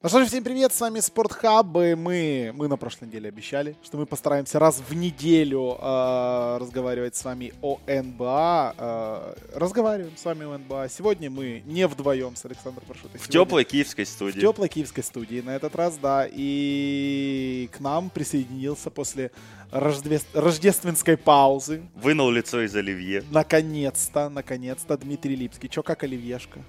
Ну 0.00 0.08
что 0.08 0.22
ж, 0.22 0.28
всем 0.28 0.44
привет, 0.44 0.72
с 0.72 0.80
вами 0.80 1.00
Спортхаб. 1.00 1.76
И 1.78 1.96
мы, 1.96 2.52
мы 2.54 2.68
на 2.68 2.76
прошлой 2.76 3.08
неделе 3.08 3.30
обещали, 3.30 3.74
что 3.82 3.96
мы 3.96 4.06
постараемся 4.06 4.60
раз 4.60 4.80
в 4.88 4.94
неделю 4.94 5.76
э, 5.76 6.58
разговаривать 6.60 7.16
с 7.16 7.24
вами 7.24 7.52
о 7.62 7.80
НБА. 7.84 8.74
Э, 8.78 9.34
разговариваем 9.56 10.16
с 10.16 10.24
вами 10.24 10.44
о 10.44 10.56
НБА. 10.56 10.88
Сегодня 10.88 11.30
мы 11.30 11.64
не 11.66 11.88
вдвоем 11.88 12.36
с 12.36 12.44
Александром 12.44 12.86
Паршутой. 12.86 13.18
В 13.18 13.26
теплой 13.26 13.64
киевской 13.64 14.06
студии. 14.06 14.38
В 14.38 14.40
теплой 14.40 14.68
киевской 14.68 15.02
студии 15.02 15.40
на 15.40 15.56
этот 15.56 15.74
раз, 15.74 15.98
да. 16.00 16.28
И 16.30 17.68
к 17.72 17.80
нам 17.80 18.10
присоединился 18.10 18.90
после 18.90 19.32
рождествен... 19.72 20.40
рождественской 20.40 21.16
паузы. 21.16 21.82
Вынул 21.96 22.30
лицо 22.30 22.64
из 22.64 22.72
оливье. 22.76 23.24
Наконец-то, 23.32 24.28
наконец-то 24.28 24.96
Дмитрий 24.96 25.34
Липский. 25.34 25.68
Чё, 25.68 25.82
как 25.82 26.04
оливьешка? 26.04 26.60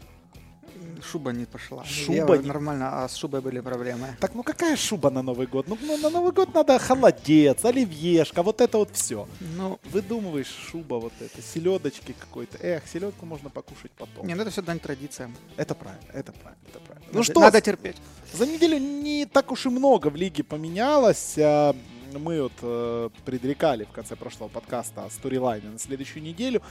Шуба 1.03 1.31
не 1.31 1.45
пошла. 1.45 1.83
Шуба 1.85 2.35
Я 2.35 2.41
не- 2.41 2.47
Нормально, 2.47 3.03
а 3.03 3.07
с 3.07 3.15
шубой 3.15 3.41
были 3.41 3.59
проблемы. 3.61 4.15
Так, 4.19 4.35
ну 4.35 4.43
какая 4.43 4.75
шуба 4.75 5.09
на 5.09 5.21
Новый 5.21 5.47
год? 5.47 5.67
Ну, 5.67 5.77
ну, 5.81 5.97
на 5.97 6.09
Новый 6.09 6.31
год 6.31 6.53
надо 6.53 6.77
холодец, 6.79 7.63
оливьешка, 7.65 8.43
вот 8.43 8.61
это 8.61 8.77
вот 8.77 8.89
все. 8.93 9.27
Ну, 9.57 9.79
Выдумываешь 9.91 10.47
шуба 10.71 10.95
вот 10.99 11.13
это, 11.19 11.41
селедочки 11.41 12.13
какой-то. 12.19 12.57
Эх, 12.61 12.83
селедку 12.87 13.25
можно 13.25 13.49
покушать 13.49 13.91
потом. 13.97 14.27
не, 14.27 14.35
ну 14.35 14.41
это 14.41 14.51
все 14.51 14.61
дань 14.61 14.79
традициям. 14.79 15.35
Это 15.57 15.75
правильно, 15.75 16.05
это 16.13 16.31
правильно, 16.31 16.61
это 16.69 16.79
правильно. 16.79 17.07
Ну 17.11 17.19
Надо- 17.19 17.23
что, 17.31 17.39
Надо 17.39 17.61
терпеть. 17.61 17.97
за 18.33 18.45
неделю 18.45 18.77
не 18.77 19.25
так 19.25 19.51
уж 19.51 19.65
и 19.65 19.69
много 19.69 20.09
в 20.09 20.15
лиге 20.15 20.43
поменялось. 20.43 21.35
А, 21.37 21.73
Мы 22.13 22.41
вот 22.41 22.53
э, 22.63 23.09
предрекали 23.23 23.83
в 23.83 23.91
конце 23.91 24.15
прошлого 24.15 24.49
подкаста 24.49 25.07
сторилайны 25.11 25.69
на 25.69 25.77
следующую 25.79 26.23
неделю. 26.23 26.61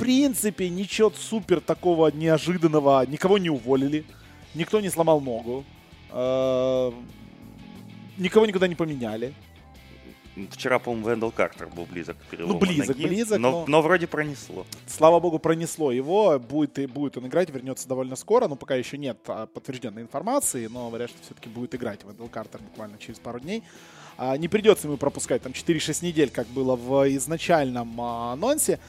В 0.00 0.02
принципе, 0.02 0.70
ничего 0.70 1.10
супер 1.14 1.60
такого 1.60 2.08
неожиданного. 2.10 3.04
Никого 3.04 3.36
не 3.36 3.50
уволили. 3.50 4.06
Никто 4.54 4.80
не 4.80 4.88
сломал 4.88 5.20
ногу. 5.20 5.62
э, 6.10 6.92
Никого 8.16 8.46
никуда 8.46 8.66
не 8.66 8.74
поменяли. 8.74 9.34
Вчера, 10.52 10.78
по-моему, 10.78 11.06
Вендел 11.06 11.30
Картер 11.30 11.66
был 11.66 11.84
близок 11.84 12.16
к 12.16 12.30
перелому 12.30 12.54
Ну, 12.54 12.58
близок, 12.58 12.96
ноги, 12.96 13.06
близок, 13.08 13.38
но, 13.38 13.50
но- 13.50 13.64
но 13.66 13.82
вроде 13.82 14.06
пронесло. 14.06 14.64
Слава 14.86 15.20
богу, 15.20 15.38
пронесло 15.38 15.92
его. 15.92 16.38
Будет, 16.38 16.78
и 16.78 16.86
будет 16.86 17.18
он 17.18 17.26
играть, 17.26 17.50
вернется 17.50 17.86
довольно 17.86 18.16
скоро. 18.16 18.48
Но 18.48 18.56
пока 18.56 18.76
еще 18.76 18.96
нет 18.96 19.18
а, 19.26 19.44
подтвержденной 19.48 20.00
информации. 20.00 20.66
Но 20.68 20.88
говорят, 20.88 21.10
что 21.10 21.18
все-таки 21.22 21.50
будет 21.50 21.74
играть 21.74 22.04
Вендел 22.04 22.28
Картер 22.28 22.62
буквально 22.62 22.96
через 22.96 23.18
пару 23.18 23.38
дней. 23.38 23.62
А, 24.16 24.34
не 24.38 24.48
придется 24.48 24.86
ему 24.88 24.96
пропускать 24.96 25.42
там 25.42 25.52
4-6 25.52 26.02
недель, 26.02 26.30
как 26.30 26.46
было 26.46 26.74
в 26.74 27.06
изначальном 27.16 28.00
а, 28.00 28.32
анонсе. 28.32 28.80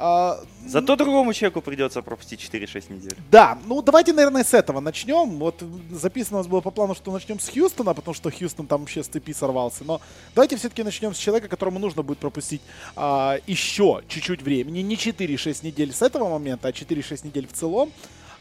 А, 0.00 0.38
Зато 0.66 0.96
другому 0.96 1.32
человеку 1.32 1.60
придется 1.60 2.02
пропустить 2.02 2.40
4-6 2.40 2.92
недель. 2.92 3.16
Да, 3.32 3.58
ну 3.66 3.82
давайте, 3.82 4.12
наверное, 4.12 4.44
с 4.44 4.54
этого 4.54 4.80
начнем. 4.80 5.38
Вот 5.38 5.62
записано 5.90 6.38
у 6.38 6.40
нас 6.40 6.46
было 6.46 6.60
по 6.60 6.70
плану, 6.70 6.94
что 6.94 7.10
начнем 7.10 7.40
с 7.40 7.48
Хьюстона, 7.48 7.94
потому 7.94 8.14
что 8.14 8.30
Хьюстон 8.30 8.66
там 8.66 8.80
вообще 8.80 9.02
с 9.02 9.08
цепи 9.08 9.32
сорвался. 9.32 9.84
Но 9.84 10.00
давайте 10.34 10.56
все-таки 10.56 10.84
начнем 10.84 11.14
с 11.14 11.18
человека, 11.18 11.48
которому 11.48 11.80
нужно 11.80 12.02
будет 12.02 12.18
пропустить 12.18 12.60
а, 12.94 13.38
еще 13.48 14.02
чуть-чуть 14.08 14.42
времени. 14.42 14.82
Не 14.82 14.94
4-6 14.94 15.64
недель 15.64 15.92
с 15.92 16.02
этого 16.02 16.28
момента, 16.28 16.68
а 16.68 16.70
4-6 16.70 17.26
недель 17.26 17.48
в 17.48 17.52
целом. 17.52 17.90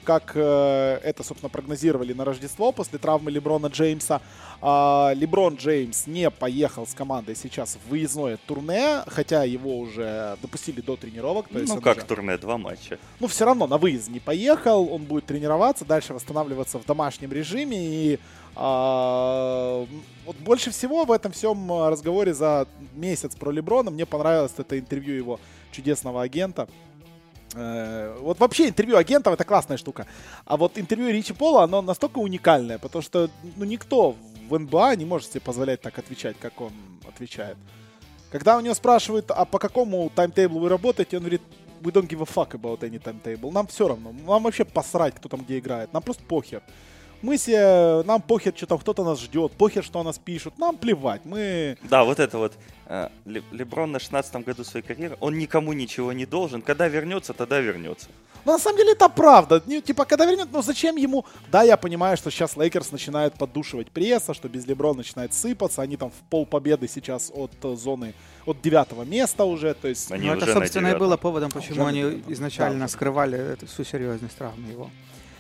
Как 0.08 0.32
э, 0.36 1.00
это, 1.04 1.22
собственно, 1.22 1.50
прогнозировали 1.50 2.14
на 2.14 2.24
Рождество 2.24 2.72
после 2.72 2.98
травмы 2.98 3.30
Леброна 3.30 3.68
Джеймса. 3.68 4.22
А, 4.62 5.12
Леброн 5.14 5.56
Джеймс 5.56 6.08
не 6.08 6.32
поехал 6.32 6.88
с 6.88 6.94
командой 6.94 7.36
сейчас 7.36 7.76
в 7.76 7.90
выездное 7.90 8.38
турне, 8.48 9.04
хотя 9.08 9.44
его 9.44 9.78
уже 9.78 10.38
допустили 10.42 10.80
до 10.80 10.96
тренировок. 10.96 11.50
То 11.50 11.60
есть 11.60 11.76
ну 11.76 11.82
как 11.82 11.98
уже- 11.98 12.06
турне, 12.06 12.38
два 12.38 12.58
матча. 12.58 13.00
ну, 13.20 13.28
все 13.28 13.44
равно 13.44 13.68
на 13.68 13.78
выезд 13.78 14.08
не 14.08 14.22
поехал, 14.22 14.88
он 14.90 15.04
будет 15.04 15.26
тренироваться, 15.26 15.84
дальше 15.84 16.14
восстанавливаться 16.14 16.80
в 16.80 16.86
домашнем 16.86 17.34
режиме. 17.34 17.78
И 17.78 18.20
а, 18.56 19.86
вот 20.26 20.38
больше 20.38 20.72
всего 20.72 21.04
в 21.04 21.12
этом 21.12 21.34
всем 21.34 21.70
разговоре 21.90 22.34
за 22.34 22.66
месяц 22.96 23.36
про 23.36 23.52
Леброна 23.52 23.92
мне 23.92 24.06
понравилось 24.06 24.54
это 24.58 24.80
интервью 24.80 25.16
его 25.16 25.40
чудесного 25.74 26.22
агента. 26.22 26.70
Э, 27.58 28.16
Вот 28.22 28.40
вообще 28.40 28.68
интервью 28.68 28.98
агентов 28.98 29.34
это 29.34 29.44
классная 29.44 29.78
штука. 29.78 30.06
А 30.46 30.58
вот 30.58 30.78
интервью 30.78 31.10
Ричи 31.10 31.34
Пола, 31.34 31.64
оно 31.64 31.82
настолько 31.82 32.20
уникальное, 32.20 32.78
потому 32.78 33.02
что 33.02 33.30
ну, 33.56 33.66
никто 33.66 34.16
в 34.50 34.60
НБА 34.60 34.96
не 34.96 35.06
может 35.06 35.32
себе 35.32 35.42
позволять 35.42 35.82
так 35.82 35.98
отвечать, 35.98 36.38
как 36.40 36.62
он 36.62 36.72
отвечает. 37.08 37.58
Когда 38.32 38.58
у 38.58 38.62
него 38.62 38.76
спрашивают, 38.76 39.32
а 39.32 39.46
по 39.46 39.58
какому 39.58 40.10
timetable'у 40.10 40.60
вы 40.60 40.70
работаете, 40.70 41.18
он 41.18 41.24
говорит, 41.24 41.42
we 41.82 41.92
don't 41.92 42.08
give 42.08 42.22
a 42.22 42.26
fuck 42.26 42.52
about 42.52 42.80
any 42.80 43.00
timetable. 43.00 43.52
Нам 43.52 43.68
все 43.68 43.88
равно. 43.88 44.12
Нам 44.12 44.44
вообще 44.44 44.66
посрать, 44.66 45.16
кто 45.16 45.30
там 45.30 45.42
где 45.42 45.60
играет. 45.60 45.94
Нам 45.94 46.04
просто 46.04 46.24
похер. 46.24 46.62
Мы 47.22 47.38
себе, 47.38 48.04
нам 48.06 48.22
похер, 48.22 48.54
что 48.56 48.66
там 48.68 48.78
кто-то 48.78 49.04
нас 49.04 49.20
ждет, 49.20 49.52
похер, 49.54 49.84
что 49.84 50.00
о 50.00 50.04
нас 50.04 50.18
пишут. 50.20 50.58
Нам 50.60 50.78
плевать. 50.78 51.22
Мы 51.26 51.78
Да, 51.90 52.04
вот 52.04 52.20
это 52.20 52.38
вот. 52.38 52.54
э, 52.86 53.10
Ле- 53.26 53.44
Леброн 53.52 53.92
на 53.92 54.00
16 54.00 54.36
году 54.46 54.64
своей 54.64 54.86
карьеры, 54.86 55.18
он 55.20 55.38
никому 55.38 55.74
ничего 55.74 56.14
не 56.14 56.26
должен. 56.26 56.62
Когда 56.62 56.88
вернется, 56.88 57.34
тогда 57.34 57.60
вернется. 57.60 58.08
Но 58.46 58.54
на 58.54 58.60
самом 58.60 58.78
деле 58.78 58.92
это 58.94 59.10
правда. 59.10 59.60
Типа, 59.60 60.06
когда 60.06 60.26
вернет, 60.26 60.48
ну 60.54 60.62
зачем 60.62 60.96
ему? 60.96 61.26
Да, 61.52 61.64
я 61.64 61.76
понимаю, 61.76 62.16
что 62.18 62.30
сейчас 62.32 62.56
Лейкерс 62.56 62.92
начинают 62.92 63.34
поддушивать 63.34 63.92
пресса, 63.92 64.34
что 64.34 64.48
без 64.48 64.66
Леброна 64.66 64.98
начинает 65.00 65.34
сыпаться. 65.34 65.82
Они 65.82 65.98
там 65.98 66.12
в 66.12 66.30
пол 66.30 66.46
победы 66.46 66.88
сейчас 66.88 67.30
от 67.36 67.52
э, 67.64 67.76
зоны, 67.76 68.14
от 68.46 68.62
девятого 68.62 69.04
места 69.04 69.44
уже. 69.44 69.74
То 69.74 69.88
есть, 69.90 70.12
Они 70.12 70.28
Ну, 70.28 70.36
это, 70.36 70.54
собственно, 70.54 70.88
и 70.90 70.96
было 70.96 71.18
поводом, 71.18 71.52
почему 71.52 71.74
Уже 71.74 71.86
они 71.86 72.24
изначально 72.28 72.82
Да. 72.86 72.88
скрывали 72.88 73.38
эту 73.54 73.66
всю 73.68 73.84
серьезность 73.84 74.38
травмы 74.38 74.70
его. 74.72 74.90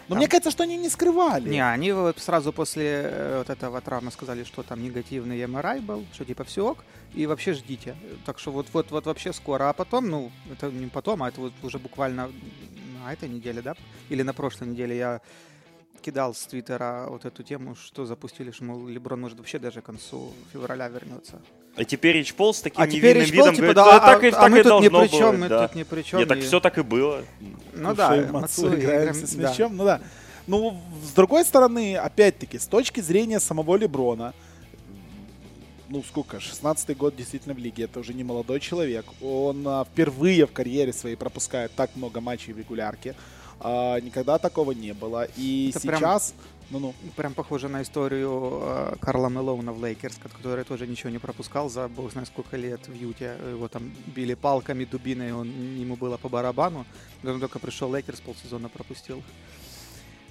Но 0.07 0.15
мне 0.15 0.27
кажется, 0.27 0.51
что 0.51 0.63
они 0.63 0.77
не 0.77 0.89
скрывали. 0.89 1.49
Не, 1.49 1.59
они 1.59 1.93
сразу 2.17 2.53
после 2.53 3.01
э, 3.03 3.37
вот 3.39 3.49
этого 3.49 3.81
травмы 3.81 4.11
сказали, 4.11 4.43
что 4.43 4.63
там 4.63 4.81
негативный 4.81 5.45
МРА 5.45 5.79
был, 5.81 6.05
что 6.13 6.25
типа 6.25 6.43
все 6.43 6.65
ок, 6.65 6.83
и 7.13 7.25
вообще 7.25 7.53
ждите. 7.53 7.95
Так 8.25 8.39
что 8.39 8.51
вот, 8.51 8.67
вот, 8.73 8.91
вот 8.91 9.05
вообще 9.05 9.33
скоро. 9.33 9.69
А 9.69 9.73
потом, 9.73 10.09
ну, 10.09 10.31
это 10.51 10.71
не 10.71 10.87
потом, 10.87 11.23
а 11.23 11.29
это 11.29 11.41
вот 11.41 11.53
уже 11.63 11.79
буквально 11.79 12.31
на 13.03 13.13
этой 13.13 13.29
неделе, 13.29 13.61
да? 13.61 13.75
Или 14.09 14.23
на 14.23 14.33
прошлой 14.33 14.67
неделе 14.67 14.97
я 14.97 15.21
кидал 16.01 16.33
с 16.33 16.45
Твиттера 16.45 17.07
вот 17.09 17.25
эту 17.25 17.43
тему, 17.43 17.75
что 17.75 18.05
запустили, 18.05 18.51
что, 18.51 18.63
мол, 18.63 18.87
Леброн 18.87 19.21
может 19.21 19.37
вообще 19.37 19.59
даже 19.59 19.81
к 19.81 19.85
концу 19.85 20.31
февраля 20.53 20.87
вернется. 20.87 21.41
А 21.77 21.83
теперь 21.83 22.17
Рич 22.17 22.33
Пол 22.33 22.53
с 22.53 22.61
таким 22.61 22.81
А 22.81 22.87
теперь 22.87 23.17
невинным 23.17 23.21
Рич 23.23 23.29
Пол, 23.35 23.45
видом 23.45 23.55
типа, 23.55 23.61
говорит, 23.61 23.75
да, 23.75 23.99
«Да, 23.99 23.99
так 23.99 24.23
и, 24.23 24.27
а, 24.27 24.31
так 24.31 24.43
а 24.43 24.49
мы 24.49 24.59
и 24.59 24.63
тут 24.63 24.81
ни 24.81 24.89
должно 24.89 25.07
при 25.07 25.17
чем, 25.17 25.31
быть, 25.31 25.39
мы 25.39 25.47
да». 25.49 25.67
тут 25.67 25.75
ни 25.75 25.83
при 25.83 26.01
чем. 26.01 26.19
Нет, 26.19 26.27
так 26.27 26.37
и- 26.39 26.41
все 26.41 26.59
так 26.59 26.77
и 26.77 26.81
было. 26.81 27.23
Ну 27.73 27.95
да, 27.95 28.09
отцу, 28.09 28.73
играемся 28.73 29.27
с 29.27 29.33
да. 29.33 29.49
мячом. 29.49 29.77
Ну 29.77 29.85
да. 29.85 30.01
Ну, 30.47 30.81
с 31.05 31.11
другой 31.11 31.45
стороны, 31.45 31.95
опять-таки, 31.97 32.57
с 32.57 32.65
точки 32.65 33.01
зрения 33.01 33.39
самого 33.39 33.75
Леброна, 33.75 34.33
ну, 35.89 36.03
сколько, 36.03 36.37
16-й 36.37 36.95
год 36.95 37.15
действительно 37.15 37.53
в 37.53 37.59
лиге, 37.59 37.83
это 37.83 37.99
уже 37.99 38.13
не 38.13 38.23
молодой 38.23 38.59
человек. 38.59 39.05
Он 39.21 39.63
а, 39.67 39.85
впервые 39.85 40.47
в 40.47 40.51
карьере 40.51 40.93
своей 40.93 41.15
пропускает 41.15 41.71
так 41.75 41.95
много 41.95 42.21
матчей 42.21 42.53
в 42.53 42.57
регулярке. 42.57 43.13
А, 43.59 43.99
никогда 43.99 44.37
такого 44.37 44.71
не 44.71 44.93
было. 44.93 45.27
И 45.37 45.71
Это 45.75 45.87
прям- 45.87 45.99
сейчас... 46.67 46.71
Ну-ну. 46.71 46.93
Прям 47.15 47.33
похоже 47.33 47.67
на 47.67 47.81
историю 47.81 48.59
э, 48.61 48.95
Карла 48.99 49.29
Мелоуна 49.29 49.73
в 49.73 49.83
Лейкерс, 49.83 50.17
который 50.17 50.63
тоже 50.63 50.87
ничего 50.87 51.09
не 51.09 51.19
пропускал 51.19 51.69
за 51.69 51.87
бог 51.87 52.11
знает 52.11 52.27
сколько 52.27 52.57
лет 52.57 52.87
в 52.87 52.93
Юте. 52.93 53.37
Его 53.51 53.67
там 53.67 53.91
били 54.07 54.33
палками, 54.33 54.85
дубиной, 54.85 55.31
он, 55.33 55.47
ему 55.49 55.95
было 55.95 56.17
по 56.17 56.29
барабану. 56.29 56.85
Он 57.23 57.39
только 57.39 57.59
пришел 57.59 57.93
Лейкерс, 57.93 58.21
полсезона 58.21 58.69
пропустил. 58.69 59.23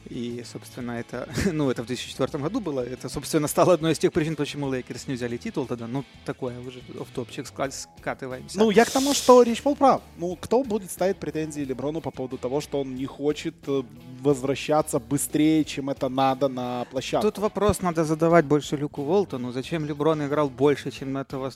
И, 0.09 0.43
собственно, 0.45 0.93
это, 0.93 1.29
ну, 1.53 1.71
это 1.71 1.83
в 1.83 1.87
2004 1.87 2.43
году 2.43 2.61
было. 2.61 2.81
Это, 2.81 3.09
собственно, 3.09 3.49
стало 3.49 3.75
одной 3.75 3.93
из 3.93 3.99
тех 3.99 4.13
причин, 4.13 4.37
почему 4.37 4.73
Лейкерс 4.73 5.09
не 5.09 5.15
взяли 5.15 5.37
титул 5.37 5.67
тогда. 5.67 5.87
Ну, 5.87 6.05
такое 6.25 6.59
уже 6.61 6.81
в 6.81 7.11
топчик 7.15 7.47
скатываемся. 7.47 8.59
Ну, 8.59 8.71
я 8.71 8.85
к 8.85 8.91
тому, 8.91 9.15
что 9.15 9.43
Рич 9.43 9.63
Пол 9.63 9.77
прав. 9.77 10.03
Ну, 10.17 10.37
кто 10.37 10.63
будет 10.63 10.91
ставить 10.91 11.17
претензии 11.17 11.63
Леброну 11.63 12.01
по 12.01 12.11
поводу 12.11 12.39
того, 12.39 12.61
что 12.61 12.81
он 12.81 12.95
не 12.95 13.07
хочет 13.07 13.55
э, 13.67 13.83
возвращаться 14.23 14.99
быстрее, 14.99 15.65
чем 15.65 15.91
это 15.91 16.09
надо 16.09 16.49
на 16.49 16.85
площадку? 16.91 17.31
Тут 17.31 17.39
вопрос 17.39 17.83
надо 17.83 18.05
задавать 18.05 18.45
больше 18.45 18.77
Люку 18.77 19.03
Волтону. 19.03 19.53
Зачем 19.53 19.87
Леброн 19.87 20.25
играл 20.25 20.49
больше, 20.49 20.91
чем 20.91 21.17
этого 21.17 21.51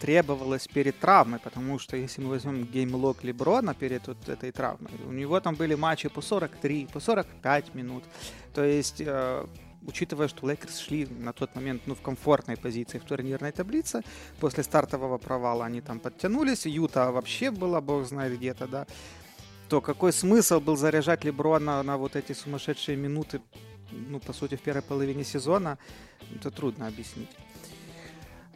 требовалось 0.00 0.66
перед 0.68 0.98
травмой? 0.98 1.38
Потому 1.38 1.78
что 1.78 1.96
если 1.96 2.22
мы 2.22 2.30
возьмем 2.30 2.64
game 2.64 2.98
log 2.98 3.24
Леброна 3.24 3.74
перед 3.74 4.06
вот 4.06 4.28
этой 4.28 4.52
травмой, 4.52 4.90
у 5.06 5.12
него 5.12 5.40
там 5.40 5.54
были 5.54 5.74
матчи 5.74 6.08
по 6.08 6.22
43, 6.22 6.88
по 6.92 7.00
45 7.00 7.74
минут. 7.74 8.04
То 8.54 8.64
есть, 8.64 9.00
э, 9.00 9.46
учитывая, 9.86 10.28
что 10.28 10.46
Лейкерс 10.46 10.78
шли 10.78 11.06
на 11.06 11.32
тот 11.32 11.54
момент 11.54 11.82
ну, 11.86 11.94
в 11.94 12.00
комфортной 12.00 12.56
позиции 12.56 12.98
в 12.98 13.04
турнирной 13.04 13.52
таблице, 13.52 14.02
после 14.40 14.62
стартового 14.62 15.18
провала 15.18 15.64
они 15.64 15.80
там 15.80 16.00
подтянулись, 16.00 16.66
Юта 16.66 17.10
вообще 17.10 17.50
была 17.50 17.80
бог 17.80 18.06
знает 18.06 18.36
где-то, 18.36 18.66
да, 18.66 18.86
то 19.68 19.80
какой 19.80 20.12
смысл 20.12 20.60
был 20.60 20.76
заряжать 20.76 21.24
Леброна 21.24 21.82
на 21.82 21.96
вот 21.96 22.16
эти 22.16 22.32
сумасшедшие 22.32 22.96
минуты 22.96 23.40
ну, 23.90 24.20
по 24.20 24.32
сути, 24.32 24.56
в 24.56 24.60
первой 24.60 24.82
половине 24.82 25.24
сезона, 25.24 25.78
это 26.34 26.50
трудно 26.50 26.86
объяснить. 26.86 27.30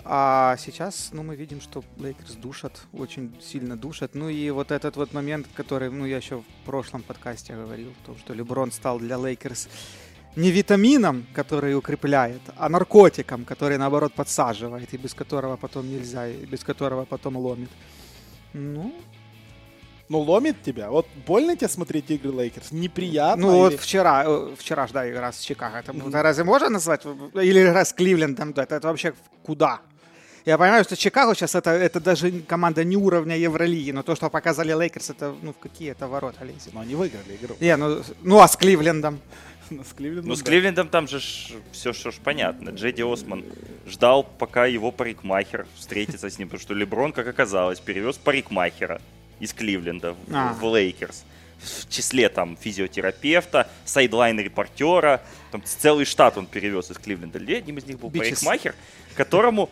А 0.04 0.56
сейчас, 0.58 1.10
ну, 1.12 1.22
мы 1.22 1.36
видим, 1.36 1.60
что 1.60 1.84
Лейкерс 1.98 2.32
душат, 2.34 2.82
очень 2.92 3.34
сильно 3.40 3.76
душат. 3.76 4.14
Ну 4.14 4.28
и 4.28 4.50
вот 4.50 4.72
этот 4.72 4.96
вот 4.96 5.12
момент, 5.12 5.46
который, 5.54 5.90
ну, 5.90 6.04
я 6.06 6.16
еще 6.16 6.38
в 6.38 6.66
прошлом 6.66 7.02
подкасте 7.02 7.54
говорил, 7.54 7.92
то, 8.04 8.16
что 8.18 8.34
Леброн 8.34 8.72
стал 8.72 8.98
для 8.98 9.16
Лейкерс 9.16 9.68
не 10.34 10.50
витамином, 10.50 11.26
который 11.34 11.76
укрепляет, 11.76 12.40
а 12.56 12.68
наркотиком, 12.68 13.44
который 13.44 13.78
наоборот 13.78 14.12
подсаживает, 14.14 14.92
и 14.92 14.96
без 14.96 15.14
которого 15.14 15.56
потом 15.56 15.88
нельзя, 15.88 16.26
и 16.26 16.46
без 16.46 16.64
которого 16.64 17.04
потом 17.04 17.36
ломит. 17.36 17.70
Ну, 18.54 18.92
Ну, 20.08 20.20
ломит 20.20 20.62
тебя. 20.62 20.90
Вот 20.90 21.06
больно 21.26 21.56
тебе 21.56 21.68
смотреть 21.68 22.10
игры 22.10 22.32
Лейкерс? 22.32 22.72
Неприятно? 22.72 23.46
ну 23.46 23.56
вот 23.58 23.72
или- 23.72 23.78
вчера, 23.78 24.24
э, 24.26 24.54
вчера 24.58 24.86
да, 24.92 25.08
игра 25.10 25.32
с 25.32 25.40
Чикаго. 25.40 25.78
Это, 25.78 25.92
это 25.92 26.22
разве 26.22 26.44
можно 26.44 26.68
назвать? 26.68 27.06
Или 27.34 27.62
игра 27.62 27.84
с 27.84 27.92
Кливлендом? 27.94 28.52
Да, 28.52 28.64
это, 28.64 28.74
это 28.74 28.88
вообще 28.88 29.14
куда? 29.42 29.80
Я 30.44 30.58
понимаю, 30.58 30.82
что 30.84 30.96
Чикаго 30.96 31.34
сейчас 31.34 31.54
это, 31.54 31.70
это 31.70 32.00
даже 32.00 32.30
команда 32.32 32.82
не 32.84 32.96
уровня 32.96 33.36
Евролиги, 33.36 33.92
но 33.92 34.02
то, 34.02 34.16
что 34.16 34.28
показали 34.28 34.72
Лейкерс, 34.72 35.10
это 35.10 35.34
ну 35.42 35.52
в 35.52 35.58
какие 35.58 35.92
это 35.92 36.08
ворота 36.08 36.44
лезет. 36.44 36.74
Но 36.74 36.80
они 36.80 36.94
выиграли 36.96 37.36
игру. 37.40 37.56
Не, 37.60 37.76
ну, 37.76 38.02
ну 38.22 38.40
а 38.40 38.48
с 38.48 38.56
Кливлендом? 38.56 39.20
С 39.70 39.94
Кливлендом, 39.94 40.28
Ну, 40.28 40.34
с. 40.36 40.42
Кливлендом 40.42 40.88
там 40.88 41.08
же 41.08 41.20
все 41.70 41.92
что 41.92 42.10
ж 42.10 42.16
понятно. 42.22 42.70
Джеди 42.70 43.02
Осман 43.02 43.44
ждал, 43.86 44.24
пока 44.24 44.66
его 44.66 44.90
парикмахер 44.90 45.66
встретится 45.76 46.28
с 46.28 46.38
ним, 46.38 46.48
потому 46.48 46.60
что 46.60 46.74
Леброн, 46.74 47.12
как 47.12 47.26
оказалось, 47.28 47.80
перевез 47.80 48.18
парикмахера 48.18 49.00
из 49.40 49.54
Кливленда 49.54 50.12
в, 50.12 50.16
А. 50.34 50.52
в 50.54 50.64
Лейкерс. 50.64 51.24
В 51.60 51.88
числе 51.88 52.28
там 52.28 52.56
физиотерапевта, 52.60 53.68
sideline-репортера, 53.86 55.22
там 55.52 55.62
целый 55.64 56.04
штат 56.04 56.36
он 56.36 56.46
перевез 56.46 56.90
из 56.90 56.98
Кливленда. 56.98 57.38
Одним 57.38 57.78
из 57.78 57.86
них 57.86 57.98
был 58.00 58.10
Beaches. 58.10 58.40
парикмахер, 58.40 58.74
которому 59.14 59.70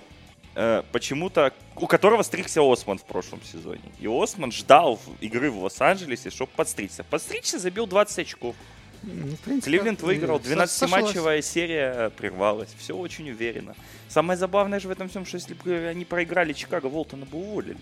э, 0.55 0.83
почему-то, 0.93 1.53
у 1.77 1.87
которого 1.87 2.23
стригся 2.23 2.61
Осман 2.63 2.99
в 2.99 3.05
прошлом 3.05 3.41
сезоне. 3.43 3.81
И 4.01 4.07
Осман 4.07 4.53
ждал 4.53 5.01
игры 5.21 5.51
в 5.51 5.63
Лос-Анджелесе, 5.63 6.31
чтобы 6.31 6.51
подстричься. 6.57 7.05
Подстричься 7.05 7.59
забил 7.59 7.87
20 7.87 8.19
очков. 8.21 8.55
Ну, 9.03 9.35
принципе, 9.45 9.71
Кливленд 9.71 10.03
выиграл, 10.03 10.39
со- 10.43 10.51
12-матчевая 10.51 11.41
серия 11.41 12.11
прервалась. 12.11 12.69
Все 12.79 12.95
очень 12.95 13.31
уверенно. 13.31 13.75
Самое 14.09 14.39
забавное 14.39 14.79
же 14.79 14.89
в 14.89 14.91
этом 14.91 15.09
всем, 15.09 15.25
что 15.25 15.37
если 15.39 15.55
бы 15.55 15.87
они 15.87 16.05
проиграли 16.05 16.53
Чикаго, 16.53 16.87
Волтона 16.87 17.25
бы 17.25 17.39
уволили. 17.39 17.79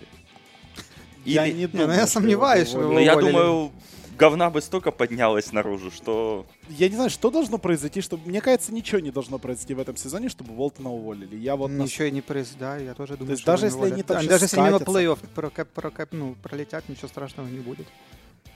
Я 1.25 1.45
Или- 1.45 1.53
не 1.53 1.59
Не, 1.61 1.67
думаю, 1.67 1.87
ну 1.89 1.93
я 1.95 2.07
сомневаюсь, 2.07 2.69
его 2.69 2.79
что 2.79 2.79
Ну, 2.81 2.87
уволили. 2.91 3.05
я 3.05 3.15
думаю, 3.17 3.71
говна 4.19 4.49
бы 4.49 4.61
столько 4.61 4.91
поднялось 4.91 5.51
наружу, 5.53 5.89
что... 5.91 6.45
Я 6.67 6.89
не 6.89 6.95
знаю, 6.95 7.09
что 7.09 7.31
должно 7.31 7.57
произойти, 7.57 8.01
чтобы... 8.01 8.27
Мне 8.27 8.41
кажется, 8.41 8.73
ничего 8.73 8.99
не 8.99 9.11
должно 9.11 9.39
произойти 9.39 9.73
в 9.73 9.79
этом 9.79 9.95
сезоне, 9.95 10.29
чтобы 10.29 10.53
Волтона 10.53 10.91
уволили. 10.91 11.37
Я 11.37 11.55
вот... 11.55 11.71
Ничего 11.71 12.05
и 12.05 12.11
не 12.11 12.21
приз, 12.21 12.55
да, 12.59 12.77
я 12.77 12.93
тоже 12.93 13.15
думаю, 13.15 13.31
есть 13.31 13.41
что 13.41 13.51
даже 13.51 13.67
если 13.67 13.77
они 13.79 13.87
уволят. 13.87 14.07
там 14.07 14.17
А 14.17 14.23
даже 14.23 14.45
если 14.45 14.57
мимо 14.59 14.77
плей-офф 14.77 15.19
прокап- 15.35 15.69
прокап- 15.73 16.09
ну, 16.11 16.35
пролетят, 16.43 16.89
ничего 16.89 17.07
страшного 17.07 17.47
не 17.47 17.59
будет. 17.59 17.87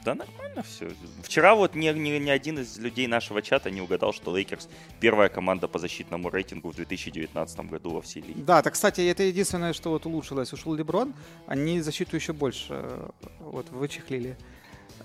Да 0.06 0.16
нормально 0.16 0.64
все. 0.64 0.92
Вчера 1.22 1.56
вот 1.56 1.76
ни, 1.76 1.88
ни, 1.88 2.20
ни 2.20 2.30
один 2.30 2.60
из 2.60 2.78
людей 2.78 3.08
нашего 3.08 3.42
чата 3.42 3.72
не 3.72 3.80
угадал, 3.82 4.12
что 4.12 4.36
Лейкерс 4.36 4.68
первая 5.00 5.30
команда 5.30 5.70
по 5.70 5.80
защитному 5.80 6.30
рейтингу 6.30 6.72
в 6.72 6.76
2019 6.76 7.60
году 7.70 7.92
во 7.92 8.02
всей 8.02 8.22
лиге. 8.22 8.44
Да, 8.44 8.62
так, 8.62 8.74
кстати, 8.74 9.00
это 9.00 9.24
единственное, 9.24 9.72
что 9.72 9.92
вот 9.92 10.06
улучшилось. 10.06 10.52
Ушел 10.52 10.74
Леброн, 10.74 11.14
они 11.48 11.80
защиту 11.80 12.18
еще 12.18 12.34
больше 12.34 12.74
э, 12.74 13.10
вот 13.40 13.70
вычехлили. 13.70 14.36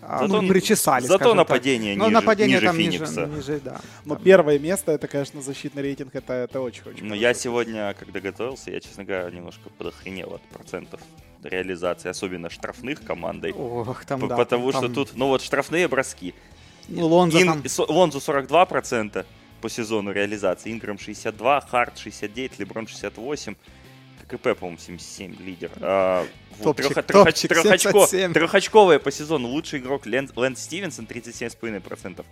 А, 0.00 0.18
Зато- 0.26 0.42
ну, 0.42 0.48
причесали, 0.48 1.02
Зато 1.06 1.16
скажем 1.18 1.36
так. 1.36 1.48
нападение 1.48 1.96
Но 1.96 2.04
ниже, 2.04 2.14
нападение 2.14 2.56
ниже 2.56 2.66
там 2.66 2.76
Феникса. 2.76 3.26
ниже, 3.26 3.36
ниже, 3.36 3.60
да. 3.64 3.80
Но 4.04 4.14
Там. 4.14 4.24
первое 4.24 4.58
место, 4.58 4.92
это, 4.92 5.08
конечно, 5.08 5.42
защитный 5.42 5.82
рейтинг, 5.82 6.14
это, 6.14 6.32
это 6.32 6.60
очень-очень 6.60 7.02
Но 7.02 7.08
хорошо. 7.10 7.22
я 7.22 7.34
сегодня, 7.34 7.94
когда 7.98 8.20
готовился, 8.20 8.70
я, 8.70 8.80
честно 8.80 9.04
говоря, 9.04 9.30
немножко 9.30 9.68
подохренел 9.76 10.34
от 10.34 10.42
процентов 10.42 11.00
реализации, 11.42 12.08
особенно 12.10 12.48
штрафных 12.50 13.02
командой. 13.04 13.52
Ох, 13.52 14.04
там, 14.04 14.26
да, 14.28 14.36
Потому 14.36 14.72
там- 14.72 14.84
что 14.84 14.92
тут, 14.94 15.10
ну 15.16 15.26
вот 15.28 15.42
штрафные 15.42 15.88
броски. 15.88 16.34
Ну, 16.88 17.06
Лонзо 17.06 17.38
Ин- 17.42 17.46
там... 17.62 17.62
Лонзу 17.88 18.18
42% 18.20 19.24
по 19.60 19.68
сезону 19.68 20.12
реализации, 20.12 20.72
Инграм 20.72 20.98
62, 20.98 21.60
Харт 21.60 21.98
69, 21.98 22.58
Леброн 22.58 22.86
68, 22.86 23.56
ККП, 24.28 24.54
по-моему, 24.58 24.78
77 24.78 25.36
лидер. 25.40 25.70
А, 25.80 26.26
Топчик, 26.62 26.94
топчик, 27.06 27.50
трёхочко- 27.50 28.06
77. 28.06 28.32
Трехочковые 28.32 28.98
по 28.98 29.10
сезону. 29.10 29.48
Лучший 29.48 29.78
игрок 29.80 30.06
Лэн- 30.06 30.30
Лэнс 30.34 30.60
Стивенсон 30.60 31.06
37,5%. 31.06 32.26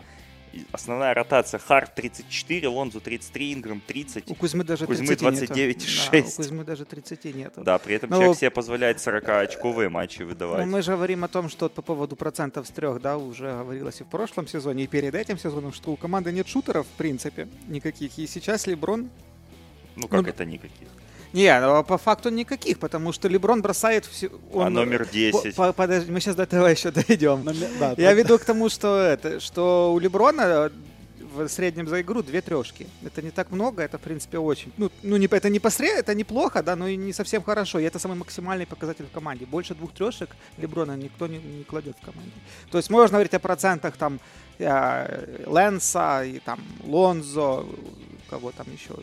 И 0.52 0.64
Основная 0.72 1.12
ротация 1.14 1.58
Харт 1.60 1.94
34, 1.94 2.66
Лонзу 2.69 3.00
33, 3.00 3.52
Инграм 3.52 3.81
30. 3.87 4.31
У 4.31 4.34
Кузьмы 4.34 4.64
даже 4.64 4.87
Кузьмы 4.87 5.14
30 5.14 5.50
нету. 5.50 5.52
29,6. 5.52 6.10
Да, 6.12 6.19
у 6.19 6.37
Кузьмы 6.37 6.64
даже 6.64 6.84
30 6.84 7.32
нету. 7.34 7.62
Да, 7.62 7.78
при 7.78 7.94
этом 7.96 8.10
Ну, 8.10 8.16
человек 8.16 8.38
себе 8.38 8.50
позволяет 8.50 8.99
40-очковые 8.99 9.88
матчи 9.90 10.22
Ну, 10.22 10.28
выдавать. 10.28 10.66
мы 10.66 10.82
же 10.82 10.92
говорим 10.92 11.25
о 11.25 11.28
том, 11.28 11.50
что 11.50 11.69
по 11.69 11.82
поводу 11.82 12.16
процентов 12.16 12.66
с 12.66 12.70
трех, 12.70 13.00
да, 13.02 13.19
уже 13.19 13.50
говорилось 13.50 14.00
и 14.00 14.04
в 14.04 14.08
прошлом 14.08 14.49
сезоне, 14.49 14.84
и 14.84 14.87
перед 14.87 15.14
этим 15.14 15.38
сезоном, 15.38 15.72
что 15.75 15.90
у 15.92 15.96
команды 15.96 16.32
нет 16.32 16.49
шутеров, 16.49 16.87
в 16.87 16.96
принципе, 16.96 17.49
никаких. 17.69 18.19
И 18.19 18.26
сейчас 18.26 18.66
Леброн... 18.66 19.10
Ну 19.96 20.08
как 20.08 20.22
ну, 20.22 20.28
это 20.28 20.44
никаких? 20.44 20.88
Не, 21.37 21.61
ну, 21.61 21.85
по 21.85 21.99
факту 21.99 22.31
никаких, 22.31 22.79
потому 22.79 23.12
что 23.12 23.29
Леброн 23.29 23.61
бросает 23.61 24.06
все... 24.06 24.31
А 24.55 24.71
номер 24.71 25.06
10? 25.06 25.55
По- 25.55 25.75
подожди, 25.75 26.11
мы 26.11 26.21
сейчас 26.21 26.35
до 26.35 26.44
этого 26.44 26.67
еще 26.67 26.91
дойдем. 26.91 27.44
Да, 27.79 27.94
Я 27.99 28.15
веду 28.15 28.38
к 28.38 28.44
тому, 28.44 28.71
что 28.71 28.97
это, 28.97 29.38
что 29.41 29.93
у 29.93 29.99
Леброна 29.99 30.43
э, 30.43 30.71
в 31.35 31.49
среднем 31.49 31.88
за 31.88 32.00
игру 32.00 32.23
две 32.23 32.41
трешки. 32.41 32.87
Это 33.05 33.21
не 33.21 33.31
так 33.31 33.50
много, 33.50 33.83
это 33.83 33.99
в 33.99 34.00
принципе 34.00 34.38
очень. 34.38 34.73
Ну, 34.79 34.91
ну 35.03 35.19
не, 35.19 35.27
это 35.27 35.50
не 35.50 35.61
посред, 35.61 35.99
это 35.99 36.15
неплохо, 36.15 36.62
да, 36.62 36.75
но 36.75 36.88
и 36.88 36.97
не 36.97 37.12
совсем 37.12 37.43
хорошо. 37.43 37.81
И 37.81 37.85
это 37.85 37.99
самый 37.99 38.17
максимальный 38.17 38.67
показатель 38.67 39.05
в 39.05 39.11
команде. 39.11 39.44
Больше 39.44 39.75
двух 39.75 39.93
трешек 39.93 40.31
Леброна 40.56 40.97
никто 40.97 41.27
не, 41.27 41.37
не 41.38 41.65
кладет 41.65 41.97
в 42.00 42.05
команде. 42.05 42.33
То 42.71 42.79
есть 42.79 42.88
можно 42.88 43.17
говорить 43.19 43.35
о 43.35 43.41
процентах 43.41 43.99
там 43.99 44.21
э, 44.59 45.44
Лэнса 45.47 46.25
и 46.25 46.38
там 46.38 46.61
Лонзо, 46.85 47.67
кого 48.31 48.53
там 48.53 48.67
еще. 48.73 48.94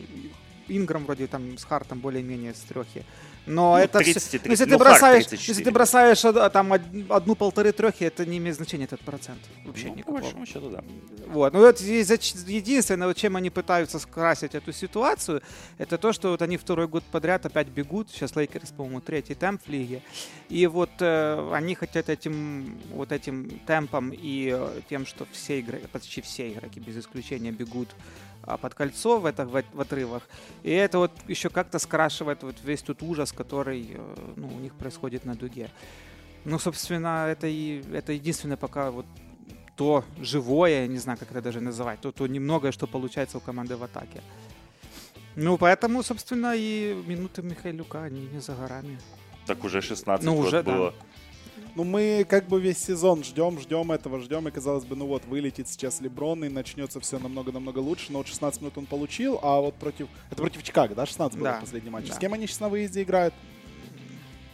Инграм 0.68 1.04
вроде 1.04 1.26
там 1.26 1.56
с 1.58 1.64
Хартом 1.64 2.00
более-менее 2.00 2.54
с 2.54 2.60
трехи. 2.60 3.04
Но 3.46 3.72
Ну, 3.72 3.76
это 3.76 3.98
30, 3.98 4.22
всё- 4.22 4.30
30, 4.38 4.46
ну, 4.46 4.50
если 4.52 4.64
ты 4.64 4.70
ну, 4.70 4.78
Харт 4.78 4.88
бросаешь, 4.92 5.26
34. 5.26 5.52
если 5.52 5.64
ты 5.64 5.70
бросаешь 5.70 6.50
там 6.52 6.70
од- 6.72 7.10
одну-полторы 7.10 7.72
трехи, 7.72 8.04
это 8.04 8.24
не 8.24 8.38
имеет 8.38 8.56
значения 8.56 8.84
этот 8.84 9.00
процент. 9.00 9.38
Вообще 9.66 9.88
Ну, 9.88 9.92
по 9.92 9.98
никакого. 9.98 10.20
большому 10.20 10.46
счету, 10.46 10.70
да. 10.70 10.82
Вот. 11.26 11.52
Ну, 11.52 11.58
вот 11.60 11.78
зач- 11.78 12.34
единственное, 12.48 13.12
чем 13.12 13.36
они 13.36 13.50
пытаются 13.50 13.98
скрасить 13.98 14.54
эту 14.54 14.72
ситуацию, 14.72 15.42
это 15.76 15.98
то, 15.98 16.14
что 16.14 16.30
вот 16.30 16.40
они 16.40 16.56
второй 16.56 16.88
год 16.88 17.04
подряд 17.04 17.44
опять 17.44 17.68
бегут. 17.68 18.08
Сейчас 18.10 18.34
Лейкерс, 18.34 18.70
по-моему, 18.72 19.02
третий 19.02 19.34
темп 19.34 19.60
в 19.66 19.68
лиге. 19.70 20.00
И 20.48 20.66
вот 20.66 20.90
э, 21.00 21.50
они 21.52 21.74
хотят 21.74 22.08
этим 22.08 22.78
вот 22.92 23.12
этим 23.12 23.60
темпом 23.66 24.10
и 24.10 24.52
э, 24.58 24.80
тем, 24.88 25.04
что 25.04 25.26
все 25.32 25.60
игроки, 25.60 25.86
почти 25.92 26.22
все 26.22 26.48
игроки 26.50 26.80
без 26.80 26.96
исключения 26.96 27.50
бегут 27.52 27.90
под 28.60 28.74
кольцо 28.74 29.18
в, 29.18 29.26
это, 29.26 29.46
в, 29.46 29.62
в 29.72 29.80
отрывах. 29.80 30.22
И 30.62 30.70
это 30.70 30.98
вот 30.98 31.12
еще 31.28 31.48
как-то 31.48 31.78
скрашивает 31.78 32.42
вот 32.42 32.56
весь 32.64 32.82
тот 32.82 33.02
ужас, 33.02 33.32
который 33.32 33.90
э, 33.94 34.14
ну, 34.36 34.48
у 34.48 34.60
них 34.60 34.74
происходит 34.74 35.24
на 35.24 35.34
дуге. 35.34 35.70
Ну, 36.44 36.58
собственно, 36.58 37.26
это 37.28 37.46
и 37.46 37.82
это 37.92 38.12
единственное 38.12 38.56
пока 38.56 38.90
вот 38.90 39.06
то 39.76 40.04
живое, 40.20 40.86
не 40.86 40.98
знаю, 40.98 41.18
как 41.18 41.30
это 41.30 41.42
даже 41.42 41.60
называть, 41.60 42.00
то, 42.00 42.12
то 42.12 42.26
немногое, 42.26 42.72
что 42.72 42.86
получается 42.86 43.38
у 43.38 43.40
команды 43.40 43.76
в 43.76 43.82
атаке. 43.82 44.22
Ну, 45.36 45.58
поэтому, 45.58 46.02
собственно, 46.02 46.54
и 46.54 46.94
минуты 47.06 47.42
Михайлюка, 47.42 48.04
они 48.04 48.28
не 48.32 48.40
за 48.40 48.54
горами. 48.54 48.98
Так 49.46 49.64
уже 49.64 49.80
16 49.80 50.24
Ну, 50.24 50.38
уже, 50.38 50.62
да. 50.62 50.92
Ну, 51.76 51.82
мы 51.82 52.24
как 52.28 52.46
бы 52.46 52.60
весь 52.60 52.78
сезон 52.78 53.24
ждем, 53.24 53.58
ждем 53.58 53.90
этого, 53.90 54.20
ждем, 54.20 54.46
и 54.46 54.50
казалось 54.52 54.84
бы, 54.84 54.94
ну 54.94 55.06
вот, 55.06 55.24
вылетит 55.24 55.68
сейчас 55.68 56.00
Леброн, 56.00 56.44
и 56.44 56.48
начнется 56.48 57.00
все 57.00 57.18
намного-намного 57.18 57.80
лучше, 57.80 58.06
но 58.12 58.18
вот 58.18 58.28
16 58.28 58.60
минут 58.60 58.78
он 58.78 58.86
получил, 58.86 59.40
а 59.42 59.60
вот 59.60 59.74
против... 59.74 60.06
Это 60.30 60.36
против 60.36 60.62
Чикаго, 60.62 60.94
да, 60.94 61.04
16 61.04 61.36
был 61.36 61.44
Да, 61.44 61.58
последний 61.60 61.90
матч? 61.90 62.06
да. 62.06 62.14
С 62.14 62.18
кем 62.18 62.32
они 62.32 62.46
сейчас 62.46 62.60
на 62.60 62.68
выезде 62.68 63.02
играют? 63.02 63.34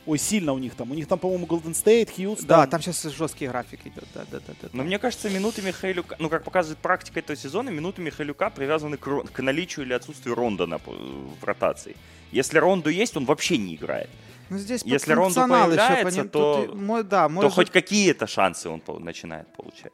Ой, 0.06 0.18
сильно 0.18 0.54
у 0.54 0.58
них 0.58 0.74
там. 0.74 0.90
У 0.90 0.94
них 0.94 1.06
там, 1.06 1.18
по-моему, 1.18 1.44
Голден 1.44 1.74
Стейт, 1.74 2.10
Хьюстон. 2.10 2.46
Да, 2.46 2.66
там 2.66 2.80
сейчас 2.80 3.02
жесткий 3.02 3.46
график 3.46 3.80
идет, 3.84 4.04
да, 4.14 4.24
да, 4.30 4.40
да. 4.40 4.54
да. 4.62 4.68
Но 4.72 4.82
мне 4.82 4.98
кажется, 4.98 5.28
минуты 5.28 5.60
Михайлюка, 5.60 6.16
ну 6.18 6.30
как 6.30 6.42
показывает 6.42 6.78
практика 6.78 7.20
этого 7.20 7.36
сезона, 7.36 7.68
минуты 7.68 8.00
Михайлюка 8.00 8.48
привязаны 8.48 8.96
к, 8.96 9.24
к 9.30 9.42
наличию 9.42 9.84
или 9.84 9.92
отсутствию 9.92 10.34
Рондона 10.34 10.78
по- 10.78 10.90
в 10.92 11.44
ротации. 11.44 11.96
Если 12.32 12.58
Рондо 12.58 12.88
есть, 12.88 13.14
он 13.16 13.26
вообще 13.26 13.58
не 13.58 13.74
играет. 13.74 14.08
Ну, 14.50 14.58
здесь 14.58 14.82
если 14.84 15.12
ещё, 15.12 15.14
появляется, 15.76 16.04
поним- 16.22 16.28
то- 16.28 16.66
тут 16.66 17.08
да, 17.08 17.26
То 17.28 17.32
может, 17.34 17.52
хоть 17.54 17.70
какие-то 17.70 18.26
шансы 18.26 18.68
он 18.68 18.82
начинает 19.04 19.46
получать. 19.56 19.92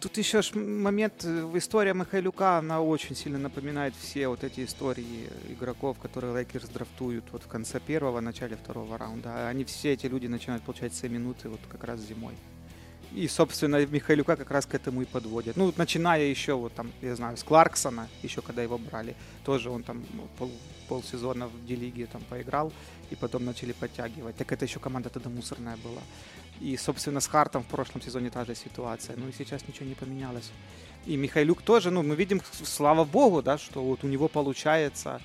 Тут 0.00 0.16
еще 0.18 0.42
ж 0.42 0.54
момент, 0.54 1.24
э, 1.24 1.50
история 1.54 1.92
Михайлюка, 1.92 2.58
она 2.58 2.80
очень 2.80 3.16
сильно 3.16 3.38
напоминает 3.38 3.94
все 4.00 4.28
вот 4.28 4.44
эти 4.44 4.64
истории 4.64 5.28
игроков, 5.50 5.98
которые 5.98 6.34
Лейкерс 6.34 6.68
драфтуют 6.68 7.24
вот 7.32 7.42
в 7.42 7.48
конце 7.48 7.80
первого, 7.80 8.20
начале 8.20 8.56
второго 8.56 8.96
раунда. 8.96 9.48
Они 9.48 9.64
все 9.64 9.92
эти 9.94 10.06
люди 10.06 10.28
начинают 10.28 10.62
получать 10.62 10.94
свои 10.94 11.10
минуты 11.10 11.48
вот 11.48 11.60
как 11.68 11.82
раз 11.84 12.00
зимой. 12.00 12.34
И, 13.14 13.26
собственно, 13.28 13.86
Михайлюка 13.86 14.36
как 14.36 14.50
раз 14.50 14.66
к 14.66 14.74
этому 14.74 15.02
и 15.02 15.04
подводят. 15.06 15.56
Ну, 15.56 15.72
начиная 15.76 16.22
еще 16.22 16.54
вот 16.54 16.74
там, 16.74 16.92
я 17.00 17.16
знаю, 17.16 17.36
с 17.36 17.42
Кларксона, 17.42 18.08
еще 18.22 18.42
когда 18.42 18.62
его 18.62 18.76
брали, 18.78 19.14
тоже 19.44 19.70
он 19.70 19.82
там 19.82 20.04
ну, 20.12 20.28
пол, 20.38 20.50
полсезона 20.88 21.48
в 21.48 21.66
D-лиге 21.66 22.06
там 22.06 22.22
поиграл, 22.28 22.72
и 23.10 23.16
потом 23.16 23.44
начали 23.44 23.72
подтягивать. 23.72 24.36
Так 24.36 24.52
это 24.52 24.66
еще 24.66 24.78
команда 24.78 25.08
тогда 25.08 25.30
мусорная 25.30 25.76
была. 25.76 26.02
И, 26.60 26.76
собственно, 26.76 27.20
с 27.20 27.26
Хартом 27.26 27.62
в 27.62 27.66
прошлом 27.66 28.02
сезоне 28.02 28.30
та 28.30 28.44
же 28.44 28.54
ситуация. 28.54 29.16
Ну 29.16 29.28
и 29.28 29.32
сейчас 29.32 29.66
ничего 29.66 29.86
не 29.86 29.94
поменялось. 29.94 30.50
И 31.06 31.16
Михайлюк 31.16 31.62
тоже, 31.62 31.90
ну, 31.90 32.02
мы 32.02 32.14
видим, 32.14 32.42
слава 32.62 33.04
богу, 33.04 33.42
да, 33.42 33.56
что 33.56 33.82
вот 33.82 34.04
у 34.04 34.08
него 34.08 34.28
получается 34.28 35.20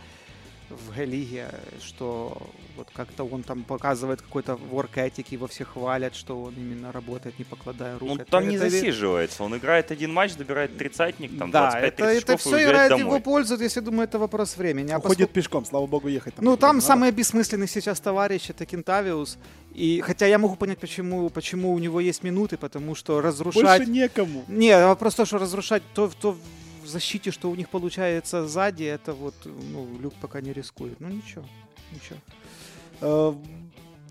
в 0.69 0.95
Г-лиге, 0.95 1.49
что 1.81 2.37
вот 2.75 2.87
как-то 2.93 3.23
он 3.23 3.43
там 3.43 3.63
показывает 3.63 4.21
какой-то 4.21 4.53
work 4.71 4.95
ethic, 4.95 5.27
его 5.29 5.45
все 5.47 5.63
хвалят, 5.65 6.15
что 6.15 6.41
он 6.41 6.53
именно 6.55 6.91
работает, 6.91 7.37
не 7.37 7.45
покладая 7.45 7.99
рук. 7.99 8.09
Ну, 8.09 8.15
Это- 8.15 8.25
там 8.31 8.47
не 8.47 8.55
это- 8.55 8.69
засиживается. 8.69 9.43
Он 9.43 9.55
играет 9.55 9.91
один 9.91 10.11
матч, 10.11 10.33
добирает 10.35 10.75
тридцатник, 10.77 11.37
там 11.37 11.51
да, 11.51 11.69
25 11.71 11.93
это, 11.93 12.05
это 12.05 12.37
все 12.37 12.63
играет 12.63 12.89
домой. 12.89 13.05
его 13.05 13.19
пользу, 13.19 13.57
если 13.57 13.79
думаю, 13.81 14.05
это 14.05 14.17
вопрос 14.17 14.57
времени. 14.57 14.91
А 14.91 14.97
Уходит 14.97 15.17
поскольку- 15.17 15.33
пешком, 15.33 15.65
слава 15.65 15.85
богу, 15.85 16.07
ехать 16.07 16.35
там. 16.35 16.45
Ну, 16.45 16.57
там 16.57 16.77
надо. 16.77 16.87
самый 16.87 17.11
бессмысленный 17.11 17.67
сейчас 17.67 17.99
товарищ 17.99 18.49
это 18.49 18.65
Кентавиус. 18.65 19.37
И 19.75 20.01
хотя 20.01 20.25
я 20.27 20.37
могу 20.37 20.55
понять, 20.55 20.79
почему, 20.79 21.29
почему 21.29 21.73
у 21.73 21.79
него 21.79 21.99
есть 21.99 22.23
минуты, 22.23 22.57
потому 22.57 22.95
что 22.95 23.21
разрушать. 23.21 23.63
Больше 23.63 23.85
некому. 23.91 24.45
Не, 24.47 24.77
вопрос 24.85 25.15
то, 25.15 25.25
что 25.25 25.37
разрушать 25.37 25.83
то, 25.93 26.09
то 26.21 26.35
в 26.83 26.87
защите, 26.87 27.31
что 27.31 27.49
у 27.49 27.55
них 27.55 27.69
получается 27.69 28.47
сзади, 28.47 28.83
это 28.83 29.13
вот, 29.13 29.35
ну, 29.45 29.87
Люк 29.99 30.13
пока 30.21 30.41
не 30.41 30.53
рискует. 30.53 30.99
Ну 30.99 31.09
ничего, 31.09 31.45
ничего. 31.91 33.37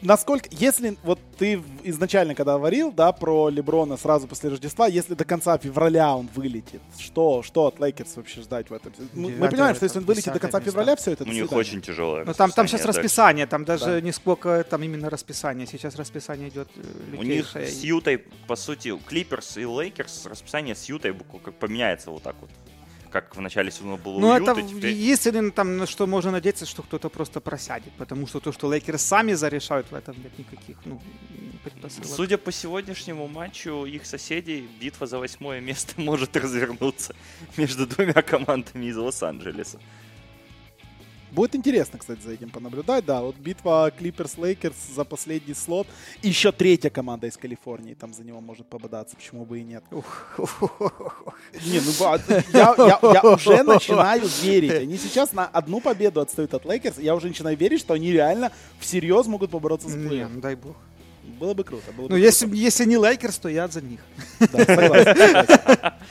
Насколько, 0.03 0.49
если 0.51 0.97
вот 1.05 1.21
ты 1.39 1.63
изначально, 1.85 2.35
когда 2.35 2.55
говорил, 2.59 2.91
да, 2.91 3.13
про 3.13 3.49
Леброна 3.49 3.97
сразу 3.97 4.27
после 4.27 4.51
Рождества, 4.51 4.89
если 4.89 5.15
до 5.15 5.25
конца 5.25 5.57
февраля 5.59 6.15
он 6.17 6.29
вылетит, 6.35 6.81
что, 6.99 7.43
что 7.45 7.67
от 7.69 7.79
Лейкерс 7.79 8.17
вообще 8.17 8.41
ждать 8.43 8.69
в 8.69 8.73
этом? 8.75 8.93
Мы 9.13 9.29
Девятое, 9.29 9.51
понимаем, 9.51 9.77
что 9.77 9.85
если 9.85 9.99
он 10.01 10.05
вылетит 10.05 10.33
до 10.33 10.41
конца 10.41 10.59
место. 10.59 10.71
февраля, 10.73 10.97
все 10.97 11.13
это 11.13 11.23
У 11.25 11.29
них 11.29 11.51
очень 11.53 11.81
тяжелое 11.81 12.25
Ну 12.25 12.35
там, 12.35 12.51
там 12.51 12.67
сейчас 12.67 12.85
расписание 12.85 12.87
дальше. 12.87 12.99
расписание, 12.99 13.47
там 13.47 13.65
даже 13.65 13.85
Да. 13.85 14.01
не 14.01 14.13
сколько 14.13 14.65
там 14.69 14.83
именно 14.83 15.09
расписание. 15.09 15.67
Сейчас 15.69 15.95
расписание 15.97 16.49
идет 16.49 16.69
э, 16.77 17.17
У 17.17 17.23
них 17.23 17.55
лютейшее. 17.55 17.67
с 17.69 17.85
Ютой, 17.85 18.19
по 18.49 18.57
сути, 18.57 18.99
Клиперс 19.07 19.57
и 19.57 19.65
Лейкерс 19.65 20.27
расписание 20.27 20.75
с 20.75 20.85
Ютой 20.87 21.15
поменяется 21.15 22.11
вот 22.11 22.23
так 22.25 22.35
вот. 22.41 22.51
Как 23.13 23.37
в 23.37 23.41
начале 23.41 23.71
сезона 23.71 23.97
было 23.97 24.19
Ну, 24.19 24.29
у 24.29 24.33
это 24.33 24.59
Юты, 24.59 24.63
теперь... 24.63 24.91
единственное, 24.93 25.51
там, 25.51 25.77
на 25.77 25.87
что 25.87 26.07
можно 26.07 26.31
надеяться, 26.31 26.65
что 26.65 26.83
кто-то 26.83 27.11
просто 27.11 27.41
просядет. 27.41 27.93
Потому 27.99 28.27
что 28.27 28.41
то, 28.41 28.53
что 28.53 28.73
Лейкерс 28.73 29.03
сами 29.03 29.35
зарешают, 29.35 29.91
в 29.91 29.95
этом 29.95 30.17
нет 30.23 30.39
никаких 30.39 30.79
ну, 30.87 31.01
предпосылок. 31.63 32.09
Судя 32.09 32.39
по 32.39 32.51
сегодняшнему 32.51 33.29
матчу 33.29 33.85
их 33.85 34.07
соседей, 34.07 34.67
битва 34.81 35.07
за 35.07 35.19
восьмое 35.19 35.61
место 35.61 35.93
может 36.01 36.35
развернуться 36.37 37.15
между 37.59 37.87
двумя 37.87 38.23
командами 38.23 38.87
из 38.87 38.97
Лос-Анджелеса. 38.97 39.79
Будет 41.33 41.57
интересно, 41.57 41.99
кстати, 41.99 42.21
за 42.21 42.33
этим 42.33 42.51
понаблюдать. 42.51 43.05
Да, 43.07 43.23
вот 43.23 43.37
битва 43.37 43.91
Клиперс 43.91 44.37
Лейкерс 44.37 44.77
за 44.95 45.05
последний 45.05 45.55
слот. 45.55 45.87
И 46.21 46.29
еще 46.29 46.53
третья 46.53 46.91
команда 46.91 47.27
из 47.27 47.37
Калифорнии 47.39 47.95
там 47.95 48.13
за 48.13 48.23
него 48.23 48.41
может 48.43 48.67
пободаться. 48.67 49.17
Почему 49.17 49.47
бы 49.47 49.59
и 49.61 49.63
нет? 49.65 49.83
Не, 49.91 51.81
ну 51.81 51.93
ба- 51.99 52.21
я, 52.53 52.75
я- 52.77 52.99
я 53.15 53.23
уже 53.23 53.63
начинаю 53.63 54.23
верить. 54.43 54.73
Они 54.73 54.97
сейчас 54.99 55.33
на 55.33 55.47
одну 55.47 55.81
победу 55.81 56.21
отстают 56.21 56.53
от 56.55 56.65
Лейкерс. 56.67 56.99
Я 56.99 57.15
уже 57.15 57.29
начинаю 57.29 57.57
верить, 57.57 57.81
что 57.81 57.95
они 57.95 58.13
реально 58.13 58.53
всерьез 58.79 59.27
могут 59.27 59.51
побороться 59.51 59.89
с 59.89 59.93
плей 59.93 60.25
ну 60.25 60.41
дай 60.41 60.55
бог. 60.55 60.77
Было 61.39 61.55
бы 61.55 61.65
круто. 61.65 61.93
Было 61.93 62.09
бы 62.09 62.11
Ну, 62.11 62.17
если, 62.17 62.49
если 62.55 62.85
не 62.85 62.97
Лейкерс, 62.97 63.39
то 63.39 63.49
я 63.49 63.69
за 63.69 63.81
них. 63.81 64.01
Да, 64.41 64.65
согласен, 64.65 65.17
согласен. 65.17 65.93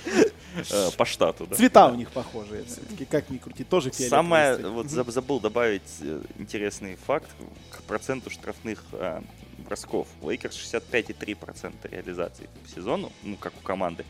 Э, 0.70 0.90
по 0.98 1.06
штату, 1.06 1.48
да. 1.48 1.56
Цвета 1.56 1.88
у 1.88 1.96
них 1.96 2.12
похожие 2.12 2.64
все-таки, 2.66 3.06
как 3.06 3.30
ни 3.30 3.38
крути, 3.38 3.64
тоже 3.64 3.90
фиолетовый 3.90 4.10
Самое, 4.10 4.58
вот 4.58 4.86
заб- 4.88 5.12
забыл 5.12 5.40
добавить 5.40 5.82
э, 6.02 6.22
интересный 6.38 6.96
факт 6.96 7.30
к 7.70 7.82
проценту 7.84 8.30
штрафных 8.30 8.84
э, 8.94 9.22
бросков. 9.60 10.08
Лейкерс 10.22 10.56
65,3% 10.58 11.74
реализации 11.92 12.50
по 12.64 12.70
сезону, 12.70 13.12
ну, 13.24 13.36
как 13.38 13.54
у 13.58 13.62
команды. 13.62 14.06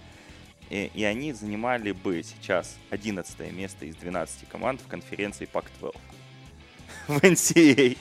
И, 0.70 0.90
и 0.94 1.04
они 1.04 1.34
занимали 1.34 1.92
бы 1.92 2.24
сейчас 2.24 2.76
11 2.92 3.52
место 3.52 3.86
из 3.86 3.96
12 3.98 4.48
команд 4.48 4.82
в 4.82 4.88
конференции 4.88 5.46
Пак-12 5.46 5.96
в 7.08 7.18
NCAA. 7.24 7.98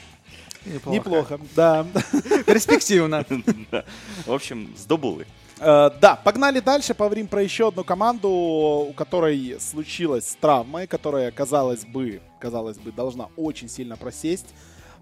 Неплохо, 0.86 1.40
да. 1.56 1.86
Перспективно. 2.46 3.24
В 4.26 4.32
общем, 4.32 4.74
сдобулы. 4.76 5.26
Э, 5.60 5.90
Да, 6.00 6.16
погнали 6.16 6.60
дальше, 6.60 6.94
поговорим 6.94 7.28
про 7.28 7.42
еще 7.42 7.68
одну 7.68 7.84
команду, 7.84 8.28
у 8.28 8.92
которой 8.94 9.60
случилась 9.60 10.36
травма, 10.40 10.84
и 10.84 10.86
которая, 10.86 11.30
казалось 11.30 11.84
бы, 11.84 12.20
казалось 12.40 12.78
бы, 12.78 12.92
должна 12.92 13.28
очень 13.36 13.68
сильно 13.68 13.96
просесть, 13.96 14.54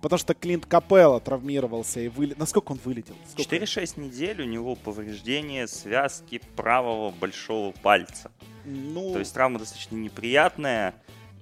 потому 0.02 0.18
что 0.18 0.34
Клинт 0.34 0.66
Капелла 0.66 1.20
травмировался 1.20 2.00
и 2.00 2.08
вылетел. 2.08 2.40
Насколько 2.40 2.72
он 2.72 2.80
вылетел? 2.84 3.14
Сколько? 3.30 3.56
4-6 3.56 4.00
недель 4.00 4.42
у 4.42 4.46
него 4.46 4.74
повреждение 4.74 5.68
связки 5.68 6.40
правого 6.56 7.10
большого 7.10 7.70
пальца. 7.72 8.30
Ну, 8.64 9.12
То 9.12 9.20
есть 9.20 9.32
травма 9.32 9.58
достаточно 9.60 9.94
неприятная. 9.96 10.94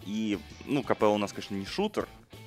И, 0.04 0.38
ну, 0.66 0.82
КП 0.82 1.04
у 1.04 1.18
нас, 1.18 1.32
конечно, 1.32 1.54
не 1.56 1.66
шутер, 1.66 2.06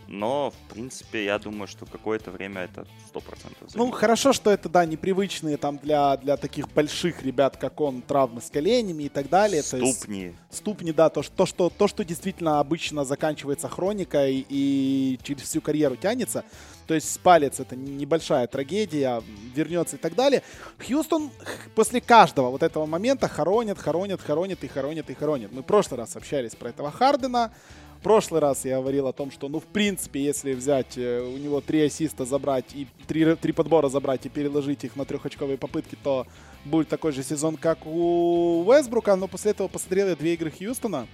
но, 0.10 0.50
в 0.50 0.74
принципе, 0.74 1.26
я 1.26 1.38
думаю, 1.38 1.68
что 1.68 1.86
какое-то 1.86 2.32
время 2.32 2.62
это 2.62 2.88
100% 3.14 3.22
ну, 3.62 3.68
займет. 3.68 3.96
хорошо, 3.96 4.34
что 4.34 4.50
это, 4.50 4.68
да, 4.68 4.84
непривычные 4.84 5.58
там 5.58 5.78
для, 5.78 6.18
для 6.18 6.36
таких 6.36 6.68
больших 6.70 7.22
ребят, 7.22 7.58
как 7.58 7.80
он, 7.80 8.02
травмы 8.02 8.42
с 8.42 8.50
коленями 8.50 9.04
и 9.04 9.10
так 9.10 9.30
далее. 9.30 9.62
То 9.62 9.78
есть 9.78 10.00
Ступни. 10.00 10.36
ступни, 10.50 10.92
да, 10.92 11.10
то, 11.10 11.22
что- 11.22 11.36
то, 11.36 11.46
что, 11.46 11.70
то, 11.70 11.88
что 11.88 12.04
действительно 12.04 12.60
обычно 12.60 13.06
заканчивается 13.06 13.70
хроникой 13.70 14.44
и 14.50 15.20
через 15.22 15.44
всю 15.44 15.62
карьеру 15.62 15.96
тянется. 15.96 16.44
То 16.88 16.96
есть 16.96 17.20
палец 17.20 17.60
это 17.60 17.76
небольшая 17.76 18.48
трагедия, 18.48 19.22
вернется 19.54 19.98
и 19.98 20.00
так 20.00 20.16
далее. 20.16 20.42
Хьюстон 20.80 21.30
после 21.76 22.02
каждого 22.02 22.50
вот 22.50 22.64
этого 22.64 22.88
момента 22.88 23.28
хоронит, 23.28 23.78
хоронит, 23.78 24.20
хоронит 24.22 24.64
и 24.64 24.68
хоронит 24.68 25.08
и 25.12 25.14
хоронит. 25.14 25.52
Мы 25.52 25.62
в 25.62 25.66
прошлый 25.66 26.00
раз 26.00 26.16
общались 26.16 26.56
про 26.56 26.70
этого 26.70 26.90
Хардена. 26.90 27.54
В 28.00 28.02
прошлый 28.02 28.40
раз 28.40 28.64
я 28.64 28.78
говорил 28.78 29.08
о 29.08 29.14
том, 29.14 29.30
что, 29.30 29.50
ну, 29.50 29.60
в 29.60 29.66
принципе, 29.66 30.24
если 30.24 30.54
взять 30.54 30.98
э, 30.98 31.20
у 31.22 31.38
него 31.38 31.60
три 31.60 31.82
ассиста 31.82 32.24
забрать 32.24 32.74
и 32.74 32.88
три, 33.08 33.36
три 33.36 33.52
подбора 33.52 33.90
забрать 33.90 34.26
и 34.26 34.30
переложить 34.30 34.86
их 34.86 34.96
на 34.96 35.04
трехочковые 35.04 35.58
попытки, 35.58 35.98
то 36.02 36.26
будет 36.64 36.88
такой 36.88 37.12
же 37.12 37.24
сезон, 37.24 37.58
как 37.58 37.86
у 37.86 38.64
Уэсбрука. 38.66 39.18
Но 39.18 39.28
после 39.28 39.52
этого 39.52 39.68
посмотрел 39.68 40.08
я 40.08 40.16
две 40.16 40.36
игры 40.36 40.50
Хьюстона. 40.50 41.08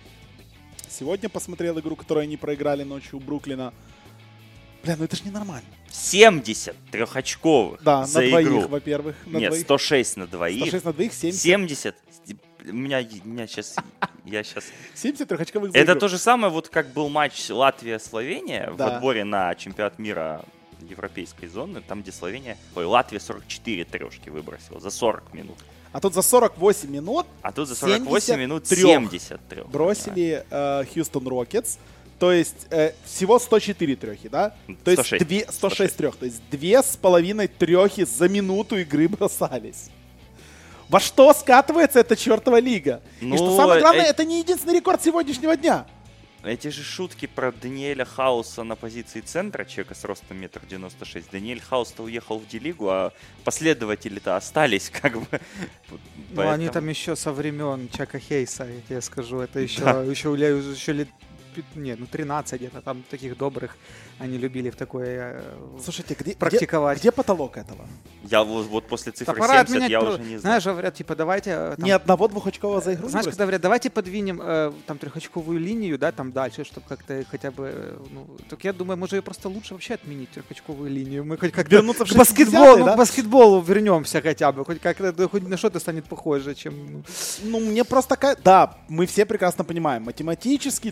Сегодня 0.88 1.28
посмотрел 1.28 1.80
игру, 1.80 1.96
которую 1.96 2.22
они 2.24 2.38
проиграли 2.38 2.84
ночью 2.84 3.18
у 3.18 3.20
Бруклина. 3.20 3.74
Бля, 4.84 4.96
ну 4.96 5.06
это 5.06 5.16
ж 5.16 5.24
ненормально. 5.24 5.68
70 5.92 6.76
трехочковых 6.92 7.82
Да, 7.82 8.06
за 8.06 8.22
на 8.22 8.30
двоих, 8.30 8.48
игру. 8.48 8.68
во-первых. 8.68 9.16
На 9.26 9.40
Нет, 9.40 9.50
двоих. 9.50 9.64
106 9.66 10.18
на 10.18 10.28
двоих. 10.28 10.62
106 10.68 10.86
на 10.86 10.94
двоих, 10.94 11.14
70. 11.14 11.42
70. 11.42 11.96
У 12.70 12.74
меня, 12.74 13.04
у 13.24 13.28
меня 13.28 13.48
сейчас... 13.48 13.76
Я 14.26 14.44
сейчас... 14.44 14.64
70 14.96 15.28
трехочковых 15.28 15.72
за 15.72 15.78
Это 15.78 15.92
игру. 15.94 16.00
то 16.02 16.08
же 16.08 16.18
самое, 16.18 16.52
вот 16.52 16.70
как 16.70 16.90
был 16.94 17.10
матч 17.10 17.50
Латвия-Словения 17.50 18.70
в 18.72 18.78
Да. 18.78 18.96
отборе 18.96 19.24
на 19.24 19.54
чемпионат 19.56 20.00
мира 20.00 20.44
европейской 20.90 21.48
зоны, 21.48 21.82
там, 21.82 22.02
где 22.02 22.12
Словения... 22.12 22.58
Ой, 22.76 22.86
Латвия 22.86 23.20
44 23.20 23.86
трешки 23.86 24.30
выбросила 24.30 24.80
за 24.80 24.90
40 24.90 25.34
минут. 25.34 25.58
А 25.92 26.02
тут 26.02 26.14
за 26.14 26.22
48 26.22 26.90
минут 26.92 27.26
А 27.42 27.52
тут 27.54 27.68
за 27.70 27.76
48 27.76 28.38
минут 28.38 28.68
73 28.68 29.20
73. 29.20 29.64
бросили 29.64 30.46
э, 30.50 30.84
Хьюстон 30.94 31.28
Рокетс. 31.28 31.78
То 32.20 32.32
есть 32.32 32.68
э, 32.70 32.92
всего 33.06 33.40
104 33.40 33.96
трехи, 33.96 34.28
да? 34.30 34.54
То 34.84 34.92
есть 34.92 35.06
106. 35.06 35.26
две- 35.26 35.46
106 35.50 35.96
трех. 35.96 36.16
То 36.18 36.26
есть 36.26 36.42
две 36.50 36.82
с 36.84 36.98
половиной 36.98 37.48
трехи 37.48 38.04
за 38.06 38.28
минуту 38.28 38.78
игры 38.78 39.08
бросались. 39.08 39.90
Во 40.90 41.00
что 41.00 41.34
скатывается 41.34 42.00
эта 42.00 42.16
чертова 42.16 42.60
лига? 42.60 43.02
И 43.22 43.26
Ну, 43.26 43.38
что 43.38 43.56
самое 43.58 43.82
главное, 43.82 44.06
э- 44.06 44.10
это 44.10 44.24
не 44.24 44.40
единственный 44.40 44.76
рекорд 44.76 45.04
сегодняшнего 45.04 45.56
дня. 45.58 45.86
Эти 46.44 46.68
же 46.68 46.84
шутки 46.84 47.26
про 47.26 47.52
Даниэля 47.52 48.06
Хауса 48.06 48.62
на 48.62 48.76
позиции 48.76 49.22
центра, 49.22 49.66
человека 49.66 49.96
с 49.96 50.04
ростом 50.04 50.38
метр 50.38 50.62
девяносто 50.70 51.04
шесть. 51.04 51.32
Даниэль 51.32 51.60
Хаус-то 51.60 52.04
уехал 52.04 52.38
в 52.38 52.48
D-лигу, 52.48 52.88
а 52.88 53.14
последователи-то 53.44 54.36
остались, 54.36 54.92
как 55.02 55.20
бы. 55.20 55.26
Ну, 56.30 56.48
они 56.48 56.70
там 56.70 56.88
еще 56.88 57.16
со 57.16 57.32
времен 57.32 57.90
Чака 57.90 58.20
Хейса, 58.20 58.66
я 58.66 58.82
тебе 58.88 59.02
скажу. 59.02 59.40
Это 59.40 59.60
еще, 59.60 59.82
Да. 59.82 60.04
еще, 60.04 60.34
еще 60.34 60.94
лет 60.94 61.08
не, 61.76 61.96
ну 61.96 62.06
13 62.06 62.60
где-то, 62.60 62.82
там 62.82 63.04
таких 63.10 63.38
добрых 63.38 63.78
они 64.20 64.38
любили 64.38 64.70
в 64.70 64.76
такое 64.76 65.42
э, 65.42 65.80
Слушайте, 65.84 66.14
где, 66.14 66.32
где, 66.32 66.36
практиковать. 66.36 67.00
где 67.00 67.12
потолок 67.12 67.58
этого? 67.58 67.86
Я 68.24 68.44
вот, 68.44 68.68
вот 68.68 68.88
после 68.88 69.12
Да 69.12 69.18
цифры 69.18 69.36
пора 69.36 69.66
70 69.66 69.70
отменять, 69.70 69.92
я 69.92 70.02
уже 70.02 70.20
не 70.20 70.26
знаю. 70.26 70.40
знаешь, 70.40 70.64
говорят, 70.66 70.96
типа, 70.96 71.16
давайте... 71.16 71.52
э, 71.52 71.76
там, 71.78 71.86
Ни 71.86 71.92
одного 71.92 72.28
двухочкового 72.28 72.80
за 72.82 72.94
игру 72.94 73.10
Знаешь, 73.10 73.26
когда 73.26 73.44
говорят, 73.44 73.62
давайте 73.62 73.90
подвинем 73.90 74.40
э, 74.42 74.72
там 74.88 74.98
трехочковую 74.98 75.60
линию, 75.60 75.98
да, 76.00 76.12
там 76.12 76.32
дальше, 76.32 76.64
чтобы 76.64 76.88
как-то 76.88 77.26
хотя 77.30 77.52
бы, 77.52 77.72
э, 77.74 77.98
ну, 78.12 78.28
так 78.50 78.64
я 78.64 78.72
думаю, 78.72 78.98
может 78.98 79.14
ее 79.14 79.22
просто 79.22 79.50
лучше 79.50 79.74
вообще 79.74 79.96
отменить 79.96 80.30
трехочковую 80.32 80.90
линию. 80.90 81.26
Мы 81.26 81.38
хоть 81.38 81.52
как-то 81.52 81.76
Вернуться 81.76 82.06
к 82.06 82.16
баскетболу, 82.16 82.78
60-е, 82.78 82.86
да? 82.86 82.94
к 82.94 82.98
баскетболу 82.98 83.62
вернемся 83.62 84.22
хотя 84.22 84.52
бы, 84.52 84.64
хоть 84.64 84.80
как-то, 84.80 85.12
да, 85.12 85.28
хоть 85.28 85.48
на 85.48 85.58
что-то 85.58 85.80
станет 85.80 86.06
похоже, 86.06 86.56
чем... 86.56 86.74
ну, 86.92 87.04
Ну, 87.44 87.60
мне 87.60 87.84
просто... 87.84 88.16
Да, 88.44 88.78
мы 88.88 89.06
все 89.06 89.26
прекрасно 89.26 89.66
понимаем. 89.66 90.04
Математически 90.04 90.92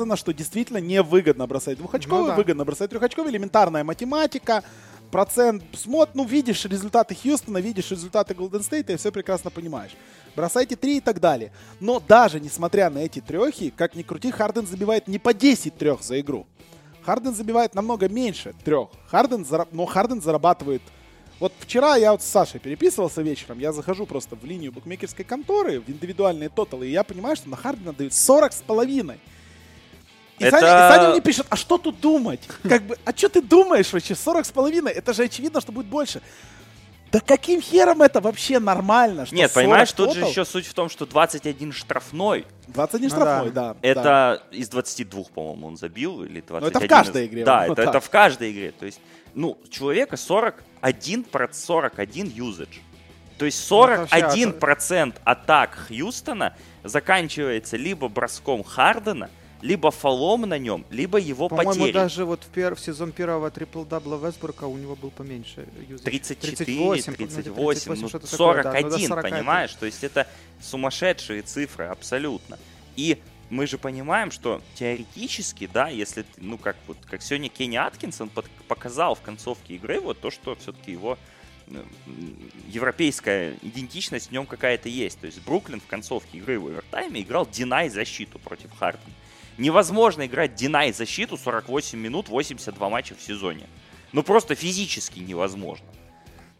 доказано, 0.00 0.16
что 0.16 0.32
действительно 0.32 0.78
невыгодно 0.78 1.46
бросать 1.46 1.78
двухочковый, 1.78 2.22
Ну 2.22 2.26
да. 2.28 2.36
выгодно 2.36 2.64
бросать 2.64 2.90
трехочковый. 2.90 3.30
Элементарная 3.32 3.84
математика. 3.84 4.62
процент 5.10 5.64
смот, 5.74 6.10
ну, 6.14 6.24
видишь 6.24 6.64
результаты 6.66 7.16
Хьюстона, 7.16 7.58
видишь 7.58 7.90
результаты 7.90 8.32
Голден 8.32 8.62
Стейта 8.62 8.92
и 8.92 8.96
все 8.96 9.10
прекрасно 9.10 9.50
понимаешь. 9.50 9.90
Бросайте 10.36 10.76
три 10.76 10.98
и 10.98 11.00
так 11.00 11.18
далее. 11.18 11.50
Но 11.80 11.98
даже 11.98 12.38
несмотря 12.38 12.90
на 12.90 13.00
эти 13.00 13.20
трехи, 13.20 13.70
как 13.76 13.96
ни 13.96 14.02
крути, 14.02 14.30
Харден 14.30 14.66
забивает 14.66 15.08
не 15.08 15.18
по 15.18 15.34
10 15.34 15.76
трех 15.76 16.02
за 16.02 16.20
игру. 16.20 16.46
Харден 17.02 17.34
забивает 17.34 17.74
намного 17.74 18.08
меньше 18.08 18.54
трех. 18.64 18.90
Харден 19.08 19.44
зараб... 19.44 19.68
Но 19.72 19.84
Харден 19.84 20.22
зарабатывает... 20.22 20.82
Вот 21.40 21.52
вчера 21.58 21.96
я 21.96 22.12
вот 22.12 22.22
с 22.22 22.26
Сашей 22.26 22.60
переписывался 22.60 23.22
вечером, 23.22 23.58
я 23.60 23.72
захожу 23.72 24.04
просто 24.06 24.36
в 24.36 24.44
линию 24.44 24.72
букмекерской 24.72 25.24
конторы, 25.24 25.80
в 25.80 25.88
индивидуальные 25.88 26.50
тоталы, 26.50 26.86
и 26.86 26.92
я 26.92 27.02
понимаю, 27.02 27.34
что 27.34 27.48
на 27.48 27.56
Хардена 27.56 27.94
дают 27.94 28.12
40 28.12 28.52
с 28.52 28.60
половиной. 28.60 29.18
И, 30.40 30.44
Это- 30.44 30.58
Саня, 30.58 30.86
и 30.88 30.92
Саня 30.94 31.08
мне 31.10 31.20
пишет, 31.20 31.46
а 31.50 31.56
что 31.56 31.76
тут 31.78 32.00
думать? 32.00 32.40
Как 32.62 32.82
бы, 32.82 32.96
а 33.04 33.12
что 33.16 33.28
ты 33.28 33.42
думаешь 33.42 33.92
вообще? 33.92 34.14
40 34.14 34.46
с 34.46 34.50
половиной? 34.50 34.90
Это 34.92 35.12
же 35.12 35.24
очевидно, 35.24 35.60
что 35.60 35.70
будет 35.70 35.86
больше. 35.86 36.22
Да 37.12 37.20
каким 37.20 37.60
хером 37.60 38.02
это 38.02 38.20
вообще 38.20 38.58
нормально? 38.58 39.26
Что 39.26 39.34
Нет, 39.34 39.50
40 39.50 39.64
понимаешь, 39.64 39.92
тут 39.92 40.14
же 40.14 40.24
еще 40.24 40.44
суть 40.44 40.66
в 40.66 40.72
том, 40.74 40.88
что 40.88 41.06
21 41.06 41.72
штрафной. 41.72 42.46
21 42.68 43.08
Ну 43.10 43.14
штрафной, 43.16 43.50
да. 43.52 43.76
Это 43.82 44.02
да. 44.02 44.42
из 44.56 44.68
22, 44.68 45.24
по-моему, 45.34 45.66
он 45.66 45.76
забил, 45.76 46.22
или 46.22 46.40
21. 46.40 46.60
Ну, 46.60 46.66
это 46.68 46.80
в 46.80 46.88
каждой 46.88 47.26
игре, 47.26 47.44
Да, 47.44 47.66
вот 47.66 47.78
это, 47.78 47.86
так. 47.86 47.96
это 47.96 48.00
в 48.06 48.08
каждой 48.10 48.52
игре. 48.52 48.70
То 48.70 48.86
есть, 48.86 49.00
ну, 49.34 49.58
человека 49.68 50.16
41, 50.16 51.24
про- 51.24 51.50
41 51.52 52.28
юзадж. 52.28 52.78
То 53.38 53.44
есть 53.44 53.70
Ну, 53.70 53.84
это 53.84 54.00
вообще 54.02 54.16
41% 54.16 55.14
атак 55.24 55.78
Хьюстона 55.88 56.54
заканчивается 56.84 57.76
либо 57.76 58.08
броском 58.08 58.62
Хардена, 58.62 59.30
либо 59.62 59.90
фолом 59.90 60.42
на 60.42 60.58
нем, 60.58 60.84
либо 60.90 61.18
его 61.18 61.48
По-моему, 61.48 61.92
даже 61.92 62.24
вот 62.24 62.42
в, 62.44 62.50
пер- 62.56 62.74
в 62.74 62.80
сезон 62.80 63.12
первого 63.12 63.50
трипл-дабла 63.50 64.16
Вестбурга 64.24 64.64
у 64.64 64.76
него 64.76 64.96
был 64.96 65.10
поменьше. 65.10 65.66
юзер. 65.88 66.04
34, 66.04 66.56
38, 66.56 67.14
38, 67.14 67.94
ну, 68.00 68.08
что-то 68.08 68.30
такое, 68.30 68.62
да, 68.62 68.72
ну, 68.72 68.82
до 68.82 68.90
41, 68.90 69.08
40 69.08 69.24
это- 69.24 69.34
понимаешь? 69.36 69.74
То 69.74 69.86
есть 69.86 70.04
это 70.04 70.26
сумасшедшие 70.60 71.42
цифры 71.42 71.86
абсолютно. 71.86 72.58
И 72.96 73.18
мы 73.50 73.66
же 73.66 73.78
понимаем, 73.78 74.30
что 74.30 74.62
теоретически, 74.74 75.68
да, 75.72 75.88
если, 75.88 76.24
ну, 76.38 76.56
как 76.56 76.76
вот, 76.86 76.96
как 77.08 77.20
сегодня 77.22 77.48
Кенни 77.48 77.76
Аткинсон 77.76 78.28
под- 78.28 78.48
показал 78.68 79.14
в 79.14 79.20
концовке 79.20 79.74
игры, 79.74 80.00
вот 80.00 80.20
то, 80.20 80.30
что 80.30 80.54
все-таки 80.56 80.92
его 80.92 81.18
э, 81.68 81.82
европейская 82.68 83.54
идентичность 83.62 84.28
в 84.28 84.32
нем 84.32 84.46
какая-то 84.46 84.88
есть. 84.88 85.20
То 85.20 85.26
есть 85.26 85.40
Бруклин 85.44 85.80
в 85.80 85.86
концовке 85.86 86.38
игры 86.38 86.58
в 86.58 86.66
овертайме 86.66 87.22
играл 87.22 87.46
deny 87.46 87.88
защиту 87.88 88.38
против 88.38 88.70
Хардена. 88.78 89.12
Невозможно 89.60 90.24
играть 90.24 90.54
deny 90.54 90.90
защиту 90.90 91.36
48 91.36 91.98
минут, 91.98 92.30
82 92.30 92.88
матча 92.88 93.14
в 93.14 93.20
сезоне. 93.20 93.66
Ну 94.12 94.22
просто 94.22 94.54
физически 94.54 95.18
невозможно. 95.18 95.86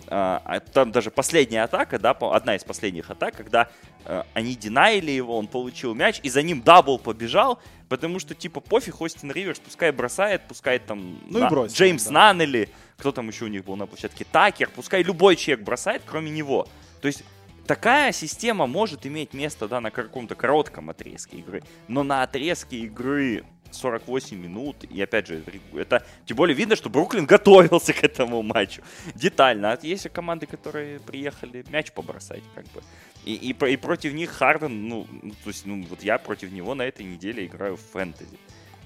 А, 0.07 0.43
а 0.45 0.61
там 0.61 0.93
даже 0.93 1.11
последняя 1.11 1.63
атака, 1.63 1.99
да, 1.99 2.11
одна 2.11 2.57
из 2.57 2.65
последних 2.65 3.11
атак, 3.11 3.37
когда 3.37 3.71
э, 4.05 4.23
они 4.35 4.55
deny 4.55 4.87
или 4.87 5.11
его, 5.13 5.39
он 5.39 5.47
получил 5.47 5.95
мяч, 5.95 6.21
и 6.23 6.29
за 6.29 6.43
ним 6.43 6.61
double 6.61 6.99
побежал, 6.99 7.59
потому 7.89 8.19
что, 8.19 8.35
типа, 8.35 8.61
пофиг, 8.61 9.01
Остин 9.01 9.33
Риверс, 9.33 9.61
пускай 9.61 9.93
бросает, 9.93 10.43
пускай 10.47 10.79
там 10.79 11.21
Ну 11.29 11.39
и 11.39 11.43
на- 11.43 11.49
бросил, 11.49 11.75
Джеймс 11.75 12.05
да. 12.05 12.13
Наннели, 12.13 12.69
кто 12.99 13.13
там 13.13 13.29
еще 13.29 13.47
у 13.47 13.49
них 13.49 13.65
был 13.65 13.77
на 13.77 13.87
площадке, 13.87 14.27
Такер, 14.31 14.69
пускай 14.69 15.03
любой 15.03 15.37
человек 15.37 15.65
бросает, 15.65 16.03
кроме 16.05 16.31
него. 16.31 16.69
То 17.01 17.07
есть 17.07 17.25
такая 17.67 18.13
система 18.13 18.67
может 18.67 19.07
иметь 19.07 19.35
место, 19.35 19.69
да, 19.69 19.81
на 19.81 19.91
каком-то 19.91 20.35
коротком 20.35 20.91
отрезке 20.91 21.39
игры, 21.39 21.63
но 21.89 22.03
на 22.03 22.23
отрезке 22.23 22.79
игры 22.79 23.45
48 23.73 24.37
минут, 24.37 24.85
и 24.85 25.01
опять 25.01 25.27
же, 25.27 25.43
это 25.75 26.05
тем 26.27 26.37
более 26.37 26.57
видно, 26.57 26.77
что 26.77 26.91
Бруклин 26.91 27.27
готовился 27.27 27.93
к 27.93 28.03
этому 28.03 28.43
матчу 28.43 28.83
детально. 29.15 29.73
А 29.73 29.79
есть 29.83 30.09
команды, 30.11 30.47
которые 30.47 31.01
приехали 31.01 31.65
мяч 31.71 31.93
побросать, 31.93 32.43
как 32.55 32.65
бы. 32.67 32.83
И, 33.25 33.35
и, 33.35 33.51
и 33.51 33.77
против 33.77 34.13
них 34.13 34.31
Харден, 34.31 34.89
ну, 34.89 35.07
то 35.45 35.49
есть, 35.49 35.67
ну, 35.67 35.85
вот 35.89 36.03
я 36.03 36.19
против 36.19 36.53
него 36.53 36.75
на 36.75 36.83
этой 36.83 37.05
неделе 37.05 37.47
играю 37.47 37.77
в 37.77 37.81
фэнтези. 37.81 38.39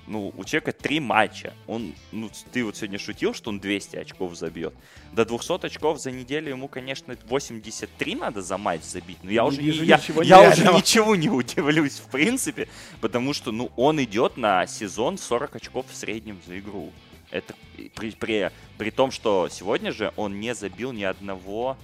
Ну, 0.06 0.32
у 0.36 0.44
человека 0.44 0.72
три 0.72 1.00
матча. 1.00 1.54
Он, 1.66 1.94
ну, 2.12 2.30
ты 2.52 2.64
вот 2.64 2.76
сегодня 2.76 2.98
шутил, 2.98 3.32
что 3.32 3.50
он 3.50 3.58
200 3.58 3.96
очков 3.96 4.34
забьет. 4.36 4.74
До 5.12 5.24
200 5.24 5.66
очков 5.66 5.98
за 5.98 6.10
неделю 6.10 6.50
ему, 6.50 6.68
конечно, 6.68 7.16
83 7.26 8.14
надо 8.14 8.42
за 8.42 8.58
матч 8.58 8.82
забить. 8.82 9.18
Но 9.22 9.30
я 9.30 9.42
Не 9.42 9.48
уже, 9.48 9.62
не, 9.62 9.70
я, 9.70 9.96
ничего 9.96 10.22
я 10.22 10.50
уже 10.50 10.64
ничего 10.64 11.16
не 11.16 11.30
удивлюсь, 11.30 11.98
в 11.98 12.10
принципе, 12.10 12.68
потому 13.00 13.32
что, 13.32 13.50
ну, 13.50 13.70
он 13.76 14.02
идет 14.02 14.36
на 14.36 14.66
сезон 14.66 15.16
40 15.16 15.56
очков 15.56 15.86
в 15.90 15.96
среднем 15.96 16.38
за 16.46 16.58
игру. 16.58 16.92
Это 17.30 17.54
при, 17.94 18.10
при, 18.10 18.50
при 18.76 18.90
том, 18.90 19.10
что 19.10 19.48
сегодня 19.50 19.90
же 19.92 20.12
он 20.16 20.38
не 20.38 20.54
забил 20.54 20.92
ни 20.92 21.02
одного 21.02 21.78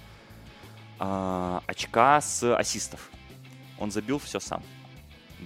а, 0.99 1.63
очка 1.65 2.21
с 2.21 2.55
ассистов. 2.55 3.09
Он 3.79 3.91
забил 3.91 4.19
все 4.19 4.39
сам. 4.39 4.61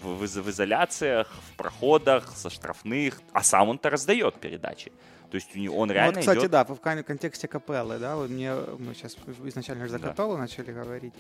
В, 0.02 0.18
в 0.18 0.24
из- 0.26 0.36
в 0.36 0.50
изоляциях, 0.50 1.28
в 1.52 1.58
проходах, 1.58 2.34
со 2.36 2.50
штрафных. 2.50 3.22
А 3.34 3.44
сам 3.44 3.70
он-то 3.70 3.90
раздает 3.90 4.36
передачи. 4.36 4.92
То 5.32 5.36
есть 5.36 5.56
у 5.56 5.60
него, 5.60 5.78
он 5.78 5.88
Ну, 5.88 5.94
реально 5.94 6.14
вот, 6.14 6.20
кстати, 6.22 6.40
идет... 6.40 6.52
да, 6.52 6.64
в 6.64 6.76
кон- 6.76 7.04
контексте 7.04 7.48
капеллы, 7.48 7.98
да, 8.00 8.16
вот 8.16 8.30
мне, 8.30 8.54
мы 8.80 8.94
сейчас 8.94 9.16
изначально 9.46 9.86
же 9.86 9.92
за 9.92 10.00
Да. 10.00 10.10
капеллу 10.10 10.38
начали 10.38 10.72
говорить, 10.72 11.14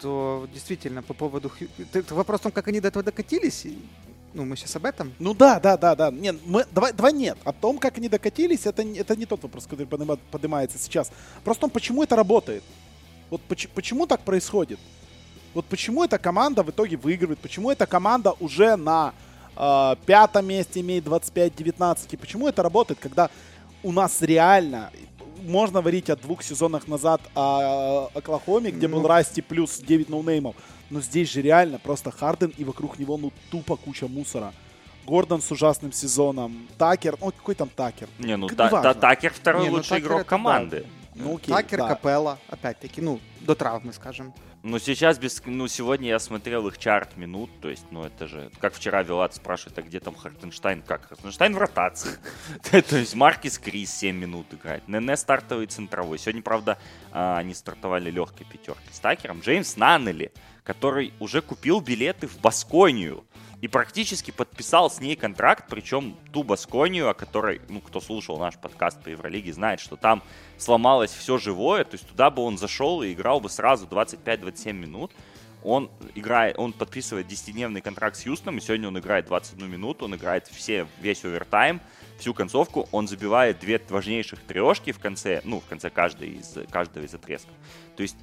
то 0.00 0.48
действительно 0.52 1.02
по 1.02 1.14
поводу... 1.14 1.50
Ты 1.92 2.02
вопрос 2.14 2.40
в 2.40 2.42
том, 2.44 2.52
как 2.52 2.68
они 2.68 2.80
до 2.80 2.88
этого 2.88 3.04
докатились, 3.04 3.66
ну, 4.32 4.44
мы 4.44 4.56
сейчас 4.56 4.74
об 4.76 4.84
этом. 4.86 5.12
Ну 5.20 5.34
да, 5.34 5.60
да, 5.60 5.76
да, 5.76 5.94
да. 5.94 6.10
Нет, 6.10 6.36
мы, 6.46 6.64
давай, 6.72 6.92
давай 6.92 7.12
нет. 7.12 7.38
О 7.44 7.52
том, 7.52 7.78
как 7.78 7.98
они 7.98 8.08
докатились, 8.08 8.66
это, 8.66 8.82
не- 8.82 8.98
это 8.98 9.14
не 9.14 9.26
тот 9.26 9.42
вопрос, 9.42 9.64
который 9.66 9.86
поднима- 9.86 10.18
поднимается 10.30 10.78
сейчас. 10.78 11.10
Просто 11.44 11.60
том, 11.62 11.70
почему 11.70 12.02
это 12.02 12.16
работает. 12.16 12.64
Вот 13.30 13.40
поч- 13.42 13.68
почему 13.74 14.06
так 14.06 14.20
происходит? 14.22 14.78
Вот 15.54 15.64
почему 15.66 16.04
эта 16.04 16.18
команда 16.18 16.62
в 16.62 16.70
итоге 16.70 16.96
выигрывает? 16.96 17.38
Почему 17.38 17.70
эта 17.70 17.86
команда 17.86 18.32
уже 18.40 18.76
на 18.76 19.14
э, 19.56 19.96
пятом 20.04 20.46
месте 20.46 20.80
имеет 20.80 21.04
25-19? 21.04 22.08
И 22.10 22.16
почему 22.16 22.48
это 22.48 22.62
работает, 22.62 22.98
когда 23.00 23.30
у 23.82 23.92
нас 23.92 24.20
реально 24.20 24.90
можно 25.42 25.80
говорить 25.80 26.10
о 26.10 26.16
двух 26.16 26.42
сезонах 26.42 26.88
назад 26.88 27.20
о 27.34 28.08
Оклахоме, 28.14 28.70
где 28.70 28.88
был 28.88 29.02
Ну. 29.02 29.08
Расти 29.08 29.42
плюс 29.42 29.78
9 29.78 30.08
ноунеймов. 30.08 30.56
Но 30.90 31.00
здесь 31.00 31.30
же 31.30 31.42
реально 31.42 31.78
просто 31.78 32.10
Харден 32.10 32.52
и 32.56 32.64
вокруг 32.64 32.98
него 32.98 33.16
ну 33.16 33.32
тупо 33.50 33.76
куча 33.76 34.08
мусора. 34.08 34.52
Гордон 35.06 35.42
с 35.42 35.50
ужасным 35.50 35.92
сезоном. 35.92 36.66
Такер, 36.78 37.16
ну 37.20 37.30
какой 37.30 37.54
там 37.54 37.68
Такер? 37.68 38.08
Не, 38.18 38.36
ну 38.36 38.48
Та-. 38.48 38.70
Та- 38.70 38.94
Такер 38.94 39.32
второй 39.32 39.64
Не, 39.64 39.70
ну, 39.70 39.76
лучший 39.76 39.90
Такер 39.90 40.06
игрок 40.06 40.26
команды. 40.26 40.86
Ну 41.14 41.36
окей, 41.36 41.54
Такер, 41.54 41.78
да. 41.80 41.88
капелла, 41.88 42.38
опять-таки, 42.48 43.00
ну, 43.00 43.20
до 43.40 43.54
травмы, 43.54 43.92
скажем. 43.92 44.32
Ну, 44.66 44.78
сейчас 44.78 45.18
без... 45.18 45.42
Ну, 45.44 45.68
сегодня 45.68 46.08
я 46.08 46.18
смотрел 46.18 46.66
их 46.68 46.78
чарт 46.78 47.18
минут, 47.18 47.50
то 47.60 47.68
есть, 47.68 47.84
ну, 47.90 48.02
это 48.02 48.26
же... 48.26 48.50
Как 48.60 48.72
вчера 48.72 49.02
Вилат 49.02 49.34
спрашивает, 49.34 49.78
а 49.78 49.82
где 49.82 50.00
там 50.00 50.14
Хартенштайн? 50.14 50.80
Как? 50.80 51.06
Хартенштайн 51.06 51.52
в 51.52 51.58
ротации. 51.58 52.12
То 52.70 52.96
есть, 52.96 53.14
Маркис 53.14 53.58
Крис 53.58 53.94
7 53.94 54.16
минут 54.16 54.46
играет. 54.54 54.88
Нене 54.88 55.18
стартовый 55.18 55.66
центровой. 55.66 56.18
Сегодня, 56.18 56.40
правда, 56.40 56.78
а, 57.12 57.36
они 57.36 57.52
стартовали 57.52 58.10
легкой 58.10 58.46
пятеркой 58.46 58.90
с 58.90 59.00
Такером. 59.00 59.40
Джеймс 59.40 59.76
Наннели, 59.76 60.32
который 60.62 61.12
уже 61.20 61.42
купил 61.42 61.80
билеты 61.80 62.26
в 62.26 62.40
Басконию 62.40 63.26
и 63.64 63.68
практически 63.68 64.30
подписал 64.30 64.90
с 64.90 65.00
ней 65.00 65.16
контракт, 65.16 65.64
причем 65.70 66.18
ту 66.34 66.42
Басконию, 66.42 67.08
о 67.08 67.14
которой, 67.14 67.62
ну, 67.70 67.80
кто 67.80 67.98
слушал 67.98 68.38
наш 68.38 68.58
подкаст 68.58 69.02
по 69.02 69.08
Евролиге, 69.08 69.54
знает, 69.54 69.80
что 69.80 69.96
там 69.96 70.22
сломалось 70.58 71.10
все 71.10 71.38
живое, 71.38 71.84
то 71.84 71.94
есть 71.94 72.06
туда 72.06 72.28
бы 72.28 72.42
он 72.42 72.58
зашел 72.58 73.02
и 73.02 73.14
играл 73.14 73.40
бы 73.40 73.48
сразу 73.48 73.86
25-27 73.86 74.72
минут. 74.74 75.12
Он 75.62 75.90
играет, 76.14 76.58
он 76.58 76.74
подписывает 76.74 77.26
10-дневный 77.26 77.80
контракт 77.80 78.18
с 78.18 78.26
Юстоном, 78.26 78.58
и 78.58 78.60
сегодня 78.60 78.88
он 78.88 78.98
играет 78.98 79.24
21 79.24 79.70
минуту, 79.70 80.04
он 80.04 80.14
играет 80.14 80.46
все, 80.48 80.86
весь 81.00 81.24
овертайм, 81.24 81.80
всю 82.18 82.34
концовку, 82.34 82.86
он 82.92 83.08
забивает 83.08 83.60
две 83.60 83.80
важнейших 83.88 84.40
трешки 84.42 84.92
в 84.92 84.98
конце, 84.98 85.40
ну, 85.42 85.60
в 85.60 85.64
конце 85.64 85.88
каждой 85.88 86.32
из, 86.32 86.54
каждого 86.70 87.02
из 87.02 87.14
отрезков. 87.14 87.54
То 87.96 88.02
есть, 88.02 88.16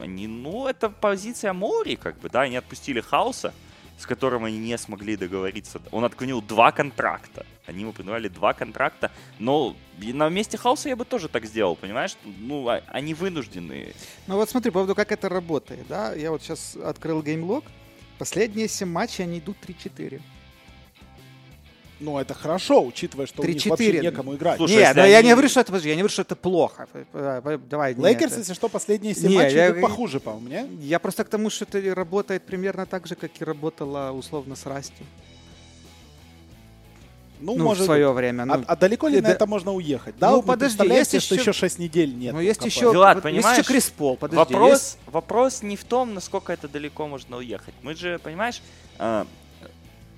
они, 0.00 0.26
ну, 0.26 0.68
это 0.68 0.88
позиция 0.88 1.52
Мори, 1.52 1.96
как 1.96 2.18
бы, 2.18 2.30
да, 2.30 2.40
они 2.40 2.56
отпустили 2.56 3.02
Хауса, 3.02 3.52
с 4.00 4.06
которым 4.06 4.44
они 4.46 4.58
не 4.58 4.78
смогли 4.78 5.14
договориться. 5.16 5.80
Он 5.90 6.04
отклонил 6.04 6.40
два 6.40 6.72
контракта. 6.72 7.44
Они 7.66 7.82
ему 7.82 7.92
предлагали 7.92 8.28
два 8.28 8.54
контракта. 8.54 9.10
Но 9.38 9.76
на 9.98 10.30
месте 10.30 10.56
Хауса 10.56 10.88
я 10.88 10.96
бы 10.96 11.04
тоже 11.04 11.28
так 11.28 11.44
сделал, 11.44 11.76
понимаешь? 11.76 12.16
Ну, 12.24 12.66
а- 12.66 12.82
они 12.88 13.12
вынуждены. 13.12 13.92
Ну 14.26 14.36
вот 14.36 14.48
смотри, 14.48 14.70
по 14.70 14.78
поводу, 14.78 14.94
как 14.94 15.12
это 15.12 15.28
работает, 15.28 15.86
да, 15.86 16.14
я 16.14 16.30
вот 16.30 16.42
сейчас 16.42 16.76
открыл 16.76 17.22
game 17.22 17.43
log, 17.43 17.64
последние 18.18 18.68
7 18.68 18.88
матчей 18.88 19.24
они 19.24 19.38
идут 19.38 19.58
3-4. 19.60 20.22
Ну 22.00 22.18
это 22.18 22.32
хорошо, 22.32 22.82
учитывая, 22.82 23.26
что 23.26 23.42
у 23.42 23.44
них 23.46 23.56
3-4. 23.56 23.68
вообще 23.70 24.00
некому 24.00 24.34
играть. 24.34 24.56
Слушай, 24.56 24.76
Нет, 24.76 24.96
но 24.96 25.04
я 25.04 25.18
они- 25.18 25.28
не 25.28 25.32
говорю, 25.34 25.48
что 25.50 25.60
это, 25.60 25.66
подожди, 25.70 25.90
я 25.90 25.94
не 25.96 26.00
говорю, 26.00 26.12
что 26.12 26.22
это 26.22 26.34
плохо. 26.34 26.88
Давай, 27.12 27.94
Лейкерс, 27.94 28.38
если 28.38 28.54
что, 28.54 28.68
последние 28.70 29.14
7 29.14 29.28
Не, 29.28 29.36
матчей 29.36 29.56
я 29.56 29.74
похуже, 29.74 30.18
по-моему, 30.18 30.48
не? 30.78 30.86
Я 30.86 30.98
просто 30.98 31.24
к 31.24 31.28
тому, 31.28 31.50
что 31.50 31.66
это 31.70 31.94
работает 31.94 32.42
примерно 32.44 32.86
так 32.86 33.06
же, 33.06 33.14
как 33.16 33.30
и 33.38 33.44
работало 33.44 34.12
условно 34.12 34.56
с 34.56 34.64
Расти. 34.64 35.04
Ну, 37.42 37.56
Ну, 37.56 37.64
может 37.64 37.82
в 37.82 37.86
свое 37.86 38.12
время. 38.12 38.44
Ну, 38.44 38.52
А, 38.54 38.62
а 38.66 38.76
далеко 38.76 39.08
ли 39.08 39.16
И 39.16 39.20
на 39.22 39.28
да- 39.28 39.34
это 39.34 39.46
можно 39.46 39.72
уехать? 39.72 40.14
Да, 40.18 40.28
Ну, 40.30 40.36
вот 40.36 40.42
вы 40.44 40.52
подожди, 40.52 40.86
есть 40.86 41.08
что 41.22 41.34
еще- 41.34 41.42
еще 41.42 41.52
6 41.54 41.78
недель 41.78 42.14
нет. 42.14 42.34
но 42.34 42.38
у 42.38 42.42
есть 42.42 42.62
еще, 42.64 42.90
Влад, 42.92 43.16
вот 43.16 43.24
есть 43.24 43.36
понимаешь, 43.36 43.58
еще 43.60 43.66
Крис 43.66 43.88
Пол, 43.88 44.16
подожди. 44.18 44.36
вопрос, 44.54 44.70
есть- 44.72 44.98
вопрос 45.06 45.62
не 45.62 45.76
в 45.76 45.84
том, 45.84 46.12
насколько 46.12 46.52
это 46.52 46.68
далеко 46.68 47.06
можно 47.08 47.38
уехать. 47.38 47.72
Мы 47.82 47.94
же, 47.94 48.18
понимаешь, 48.18 48.60
а, 48.98 49.26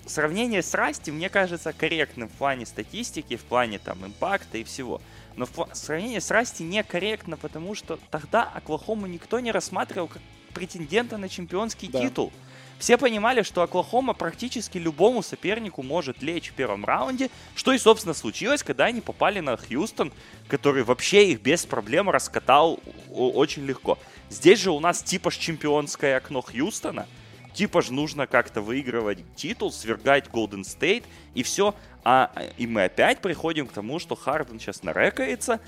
сравнение 0.06 0.62
с 0.62 0.74
Расти, 0.74 1.10
мне 1.10 1.28
кажется, 1.28 1.72
корректным 1.72 2.28
в 2.28 2.32
плане 2.32 2.66
статистики, 2.66 3.36
в 3.36 3.44
плане 3.44 3.78
там 3.78 4.04
импакта 4.04 4.58
и 4.58 4.64
всего. 4.64 5.00
Но 5.36 5.46
в 5.46 5.68
сравнение 5.72 6.20
с 6.20 6.30
Расти 6.30 6.62
некорректно, 6.62 7.36
потому 7.36 7.74
что 7.74 7.98
тогда 8.10 8.42
Оклахому 8.42 9.06
никто 9.06 9.40
не 9.40 9.50
рассматривал 9.52 10.08
как 10.08 10.20
претендента 10.54 11.16
на 11.16 11.28
чемпионский 11.28 11.88
Да. 11.88 12.00
титул. 12.00 12.32
Все 12.78 12.98
понимали, 12.98 13.42
что 13.42 13.62
Оклахома 13.62 14.12
практически 14.12 14.76
любому 14.76 15.22
сопернику 15.22 15.82
может 15.84 16.20
лечь 16.20 16.50
в 16.50 16.54
первом 16.54 16.84
раунде, 16.84 17.30
что 17.54 17.72
и, 17.72 17.78
собственно, 17.78 18.12
случилось, 18.12 18.64
когда 18.64 18.86
они 18.86 19.00
попали 19.00 19.38
на 19.38 19.56
Хьюстон, 19.56 20.12
который 20.48 20.82
вообще 20.82 21.30
их 21.30 21.40
без 21.40 21.64
проблем 21.64 22.10
раскатал 22.10 22.80
очень 23.08 23.64
легко. 23.64 23.98
Здесь 24.30 24.58
же 24.58 24.72
у 24.72 24.80
нас 24.80 25.00
типа 25.02 25.30
чемпионское 25.30 26.16
окно 26.16 26.42
Хьюстона, 26.42 27.06
типа 27.54 27.82
же 27.82 27.92
нужно 27.92 28.26
как-то 28.26 28.60
выигрывать 28.60 29.18
титул, 29.36 29.72
свергать 29.72 30.30
Голден 30.30 30.64
Стейт, 30.64 31.04
и 31.34 31.42
все. 31.42 31.74
А, 32.04 32.32
и 32.56 32.66
мы 32.66 32.84
опять 32.84 33.20
приходим 33.20 33.66
к 33.66 33.72
тому, 33.72 33.98
что 33.98 34.16
Харден 34.16 34.58
сейчас 34.58 34.82
нарекается, 34.82 35.60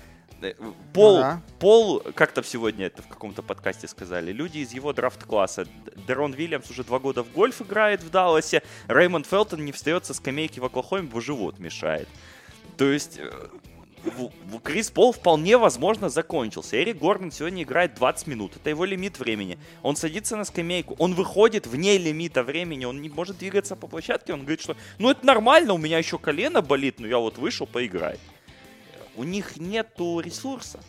Э, 0.45 0.55
Пол, 0.93 1.19
да. 1.19 1.43
Пол, 1.59 2.03
как 2.15 2.33
там 2.33 2.45
сегодня 2.45 2.87
это 2.87 3.03
в 3.03 3.09
каком-то 3.09 3.43
подкасте 3.43 3.89
сказали, 3.89 4.33
люди 4.33 4.59
из 4.59 4.73
его 4.73 4.93
драфт-класса. 4.93 5.67
Дерон 6.07 6.33
Вильямс 6.33 6.71
уже 6.71 6.85
два 6.85 6.99
года 6.99 7.23
в 7.23 7.33
гольф 7.33 7.63
играет 7.63 8.03
в 8.03 8.11
Далласе, 8.11 8.63
Реймонд 8.89 9.27
Фелтон 9.27 9.65
не 9.65 9.73
встает 9.73 10.05
со 10.05 10.15
скамейки 10.15 10.61
в 10.61 10.65
Оклахоме, 10.65 11.09
бо 11.09 11.21
живот 11.21 11.59
мешает. 11.59 12.09
То 12.77 12.87
есть 12.87 13.19
э, 13.19 13.31
Крис 14.63 14.91
Пол 14.91 15.13
вполне 15.13 15.57
возможно 15.57 16.09
закончился. 16.09 16.77
Эрик 16.77 16.99
Гордон 16.99 17.31
сегодня 17.31 17.63
играет 17.63 17.95
20 17.95 18.27
минут. 18.27 18.57
Это 18.57 18.71
его 18.71 18.85
лимит 18.85 19.19
времени. 19.19 19.59
Он 19.83 19.97
садится 19.97 20.37
на 20.37 20.45
скамейку, 20.45 20.95
он 20.99 21.15
выходит 21.15 21.67
вне 21.67 21.99
лимита 21.99 22.43
времени, 22.43 22.85
он 22.85 23.01
не 23.01 23.09
может 23.09 23.39
двигаться 23.39 23.77
по 23.77 23.87
площадке. 23.87 24.33
Он 24.33 24.41
говорит, 24.41 24.61
что 24.61 24.77
ну 24.99 25.11
это 25.11 25.25
нормально, 25.25 25.75
у 25.75 25.79
меня 25.79 25.99
еще 25.99 26.19
колено 26.19 26.63
болит, 26.63 26.99
но 26.99 27.07
я 27.07 27.19
вот 27.19 27.39
вышел 27.39 27.67
поиграть. 27.67 28.21
У 29.17 29.25
них 29.25 29.57
нету 29.59 30.21
ресурса. 30.21 30.81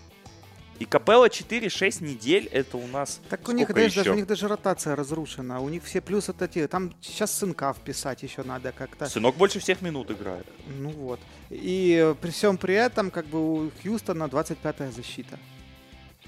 И 0.79 0.85
Капелла 0.85 1.27
4-6 1.27 2.03
недель, 2.03 2.49
это 2.51 2.77
у 2.77 2.87
нас 2.87 3.21
Так 3.29 3.47
у 3.47 3.53
них, 3.53 3.73
даже, 3.73 3.95
даже, 3.95 4.11
у 4.11 4.15
них 4.15 4.27
даже 4.27 4.47
ротация 4.47 4.95
разрушена. 4.95 5.61
У 5.61 5.69
них 5.69 5.83
все 5.83 6.01
плюсы 6.01 6.33
такие. 6.33 6.67
Там 6.67 6.93
сейчас 7.01 7.31
сынка 7.31 7.73
вписать 7.73 8.23
еще 8.23 8.43
надо 8.43 8.73
как-то. 8.73 9.05
Сынок 9.05 9.35
больше 9.37 9.59
всех 9.59 9.81
минут 9.81 10.11
играет. 10.11 10.45
Ну 10.67 10.89
вот. 10.89 11.19
И 11.49 12.13
при 12.21 12.31
всем 12.31 12.57
при 12.57 12.75
этом, 12.75 13.09
как 13.09 13.25
бы 13.27 13.67
у 13.67 13.71
Хьюстона 13.81 14.25
25-я 14.25 14.91
защита. 14.91 15.39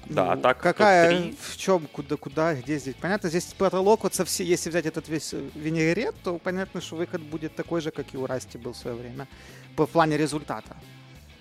Да, 0.06 0.24
Ну, 0.24 0.30
атака 0.32 0.62
Какая, 0.62 1.32
в 1.38 1.56
чем, 1.56 1.86
куда, 1.86 2.16
куда, 2.16 2.54
где 2.54 2.78
здесь? 2.78 2.94
Понятно, 2.94 3.28
здесь 3.28 3.52
потолок, 3.58 4.04
вот 4.04 4.14
со 4.14 4.24
все, 4.24 4.44
если 4.44 4.70
взять 4.70 4.86
этот 4.86 5.08
весь 5.08 5.34
э, 5.34 5.50
винегрет, 5.54 6.14
то 6.22 6.38
понятно, 6.38 6.80
что 6.80 6.96
выход 6.96 7.20
будет 7.20 7.54
такой 7.54 7.80
же, 7.80 7.90
как 7.90 8.14
и 8.14 8.16
у 8.16 8.24
Расти 8.24 8.56
был 8.56 8.72
в 8.72 8.76
свое 8.76 8.96
время, 8.96 9.28
по 9.76 9.86
плане 9.86 10.16
результата. 10.16 10.76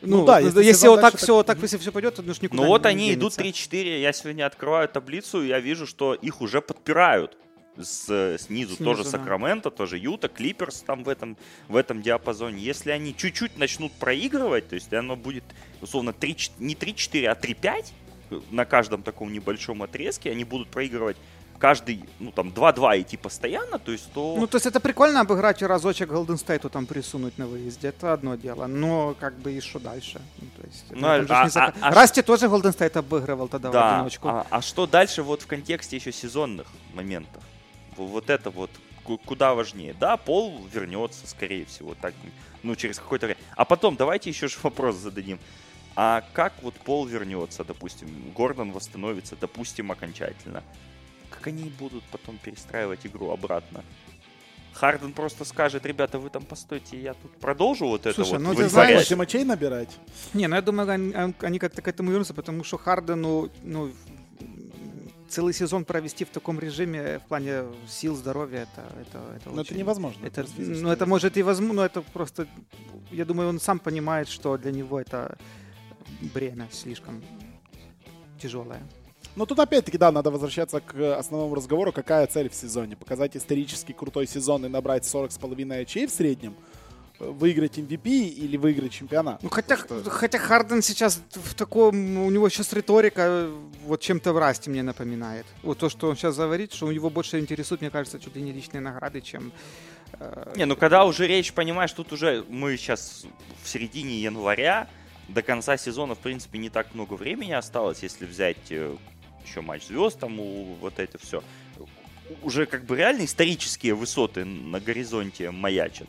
Ну 0.02 0.18
Ну, 0.20 0.26
да, 0.26 0.40
если 0.40 0.64
если, 0.64 0.88
вот 0.88 1.02
так 1.02 1.18
все, 1.18 1.42
так- 1.44 1.58
так 1.58 1.64
если 1.64 1.78
все 1.78 1.92
пойдет, 1.92 2.16
то 2.16 2.22
ну 2.22 2.34
никуда 2.42 2.62
Ну 2.62 2.68
вот 2.68 2.84
не 2.84 2.90
они 2.90 3.14
идут 3.14 3.36
денется. 3.36 3.70
3-4, 3.70 4.00
я 4.02 4.14
сегодня 4.14 4.46
открываю 4.46 4.88
таблицу, 4.88 5.42
и 5.44 5.48
я 5.48 5.60
вижу, 5.60 5.88
что 5.88 6.14
их 6.14 6.42
уже 6.42 6.62
подпирают 6.62 7.38
с, 7.80 8.06
снизу. 8.40 8.76
Снизу, 8.76 8.84
тоже 8.84 9.04
да. 9.04 9.10
Сакраменто, 9.12 9.70
тоже 9.72 9.98
Юта, 9.98 10.28
Клиперс 10.28 10.82
там 10.82 11.04
в 11.04 11.10
этом, 11.10 11.38
в 11.68 11.76
этом 11.76 12.02
диапазоне. 12.02 12.60
Если 12.62 12.92
они 12.92 13.16
чуть-чуть 13.16 13.58
начнут 13.58 13.92
проигрывать, 13.94 14.68
то 14.70 14.76
есть 14.76 14.92
оно 14.94 15.16
будет, 15.16 15.44
условно, 15.82 16.14
3, 16.14 16.36
ч- 16.36 16.52
не 16.60 16.76
3-4, 16.76 17.26
а 17.28 17.36
3-5 17.36 17.92
на 18.52 18.66
каждом 18.66 19.04
таком 19.04 19.32
небольшом 19.32 19.84
отрезке, 19.84 20.32
они 20.32 20.44
будут 20.44 20.70
проигрывать 20.70 21.18
каждый, 21.60 22.04
ну 22.20 22.32
там, 22.32 22.50
2-2 22.50 23.02
идти 23.02 23.18
постоянно, 23.18 23.80
то 23.80 23.92
есть 23.92 24.12
то... 24.14 24.36
Ну, 24.38 24.48
то 24.48 24.58
есть 24.58 24.66
это 24.66 24.80
прикольно 24.80 25.22
обыграть 25.22 25.62
разочек 25.64 26.10
Голден 26.10 26.38
Стейту 26.38 26.70
там 26.70 26.86
присунуть 26.86 27.38
на 27.38 27.48
выезде, 27.48 27.88
это 27.90 28.14
одно 28.14 28.36
дело, 28.36 28.68
но 28.68 29.16
как 29.20 29.38
бы 29.40 29.52
и 29.54 29.60
что 29.62 29.80
дальше? 29.80 30.22
Ну, 30.40 30.48
то 30.62 30.68
есть, 30.68 30.86
Ну, 30.92 31.02
там 31.02 31.28
же 31.28 31.34
а- 31.34 31.44
не 31.44 31.50
зак- 31.50 31.76
а- 31.82 31.88
а 31.88 31.92
Расти 31.94 32.22
тоже 32.22 32.48
Голден 32.50 32.72
Стейт 32.74 32.96
обыгрывал 32.98 33.48
тогда 33.48 33.70
в 33.70 33.74
Да, 33.74 33.96
одиночку. 33.96 34.28
а, 34.30 34.46
а 34.50 34.62
что 34.62 34.86
дальше 34.88 35.24
вот 35.24 35.42
в 35.42 35.48
контексте 35.48 35.96
еще 35.98 36.12
сезонных 36.12 36.68
моментов? 36.94 37.44
В- 37.96 38.04
Вот 38.06 38.30
это 38.30 38.50
вот 38.52 38.70
ку- 39.04 39.18
куда 39.18 39.54
важнее. 39.56 39.96
Да, 40.00 40.18
Пол 40.18 40.62
вернется, 40.72 41.28
скорее 41.28 41.66
всего, 41.66 41.96
так, 42.00 42.14
ну, 42.64 42.76
через 42.76 43.00
какое-то 43.00 43.26
время. 43.26 43.40
А 43.56 43.66
потом 43.66 43.96
давайте 43.96 44.30
еще 44.30 44.48
же 44.48 44.58
вопрос 44.64 44.96
зададим. 44.96 45.40
А 45.96 46.24
как 46.34 46.54
вот 46.62 46.76
Пол 46.76 47.08
вернется, 47.08 47.64
допустим, 47.64 48.08
Гордон 48.36 48.72
восстановится, 48.72 49.36
допустим, 49.36 49.92
окончательно? 49.92 50.62
Как 51.38 51.48
они 51.48 51.70
будут 51.70 52.04
потом 52.06 52.38
перестраивать 52.38 53.06
игру 53.06 53.30
обратно? 53.30 53.84
Харден 54.74 55.14
просто 55.14 55.46
скажет, 55.46 55.86
ребята, 55.86 56.20
вы 56.20 56.30
там 56.30 56.44
постойте, 56.44 57.00
я 57.00 57.14
тут 57.14 57.32
продолжу 57.40 57.88
вот 57.88 58.06
это 58.06 58.14
Слушай, 58.14 58.34
вот 58.34 58.42
ну, 58.42 58.56
ты 58.56 58.64
вытворять». 58.64 58.92
знаешь, 59.08 59.18
мочей 59.18 59.44
набирать. 59.44 59.98
Не, 60.34 60.48
ну 60.48 60.56
я 60.56 60.62
думаю, 60.62 60.90
они, 60.90 61.14
они 61.40 61.60
как-то 61.60 61.82
к 61.82 61.88
этому 61.88 62.12
вернутся, 62.12 62.34
потому 62.34 62.64
что 62.64 62.78
Хардену, 62.78 63.50
ну, 63.64 63.92
целый 65.30 65.54
сезон 65.54 65.84
провести 65.86 66.26
в 66.26 66.30
таком 66.30 66.60
режиме 66.60 67.20
в 67.20 67.24
плане 67.28 67.64
сил, 67.88 68.16
здоровья, 68.16 68.68
это, 68.72 68.84
это, 69.02 69.18
это 69.36 69.50
Но 69.50 69.52
это 69.54 69.62
очень- 69.62 69.78
невозможно. 69.78 70.26
Это, 70.26 70.42
просто 70.42 70.56
физически. 70.56 70.84
ну, 70.84 70.92
это 70.92 71.06
может 71.06 71.38
и 71.38 71.44
возможно, 71.44 71.74
но 71.76 71.86
это 71.86 72.02
просто, 72.02 72.48
я 73.12 73.26
думаю, 73.26 73.50
он 73.50 73.60
сам 73.60 73.80
понимает, 73.80 74.28
что 74.28 74.58
для 74.58 74.72
него 74.72 75.00
это 75.00 75.38
бремя 76.34 76.68
слишком 76.72 77.24
тяжелое. 78.40 78.82
Но 79.38 79.46
тут 79.46 79.60
опять-таки, 79.60 80.00
да, 80.00 80.12
надо 80.12 80.32
возвращаться 80.32 80.80
к 80.80 81.16
основному 81.16 81.54
разговору, 81.54 81.92
какая 81.92 82.26
цель 82.26 82.50
в 82.50 82.56
сезоне. 82.56 82.96
Показать 82.96 83.38
исторически 83.38 83.92
крутой 83.92 84.26
сезон 84.26 84.66
и 84.66 84.68
набрать 84.68 85.04
40,5 85.04 85.80
очей 85.82 86.08
в 86.08 86.10
среднем, 86.10 86.56
выиграть 87.20 87.78
MVP 87.78 88.08
или 88.30 88.58
выиграть 88.58 88.92
чемпионат. 88.94 89.44
Ну, 89.44 89.50
хотя, 89.50 89.78
Что- 89.78 90.10
хотя 90.10 90.40
Харден 90.40 90.82
сейчас 90.82 91.22
в 91.34 91.54
таком, 91.54 92.18
у 92.26 92.32
него 92.32 92.50
сейчас 92.50 92.74
риторика 92.74 93.22
э, 93.28 93.56
вот 93.86 94.02
чем-то 94.02 94.34
в 94.34 94.40
расте 94.40 94.72
мне 94.72 94.82
напоминает. 94.82 95.46
Вот 95.62 95.78
то, 95.78 95.90
что 95.90 96.10
он 96.10 96.16
сейчас 96.16 96.36
говорит, 96.36 96.74
что 96.74 96.88
у 96.88 96.92
него 96.92 97.12
больше 97.12 97.40
интересует, 97.40 97.82
мне 97.82 97.92
кажется, 97.92 98.20
чуть 98.20 98.36
ли 98.36 98.42
не 98.42 98.52
личные 98.52 98.82
награды, 98.82 99.22
чем... 99.22 99.52
э, 100.20 100.54
Не, 100.56 100.66
ну 100.66 100.76
когда 100.76 101.06
уже 101.06 101.28
речь, 101.28 101.54
понимаешь, 101.54 101.92
тут 101.92 102.12
уже 102.12 102.44
мы 102.50 102.76
сейчас 102.76 103.24
в 103.64 103.70
середине 103.70 104.20
января, 104.20 104.88
до 105.28 105.42
конца 105.44 105.76
сезона, 105.78 106.16
в 106.16 106.20
принципе, 106.20 106.58
не 106.58 106.70
так 106.70 106.96
много 106.96 107.16
времени 107.16 107.52
осталось, 107.52 108.02
если 108.04 108.26
взять 108.26 108.58
э, 108.72 108.96
еще 109.48 109.62
матч 109.62 109.86
звезд, 109.86 110.20
там 110.20 110.38
вот 110.80 111.00
это 111.00 111.18
все. 111.18 111.44
Уже 112.44 112.66
как 112.66 112.86
бы 112.86 112.98
реально 112.98 113.26
исторические 113.26 113.94
высоты 113.94 114.44
на 114.46 114.80
горизонте 114.80 115.52
маячат. 115.52 116.08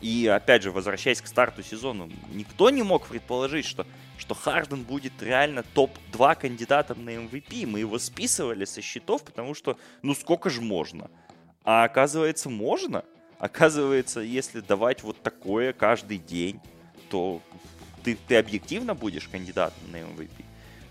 И 0.00 0.28
опять 0.28 0.62
же, 0.62 0.70
возвращаясь 0.70 1.20
к 1.20 1.26
старту 1.26 1.62
сезона, 1.62 2.08
никто 2.32 2.70
не 2.70 2.84
мог 2.84 3.08
предположить, 3.08 3.66
что, 3.66 3.84
что 4.16 4.34
Харден 4.34 4.84
будет 4.84 5.12
реально 5.20 5.64
топ-2 5.74 6.40
кандидатом 6.40 7.04
на 7.04 7.10
MVP. 7.10 7.66
Мы 7.66 7.80
его 7.80 7.98
списывали 7.98 8.64
со 8.64 8.80
счетов, 8.80 9.24
потому 9.24 9.54
что, 9.54 9.76
ну 10.02 10.14
сколько 10.14 10.50
же 10.50 10.60
можно? 10.60 11.10
А 11.64 11.82
оказывается, 11.82 12.48
можно. 12.48 13.04
Оказывается, 13.38 14.20
если 14.20 14.60
давать 14.60 15.02
вот 15.02 15.20
такое 15.20 15.72
каждый 15.72 16.18
день, 16.18 16.60
то 17.10 17.42
ты, 18.04 18.16
ты 18.28 18.36
объективно 18.36 18.94
будешь 18.94 19.28
кандидатом 19.28 19.90
на 19.90 19.96
MVP. 19.96 20.47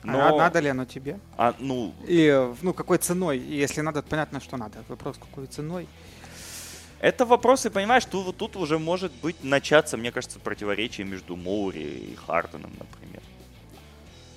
А 0.08 0.38
надо 0.38 0.60
ли 0.60 0.70
оно 0.70 0.86
тебе? 0.86 1.20
а, 1.38 1.54
ну, 1.60 1.94
И, 2.08 2.52
ну, 2.62 2.74
какой 2.74 2.98
ценой? 2.98 3.38
И 3.38 3.56
Если 3.56 3.82
надо, 3.82 4.02
понятно, 4.02 4.40
что 4.40 4.58
надо. 4.58 4.84
Вопрос, 4.88 5.18
какой 5.18 5.48
ценой? 5.48 5.88
это 7.00 7.26
вопросы, 7.26 7.70
понимаешь, 7.70 8.06
тут, 8.06 8.26
вот 8.26 8.38
тут 8.38 8.56
уже 8.56 8.80
может 8.80 9.12
быть 9.22 9.44
начаться, 9.44 9.98
мне 9.98 10.12
кажется, 10.12 10.40
противоречие 10.40 11.06
между 11.06 11.36
Моури 11.36 11.84
и 11.84 12.16
Харденом, 12.16 12.72
например. 12.80 13.22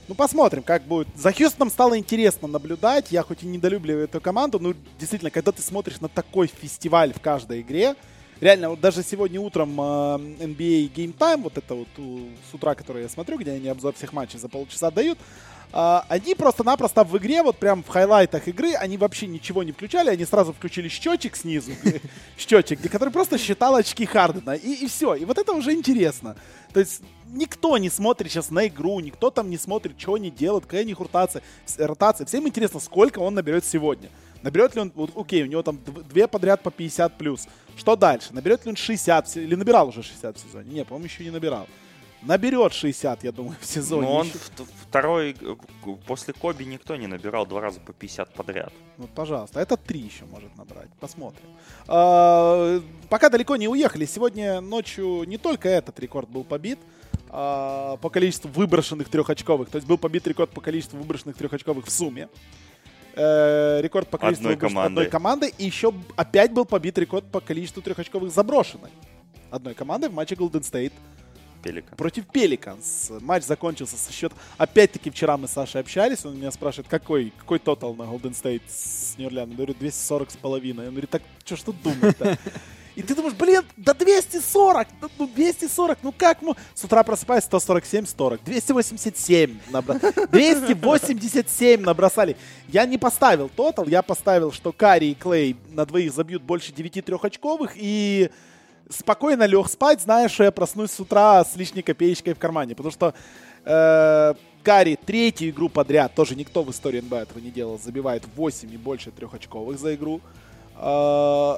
Ну, 0.09 0.15
посмотрим, 0.15 0.63
как 0.63 0.83
будет. 0.83 1.09
За 1.17 1.33
Хьюстоном 1.33 1.71
стало 1.71 1.97
интересно 1.97 2.49
наблюдать. 2.49 3.13
Я 3.13 3.23
хоть 3.23 3.45
и 3.45 3.47
недолюбливаю 3.47 4.05
эту 4.05 4.21
команду, 4.21 4.59
но 4.59 4.75
действительно, 4.99 5.31
когда 5.31 5.53
ты 5.53 5.63
смотришь 5.63 6.01
на 6.01 6.09
такой 6.09 6.49
фестиваль 6.49 7.13
в 7.15 7.21
каждой 7.21 7.61
игре, 7.61 7.95
реально, 8.41 8.71
вот 8.71 8.81
даже 8.81 9.03
сегодня 9.05 9.41
утром 9.41 9.71
э, 9.81 9.85
NBA 10.45 10.93
Game 10.93 11.17
Time, 11.17 11.43
вот 11.43 11.57
это 11.57 11.75
вот 11.77 11.89
у- 11.99 12.29
с 12.51 12.53
утра, 12.53 12.75
которое 12.75 13.05
я 13.05 13.09
смотрю, 13.09 13.39
где 13.39 13.53
они 13.53 13.69
обзор 13.69 13.95
всех 13.95 14.13
матчей 14.13 14.39
за 14.41 14.49
полчаса 14.49 14.91
дают, 14.91 15.17
а, 15.73 16.05
они 16.09 16.35
просто-напросто 16.35 17.05
в 17.05 17.17
игре, 17.19 17.43
вот 17.43 17.57
прям 17.57 17.83
в 17.83 17.89
хайлайтах 17.89 18.49
игры, 18.49 18.75
они 18.75 18.97
вообще 18.97 19.27
ничего 19.27 19.63
не 19.63 19.73
включали, 19.73 20.11
они 20.11 20.25
сразу 20.25 20.53
включили 20.53 20.89
счетчик 20.89 21.37
снизу, 21.37 21.73
счетчик, 22.39 22.81
который 22.91 23.11
просто 23.11 23.39
считал 23.39 23.77
очки 23.77 24.05
Хардена, 24.07 24.53
и, 24.55 24.73
и 24.85 24.87
все. 24.89 25.15
И 25.15 25.25
вот 25.25 25.39
это 25.39 25.53
уже 25.53 25.73
интересно. 25.73 26.37
То 26.73 26.81
есть 26.81 27.03
никто 27.33 27.77
не 27.79 27.91
смотрит 27.91 28.31
сейчас 28.31 28.51
на 28.51 28.67
игру, 28.67 29.01
никто 29.01 29.31
там 29.31 29.51
не 29.51 29.59
смотрит, 29.59 29.95
что 29.99 30.15
они 30.15 30.31
делают, 30.31 30.65
какая 30.67 30.83
у 30.83 30.87
них 30.87 30.99
ротация, 31.01 31.43
ротация. 31.79 32.27
Всем 32.27 32.47
интересно, 32.49 32.81
сколько 32.81 33.19
он 33.21 33.35
наберет 33.35 33.65
сегодня. 33.65 34.09
Наберет 34.43 34.75
ли 34.75 34.81
он, 34.81 34.93
вот, 34.95 35.11
окей, 35.17 35.43
у 35.43 35.47
него 35.47 35.63
там 35.63 35.77
дв- 35.77 36.03
две 36.09 36.27
подряд 36.27 36.63
по 36.63 36.71
50 36.71 37.19
плюс. 37.19 37.47
Что 37.77 37.95
дальше? 37.95 38.29
Наберет 38.33 38.65
ли 38.65 38.71
он 38.71 38.77
60 38.77 39.27
в 39.27 39.31
се- 39.31 39.43
или 39.45 39.55
набирал 39.55 39.89
уже 39.89 40.03
60 40.03 40.37
в 40.37 40.41
сезоне? 40.41 40.71
Не, 40.73 40.85
по-моему, 40.85 41.07
еще 41.07 41.25
не 41.25 41.31
набирал. 41.31 41.67
Наберет 42.23 42.73
60, 42.75 43.25
я 43.25 43.33
думаю, 43.33 43.57
в 43.61 43.65
сезоне. 43.65 44.03
Но 44.03 44.17
он 44.17 44.27
второй, 44.83 45.35
э, 45.41 45.57
после 46.07 46.35
Коби 46.35 46.65
никто 46.65 46.97
не 46.97 47.07
набирал 47.07 47.47
два 47.47 47.61
раза 47.61 47.81
по 47.81 47.93
50 47.93 48.35
подряд. 48.35 48.73
Вот, 48.99 49.11
пожалуйста. 49.11 49.61
Это 49.61 49.77
три 49.77 50.01
еще 50.01 50.27
может 50.27 50.55
набрать. 50.57 50.91
Посмотрим. 51.01 51.47
А, 51.87 52.81
пока 53.09 53.31
далеко 53.31 53.57
не 53.57 53.69
уехали. 53.69 54.05
Сегодня 54.05 54.61
ночью 54.61 55.25
не 55.25 55.39
только 55.39 55.69
этот 55.69 55.99
рекорд 55.99 56.29
был 56.29 56.45
побит 56.45 56.79
а, 57.31 57.97
по 57.99 58.11
количеству 58.11 58.51
выброшенных 58.51 59.09
трехочковых. 59.09 59.71
То 59.71 59.77
есть 59.77 59.89
был 59.89 59.97
побит 59.97 60.27
рекорд 60.27 60.51
по 60.51 60.61
количеству 60.61 60.99
выброшенных 60.99 61.37
трехочковых 61.37 61.87
в 61.87 61.91
сумме. 61.91 62.29
Э, 63.17 63.81
рекорд 63.83 64.09
по 64.09 64.19
количеству 64.19 64.49
Одной 64.51 64.61
командой. 64.61 64.87
одной 64.87 65.07
команды. 65.07 65.53
И 65.59 65.65
еще 65.65 65.93
опять 66.17 66.53
был 66.53 66.65
побит 66.65 66.97
рекорд 66.99 67.25
по 67.31 67.41
количеству 67.41 67.83
трехочковых 67.83 68.31
заброшенной. 68.33 68.91
Одной 69.51 69.75
команды 69.75 70.09
в 70.09 70.15
матче 70.15 70.37
Golden 70.37 70.61
State 70.61 70.93
Пеликан. 71.63 71.97
против 71.97 72.27
Пеликанс. 72.27 73.11
Матч 73.21 73.45
закончился 73.45 73.97
со 73.97 74.13
счет... 74.13 74.33
Опять-таки 74.59 75.11
вчера 75.11 75.37
мы 75.37 75.49
с 75.49 75.53
Сашей 75.53 75.81
общались, 75.81 76.25
он 76.25 76.37
меня 76.37 76.51
спрашивает, 76.51 76.89
какой, 76.89 77.33
какой 77.39 77.59
тотал 77.59 77.95
на 77.95 78.03
Golden 78.03 78.33
State 78.33 78.63
с 78.69 79.17
Нью-Орлеаном. 79.19 79.51
Я 79.51 79.57
говорю, 79.57 79.75
240 79.75 80.31
с 80.31 80.37
половиной. 80.37 80.87
Он 80.87 80.93
говорит, 80.93 81.11
так 81.11 81.23
что 81.45 81.57
тут 81.67 81.83
думать-то? 81.83 82.39
И 82.97 83.03
ты 83.03 83.15
думаешь, 83.15 83.35
блин, 83.35 83.63
да 83.77 83.95
240, 83.95 84.89
да, 85.01 85.09
ну 85.19 85.27
240, 85.27 85.99
ну 86.03 86.13
как 86.13 86.43
мы... 86.43 86.55
С 86.75 86.85
утра 86.85 87.03
просыпаюсь, 87.03 87.45
147, 87.45 88.05
40, 88.05 88.45
287, 88.45 89.59
набра... 89.71 89.99
287 90.31 91.81
набросали. 91.81 92.37
Я 92.69 92.85
не 92.87 92.99
поставил 92.99 93.49
тотал, 93.49 93.87
я 93.87 94.03
поставил, 94.03 94.53
что 94.53 94.73
Карри 94.73 95.07
и 95.07 95.15
Клей 95.15 95.57
на 95.71 95.87
двоих 95.87 96.13
забьют 96.13 96.43
больше 96.43 96.73
9 96.73 97.05
трехочковых, 97.05 97.73
и 97.77 98.31
спокойно 98.91 99.45
лег 99.47 99.69
спать, 99.69 100.03
зная, 100.03 100.29
что 100.29 100.45
я 100.45 100.51
проснусь 100.51 100.91
с 100.91 101.01
утра 101.01 101.43
с 101.45 101.57
лишней 101.57 101.83
копеечкой 101.83 102.35
в 102.35 102.39
кармане. 102.39 102.75
Потому 102.75 102.93
что 102.93 103.15
э, 103.65 104.35
Карри 104.63 104.99
третью 105.07 105.51
игру 105.51 105.69
подряд, 105.69 106.15
тоже 106.15 106.35
никто 106.37 106.63
в 106.63 106.71
истории 106.71 107.01
НБА 107.01 107.19
этого 107.23 107.39
не 107.39 107.51
делал, 107.51 107.79
забивает 107.79 108.25
8 108.37 108.73
и 108.73 108.77
больше 108.77 109.11
трехочковых 109.11 109.79
за 109.79 109.95
игру. 109.95 110.21
Э, 110.77 111.55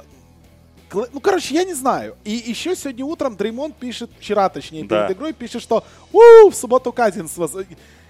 ну, 0.95 1.21
короче, 1.21 1.55
я 1.55 1.64
не 1.64 1.75
знаю. 1.75 2.16
И 2.23 2.33
еще 2.33 2.77
сегодня 2.77 3.05
утром 3.05 3.35
Дреймонд 3.37 3.75
пишет, 3.77 4.11
вчера 4.21 4.49
точнее, 4.51 4.85
Да. 4.85 5.07
перед 5.07 5.16
игрой, 5.18 5.33
пишет, 5.33 5.62
что 5.62 5.85
у 6.12 6.51
в 6.51 6.55
субботу 6.55 6.92
Казинс 6.92 7.37
воз- 7.37 7.57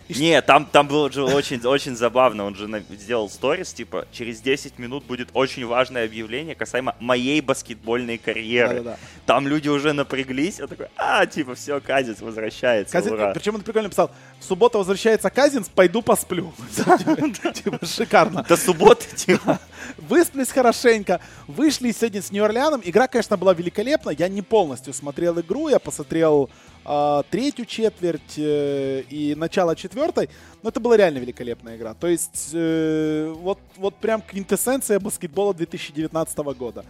Не, 0.09 0.41
там, 0.43 0.67
там 0.67 0.89
было 0.89 1.11
же 1.11 1.25
очень, 1.25 1.61
очень 1.65 1.97
забавно. 1.97 2.45
Он 2.45 2.55
же 2.55 2.85
сделал 2.91 3.31
сторис, 3.31 3.73
типа, 3.73 4.07
через 4.13 4.41
10 4.41 4.79
минут 4.79 5.05
будет 5.05 5.29
очень 5.33 5.67
важное 5.67 6.05
объявление 6.05 6.55
касаемо 6.55 6.95
моей 7.01 7.41
баскетбольной 7.41 8.19
карьеры. 8.19 8.77
Да-да-да. 8.77 8.97
Там 9.27 9.47
люди 9.49 9.69
уже 9.69 9.93
напряглись, 9.93 10.59
я 10.59 10.67
такой, 10.67 10.87
а, 10.97 11.27
типа, 11.27 11.55
все, 11.55 11.81
Казец 11.81 12.21
возвращается, 12.21 12.97
Казин- 12.97 13.15
ура. 13.15 13.33
Причем 13.33 13.55
он 13.55 13.63
прикольно 13.63 13.89
писал, 13.89 14.11
в 14.41 14.45
субботу 14.45 14.79
возвращается 14.79 15.31
Казинс, 15.31 15.69
пойду 15.69 16.03
посплю. 16.03 16.53
Типа, 17.55 17.85
шикарно. 17.87 18.45
До 18.49 18.57
субботы, 18.57 19.07
типа. 19.15 19.59
Высплись 19.99 20.49
хорошенько. 20.51 21.21
Вышли 21.47 21.93
сегодня 21.93 22.23
с 22.23 22.31
Нью-Орлеаном. 22.33 22.81
Игра, 22.85 23.07
конечно, 23.07 23.37
была 23.37 23.55
великолепна. 23.55 24.11
Я 24.11 24.29
не 24.29 24.43
полностью 24.43 24.93
смотрел 24.95 25.39
игру. 25.41 25.69
Я 25.69 25.79
посмотрел 25.79 26.51
а, 26.85 27.23
третью 27.31 27.65
четверть 27.65 28.35
э, 28.37 29.03
и 29.09 29.35
начало 29.37 29.77
четвертой. 29.77 30.29
Но 30.63 30.71
это 30.71 30.81
была 30.81 30.97
реально 30.97 31.19
великолепная 31.19 31.77
игра. 31.77 31.95
То 31.95 32.09
есть 32.09 32.51
э, 32.53 33.33
вот, 33.37 33.59
вот 33.77 33.95
прям 33.97 34.21
квинтэссенция 34.23 34.99
баскетбола 34.99 35.55
2019 35.55 36.39
года. 36.57 36.85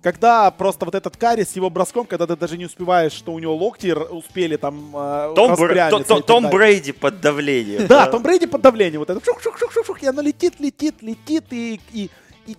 Когда 0.00 0.50
просто 0.50 0.84
вот 0.84 0.94
этот 0.94 1.16
карри 1.16 1.42
с 1.42 1.56
его 1.56 1.70
броском, 1.70 2.06
когда 2.06 2.26
ты 2.26 2.36
даже 2.36 2.56
не 2.56 2.66
успеваешь, 2.66 3.12
что 3.12 3.32
у 3.32 3.38
него 3.38 3.54
локти 3.56 3.90
успели 3.90 4.56
там 4.56 4.94
э, 4.94 5.32
Том, 5.34 5.54
Бр- 5.56 5.74
То- 5.90 6.20
Том. 6.20 6.50
Брейди 6.50 6.92
под 6.92 7.20
давлением. 7.20 7.86
Да, 7.86 8.06
Том 8.06 8.22
Брейди 8.22 8.46
под 8.46 8.62
давлением. 8.62 9.00
Вот 9.00 9.10
это 9.10 9.20
шух-шух-шух-шух, 9.20 10.02
и 10.02 10.06
оно 10.06 10.22
летит, 10.22 10.60
летит, 10.60 11.02
летит, 11.02 11.44
и... 11.50 11.80
и, 11.92 12.10
и 12.46 12.56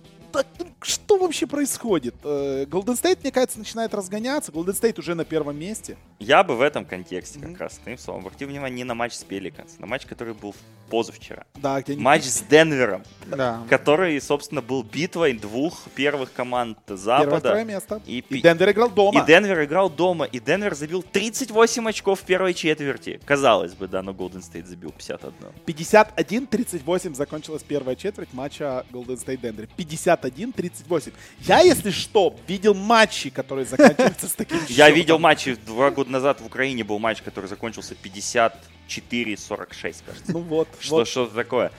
ну, 0.58 0.66
что 0.82 1.18
вообще 1.18 1.46
происходит? 1.46 2.14
Э, 2.24 2.64
Golden 2.64 3.00
State, 3.00 3.18
мне 3.22 3.32
кажется, 3.32 3.58
начинает 3.58 3.94
разгоняться. 3.94 4.52
Golden 4.52 4.78
State 4.78 4.98
уже 4.98 5.14
на 5.14 5.24
первом 5.24 5.58
месте. 5.58 5.96
Я 6.18 6.42
бы 6.42 6.56
в 6.56 6.60
этом 6.60 6.84
контексте 6.84 7.38
mm-hmm. 7.38 7.52
как 7.52 7.60
раз, 7.60 7.80
ты 7.84 7.98
словом, 7.98 8.22
обратил 8.26 8.48
внимание 8.48 8.78
не 8.78 8.84
на 8.84 8.94
матч 8.94 9.14
с 9.14 9.24
Пеликанс, 9.24 9.78
на 9.78 9.86
матч, 9.86 10.06
который 10.06 10.34
был 10.34 10.54
позавчера. 10.90 11.44
Да, 11.54 11.80
где 11.80 11.96
Матч 11.96 12.24
с 12.24 12.42
Денвером, 12.42 13.04
да. 13.26 13.62
который, 13.68 14.20
собственно, 14.20 14.60
был 14.60 14.82
битвой 14.82 15.34
двух 15.34 15.84
первых 15.94 16.32
команд 16.32 16.78
Запада. 16.88 17.40
Первое 17.40 17.64
место. 17.64 18.02
И, 18.06 18.24
и 18.28 18.40
Денвер 18.40 18.70
играл 18.70 18.90
дома. 18.90 19.22
И 19.22 19.26
Денвер 19.26 19.64
играл 19.64 19.88
дома. 19.88 20.24
И 20.24 20.40
Денвер 20.40 20.74
забил 20.74 21.02
38 21.02 21.88
очков 21.88 22.20
в 22.20 22.24
первой 22.24 22.54
четверти. 22.54 23.20
Казалось 23.24 23.74
бы, 23.74 23.86
да, 23.86 24.02
но 24.02 24.12
Golden 24.12 24.42
State 24.42 24.66
забил 24.66 24.92
51. 24.92 25.32
51-38 25.66 27.14
закончилась 27.14 27.62
первая 27.62 27.94
четверть 27.94 28.32
матча 28.32 28.84
Golden 28.90 29.16
State-Денвер. 29.16 29.68
51 29.76 30.50
-30 30.50 30.69
38. 30.70 31.12
Я, 31.40 31.60
если 31.60 31.90
что, 31.90 32.36
видел 32.46 32.74
матчи, 32.74 33.30
которые 33.30 33.66
заканчиваются 33.66 34.28
с 34.28 34.32
таким 34.32 34.58
Я 34.68 34.90
видел 34.90 35.18
матчи 35.18 35.56
два 35.66 35.90
года 35.90 36.10
назад 36.10 36.40
в 36.40 36.46
Украине 36.46 36.84
был 36.84 36.98
матч, 36.98 37.22
который 37.22 37.46
закончился 37.46 37.94
54-46, 37.94 39.96
кажется. 40.06 40.32
Ну 40.32 40.40
вот. 40.40 40.68
Что 40.80 41.04
что 41.04 41.26
такое? 41.26 41.72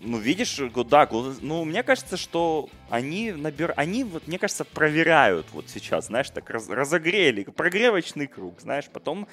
Ну, 0.00 0.18
видишь, 0.18 0.60
да, 0.88 1.08
ну, 1.40 1.64
мне 1.64 1.82
кажется, 1.82 2.16
что 2.16 2.68
они 2.90 3.32
набир... 3.32 3.74
они 3.76 4.04
вот, 4.04 4.26
мне 4.26 4.38
кажется, 4.38 4.64
проверяют 4.64 5.46
вот 5.52 5.68
сейчас, 5.68 6.06
знаешь, 6.06 6.30
так 6.30 6.48
раз... 6.50 6.68
разогрели, 6.68 7.44
прогревочный 7.44 8.26
круг, 8.26 8.60
знаешь, 8.60 8.86
потом, 8.92 9.28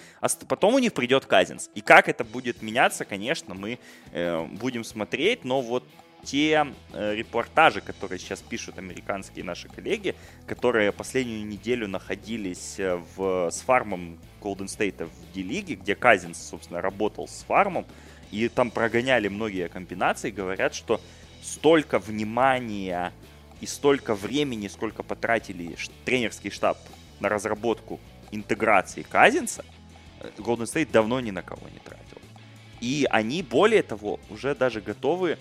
потом 0.47 0.75
у 0.75 0.79
них 0.79 0.93
придет 0.93 1.25
Казинс. 1.25 1.69
И 1.75 1.81
как 1.81 2.09
это 2.09 2.23
будет 2.23 2.61
меняться, 2.61 3.05
конечно, 3.05 3.53
мы 3.53 3.79
э, 4.11 4.45
будем 4.45 4.83
смотреть, 4.83 5.45
но 5.45 5.61
вот 5.61 5.83
те 6.25 6.67
э, 6.91 7.15
репортажи, 7.15 7.81
которые 7.81 8.19
сейчас 8.19 8.41
пишут 8.41 8.77
американские 8.79 9.45
наши 9.45 9.69
коллеги, 9.69 10.15
которые 10.47 10.91
последнюю 10.91 11.45
неделю 11.45 11.87
находились 11.87 12.79
э, 12.79 12.99
в, 13.15 13.49
с 13.51 13.61
фармом 13.61 14.17
Golden 14.41 14.65
State 14.65 15.05
в 15.05 15.33
D-лиге, 15.33 15.75
где 15.75 15.95
Казинс, 15.95 16.49
собственно, 16.49 16.81
работал 16.81 17.27
с 17.27 17.43
фармом, 17.47 17.85
и 18.31 18.49
там 18.49 18.71
прогоняли 18.71 19.27
многие 19.27 19.69
комбинации, 19.69 20.31
говорят, 20.31 20.73
что 20.73 20.99
столько 21.41 21.99
внимания 21.99 23.13
и 23.61 23.67
столько 23.67 24.15
времени, 24.15 24.67
сколько 24.67 25.03
потратили 25.03 25.77
тренерский 26.03 26.49
штаб 26.49 26.77
на 27.19 27.29
разработку 27.29 27.99
интеграции 28.31 29.03
Казинса, 29.03 29.63
э, 30.19 30.29
Golden 30.39 30.65
State 30.65 30.91
давно 30.91 31.19
ни 31.19 31.31
на 31.31 31.43
кого 31.43 31.69
не 31.69 31.79
тратил. 31.79 32.17
И 32.81 33.07
они, 33.09 33.41
более 33.41 33.83
того, 33.83 34.19
уже 34.29 34.53
даже 34.53 34.81
готовы, 34.81 35.37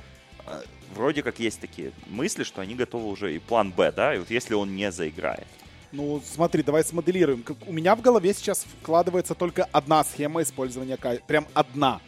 вроде 0.95 1.23
как 1.23 1.39
есть 1.39 1.61
такие 1.61 1.93
мысли, 2.07 2.45
что 2.45 2.61
они 2.61 2.75
готовы 2.75 3.09
уже 3.09 3.35
и 3.35 3.39
план 3.39 3.71
Б, 3.73 3.93
да, 3.93 4.15
и 4.15 4.19
вот 4.19 4.31
если 4.31 4.55
он 4.55 4.75
не 4.77 4.91
заиграет. 4.93 5.47
Ну, 5.93 6.21
смотри, 6.25 6.63
давай 6.63 6.83
смоделируем. 6.83 7.43
Как 7.43 7.57
у 7.67 7.73
меня 7.73 7.95
в 7.95 8.01
голове 8.01 8.35
сейчас 8.35 8.67
вкладывается 8.83 9.35
только 9.35 9.65
одна 9.71 10.03
схема 10.03 10.43
использования 10.43 10.97
Кай. 10.97 11.21
Прям 11.27 11.47
одна. 11.55 12.01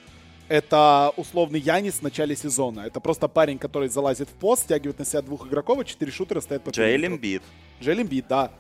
Это 0.49 1.12
условный 1.16 1.61
Янис 1.61 1.94
в 1.94 2.03
начале 2.03 2.35
сезона. 2.35 2.81
Это 2.81 3.01
просто 3.01 3.29
парень, 3.29 3.59
который 3.59 3.88
залазит 3.88 4.29
в 4.29 4.33
пост, 4.33 4.64
стягивает 4.64 4.99
на 4.99 5.05
себя 5.05 5.22
двух 5.22 5.46
игроков, 5.46 5.81
и 5.81 5.87
четыре 5.87 6.11
шутера 6.11 6.40
стоят 6.40 6.64
по 6.64 6.70
Джейл 6.70 7.01
периметру. 7.01 7.16
Эмбит. 7.16 7.42
Джейл 7.81 8.03
Эмбит, 8.03 8.27
да. 8.29 8.51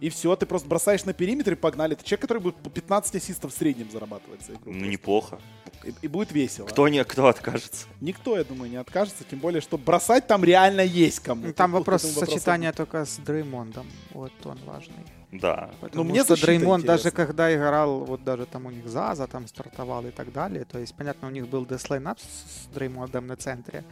И 0.00 0.08
все, 0.08 0.36
ты 0.36 0.44
просто 0.46 0.68
бросаешь 0.68 1.04
на 1.04 1.12
периметр 1.12 1.52
и 1.52 1.56
погнали. 1.56 1.94
Это 1.94 2.04
человек, 2.04 2.22
который 2.22 2.42
будет 2.42 2.56
по 2.56 2.70
15 2.70 3.16
ассистов 3.16 3.52
в 3.52 3.56
среднем 3.56 3.90
зарабатывать 3.90 4.42
за 4.42 4.52
игру. 4.52 4.72
Ну, 4.72 4.86
неплохо. 4.86 5.40
И, 5.86 5.94
и 6.02 6.08
будет 6.08 6.32
весело. 6.32 6.66
Кто, 6.66 6.88
не, 6.88 7.04
кто 7.04 7.26
откажется? 7.28 7.86
Никто, 8.00 8.36
я 8.36 8.44
думаю, 8.44 8.70
не 8.70 8.76
откажется, 8.76 9.24
тем 9.24 9.38
более, 9.38 9.60
что 9.60 9.78
бросать 9.78 10.26
там 10.26 10.44
реально 10.44 10.80
есть 10.82 11.20
кому. 11.20 11.46
Ну, 11.46 11.52
Там 11.52 11.70
Тут- 11.70 11.78
вопрос 11.80 12.02
сочетания 12.02 12.72
только 12.72 13.04
с 13.04 13.16
Дреймондом. 13.18 13.86
Вот 14.12 14.32
он 14.44 14.58
важный. 14.66 15.04
Да. 15.32 15.70
Потому 15.80 16.04
Ну, 16.04 16.10
мне 16.10 16.24
что 16.24 16.36
Дреймонд 16.40 16.84
даже 16.84 17.10
когда 17.10 17.54
играл, 17.54 18.04
вот 18.04 18.24
даже 18.24 18.46
там 18.46 18.66
у 18.66 18.70
них 18.70 18.86
Заза 18.88 19.26
там 19.26 19.46
стартовал 19.48 20.04
и 20.06 20.10
так 20.10 20.32
далее, 20.32 20.64
то 20.64 20.78
есть, 20.78 20.94
понятно, 20.94 21.28
у 21.28 21.30
них 21.30 21.48
был 21.48 21.66
деслайнап 21.66 22.18
с, 22.20 22.22
с 22.24 22.66
Дреймондом 22.74 23.26
на 23.26 23.36
центре, 23.36 23.84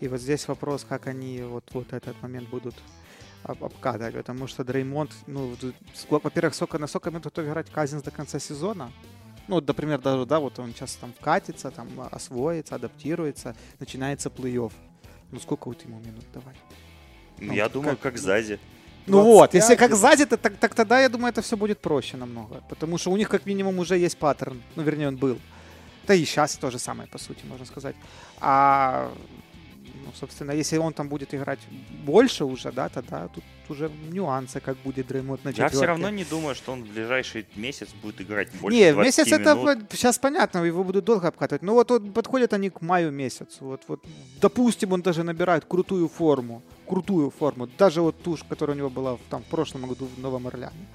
и 0.00 0.08
вот 0.08 0.20
здесь 0.20 0.48
вопрос, 0.48 0.84
как 0.88 1.06
они 1.06 1.42
вот, 1.42 1.64
вот 1.72 1.92
этот 1.92 2.20
момент 2.22 2.48
будут 2.48 2.74
об- 3.44 3.62
обкатывать, 3.64 4.14
потому 4.14 4.46
что 4.48 4.64
Дреймонд, 4.64 5.12
ну, 5.26 5.54
во-первых, 6.10 6.54
сколько, 6.54 6.78
на 6.78 6.86
сколько 6.86 7.10
минут 7.10 7.24
готов 7.24 7.44
играть 7.46 7.70
Казинс 7.70 8.02
до 8.02 8.10
конца 8.10 8.38
сезона? 8.38 8.90
Ну, 9.50 9.56
вот, 9.56 9.66
например, 9.66 9.98
даже, 10.00 10.26
да, 10.26 10.38
вот 10.38 10.60
он 10.60 10.72
сейчас 10.72 10.94
там 10.94 11.12
вкатится, 11.12 11.72
там 11.72 11.88
освоится, 12.12 12.76
адаптируется, 12.76 13.56
начинается 13.80 14.28
плей-офф. 14.28 14.72
Ну, 15.32 15.40
сколько 15.40 15.66
вот 15.66 15.82
ему 15.84 15.98
минут 15.98 16.24
давать? 16.32 16.54
Ну, 17.40 17.52
Я 17.52 17.64
как- 17.64 17.72
думаю, 17.72 17.96
как 17.96 18.16
Зази. 18.16 18.60
Ну 19.06 19.22
вот, 19.22 19.54
если 19.54 19.74
25 19.74 19.78
как 19.78 19.98
сзади, 19.98 20.24
то, 20.26 20.36
так, 20.36 20.56
так 20.56 20.74
тогда, 20.76 21.00
я 21.00 21.08
думаю, 21.08 21.30
это 21.32 21.42
все 21.42 21.56
будет 21.56 21.80
проще 21.80 22.16
намного. 22.16 22.62
Потому 22.68 22.96
что 22.96 23.10
у 23.10 23.16
них 23.16 23.28
как 23.28 23.44
минимум 23.44 23.80
уже 23.80 23.98
есть 23.98 24.16
паттерн. 24.18 24.62
Ну, 24.76 24.84
вернее, 24.84 25.08
он 25.08 25.16
был. 25.16 25.36
Да 26.06 26.14
и 26.14 26.24
сейчас 26.24 26.56
то 26.56 26.70
же 26.70 26.78
самое, 26.78 27.08
по 27.08 27.18
сути, 27.18 27.44
можно 27.44 27.66
сказать. 27.66 27.96
А 28.40 29.10
Ну, 30.10 30.16
собственно, 30.18 30.52
если 30.52 30.78
он 30.78 30.92
там 30.92 31.08
будет 31.08 31.34
играть 31.34 31.60
больше 32.04 32.44
уже, 32.44 32.72
да, 32.72 32.88
тогда 32.88 33.28
тут 33.28 33.44
уже 33.68 33.90
нюансы, 34.10 34.60
как 34.60 34.76
будет 34.78 35.06
Дреймонд 35.06 35.44
на 35.44 35.50
Я 35.50 35.52
четверке. 35.52 35.76
все 35.76 35.86
равно 35.86 36.10
не 36.10 36.24
думаю, 36.24 36.54
что 36.54 36.72
он 36.72 36.82
в 36.82 36.88
ближайший 36.88 37.46
месяц 37.56 37.88
будет 38.02 38.20
играть 38.20 38.48
больше 38.60 38.76
Не, 38.78 38.92
20 38.92 39.18
месяц 39.18 39.32
это 39.32 39.54
минут. 39.54 39.64
вот 39.64 39.78
сейчас 39.92 40.18
понятно, 40.18 40.64
его 40.64 40.82
будут 40.84 41.04
долго 41.04 41.28
обкатывать. 41.28 41.62
Но 41.62 41.74
вот, 41.74 41.90
вот 41.90 42.12
подходят 42.12 42.52
они 42.52 42.70
к 42.70 42.80
маю 42.80 43.12
месяцу. 43.12 43.64
Вот, 43.64 43.82
вот, 43.88 44.04
допустим, 44.40 44.92
он 44.92 45.02
даже 45.02 45.22
набирает 45.22 45.64
крутую 45.64 46.08
форму, 46.08 46.62
крутую 46.88 47.30
форму, 47.30 47.68
даже 47.78 48.00
вот 48.00 48.20
ту, 48.22 48.36
которая 48.48 48.74
у 48.76 48.78
него 48.78 48.90
была 48.90 49.14
в, 49.16 49.20
там, 49.30 49.42
в 49.42 49.46
прошлом 49.46 49.86
году 49.86 50.08
в 50.16 50.18
Новом 50.20 50.46
Орлеане. 50.46 50.86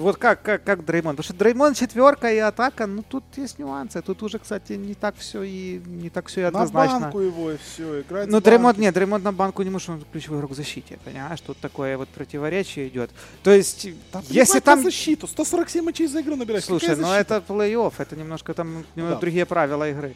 Вот 0.00 0.16
как, 0.16 0.42
как, 0.42 0.64
как 0.64 0.84
Дреймонд. 0.84 1.16
Потому 1.18 1.24
что 1.24 1.34
Дреймонд 1.34 1.76
четверка 1.76 2.32
и 2.32 2.38
атака, 2.38 2.86
ну 2.86 3.02
тут 3.02 3.22
есть 3.36 3.58
нюансы. 3.58 4.00
Тут 4.02 4.22
уже, 4.22 4.38
кстати, 4.38 4.72
не 4.72 4.94
так 4.94 5.14
все 5.16 5.42
и 5.42 5.80
не 5.86 6.10
так 6.10 6.28
все 6.28 6.40
и 6.40 6.42
На 6.44 6.48
однозначно. 6.48 7.00
банку 7.00 7.20
его 7.20 7.52
и 7.52 7.56
все, 7.58 8.00
играть 8.00 8.28
Ну, 8.28 8.40
банки. 8.40 8.80
нет, 8.80 8.94
Дреймонд 8.94 9.24
на 9.24 9.32
банку 9.32 9.62
не 9.62 9.70
может, 9.70 9.90
он 9.90 10.04
ключевой 10.10 10.38
игрок 10.38 10.52
в 10.52 10.54
защите, 10.54 10.98
понимаешь? 11.04 11.40
Тут 11.40 11.58
такое 11.58 11.96
вот 11.98 12.08
противоречие 12.08 12.88
идет. 12.88 13.10
То 13.42 13.50
есть, 13.52 13.88
Да 14.12 14.22
если 14.28 14.60
там... 14.60 14.78
на 14.78 14.84
защиту, 14.84 15.26
147 15.26 15.84
мячей 15.84 16.06
за 16.06 16.22
игру 16.22 16.36
набираешь. 16.36 16.64
Слушай, 16.64 16.96
ну 16.96 17.12
это 17.12 17.42
плей-офф, 17.46 17.94
это 17.98 18.16
немножко 18.16 18.54
там 18.54 18.84
да. 18.96 19.16
другие 19.16 19.44
правила 19.46 19.88
игры. 19.88 20.14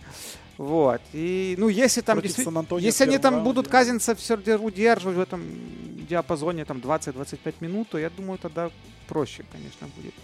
Вот. 0.58 1.00
И, 1.12 1.54
ну, 1.58 1.68
если 1.68 2.00
там 2.00 2.16
Против 2.18 2.30
действи- 2.36 2.44
Сан-Антонио 2.44 2.84
Если 2.86 3.04
они 3.04 3.18
там 3.18 3.34
раунде. 3.34 3.48
будут 3.50 3.68
Казинца 3.68 4.14
все 4.14 4.34
удерживать 4.36 5.16
в 5.16 5.20
этом 5.20 5.42
диапазоне 6.08 6.64
там 6.64 6.78
20-25 6.78 7.54
минут, 7.60 7.88
то 7.88 7.98
я 7.98 8.10
думаю, 8.10 8.38
тогда 8.38 8.70
проще, 9.08 9.44
конечно, 9.50 9.88
будет. 9.96 10.14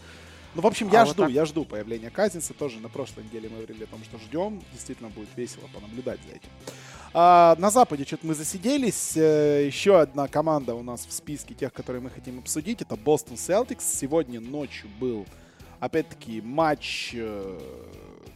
Ну, 0.54 0.62
в 0.62 0.66
общем, 0.66 0.88
А 0.90 0.92
я 0.92 1.04
вот 1.04 1.12
жду, 1.14 1.22
так? 1.24 1.30
я 1.32 1.44
жду 1.44 1.64
появления 1.64 2.10
Казинца. 2.10 2.54
Тоже 2.54 2.80
на 2.80 2.88
прошлой 2.88 3.24
неделе 3.24 3.48
мы 3.48 3.56
говорили 3.56 3.84
о 3.84 3.86
том, 3.86 4.02
что 4.04 4.18
ждем. 4.18 4.60
Действительно 4.72 5.08
будет 5.08 5.28
весело 5.36 5.68
понаблюдать 5.72 6.18
за 6.28 6.36
этим. 6.36 6.48
А, 7.12 7.56
на 7.58 7.70
Западе 7.70 8.04
что-то 8.04 8.26
мы 8.26 8.34
засиделись. 8.34 9.16
Э, 9.16 9.64
Еще 9.66 9.98
одна 10.00 10.26
команда 10.28 10.74
у 10.74 10.82
нас 10.82 11.06
в 11.06 11.12
списке 11.12 11.54
тех, 11.54 11.72
которые 11.72 12.02
мы 12.02 12.10
хотим 12.10 12.38
обсудить. 12.40 12.82
Это 12.82 12.96
Бостон 12.96 13.36
Селтикс. 13.36 13.84
Сегодня 13.84 14.40
ночью 14.40 14.88
был, 15.00 15.24
опять-таки, 15.80 16.40
матч, 16.40 17.12
э, 17.14 17.60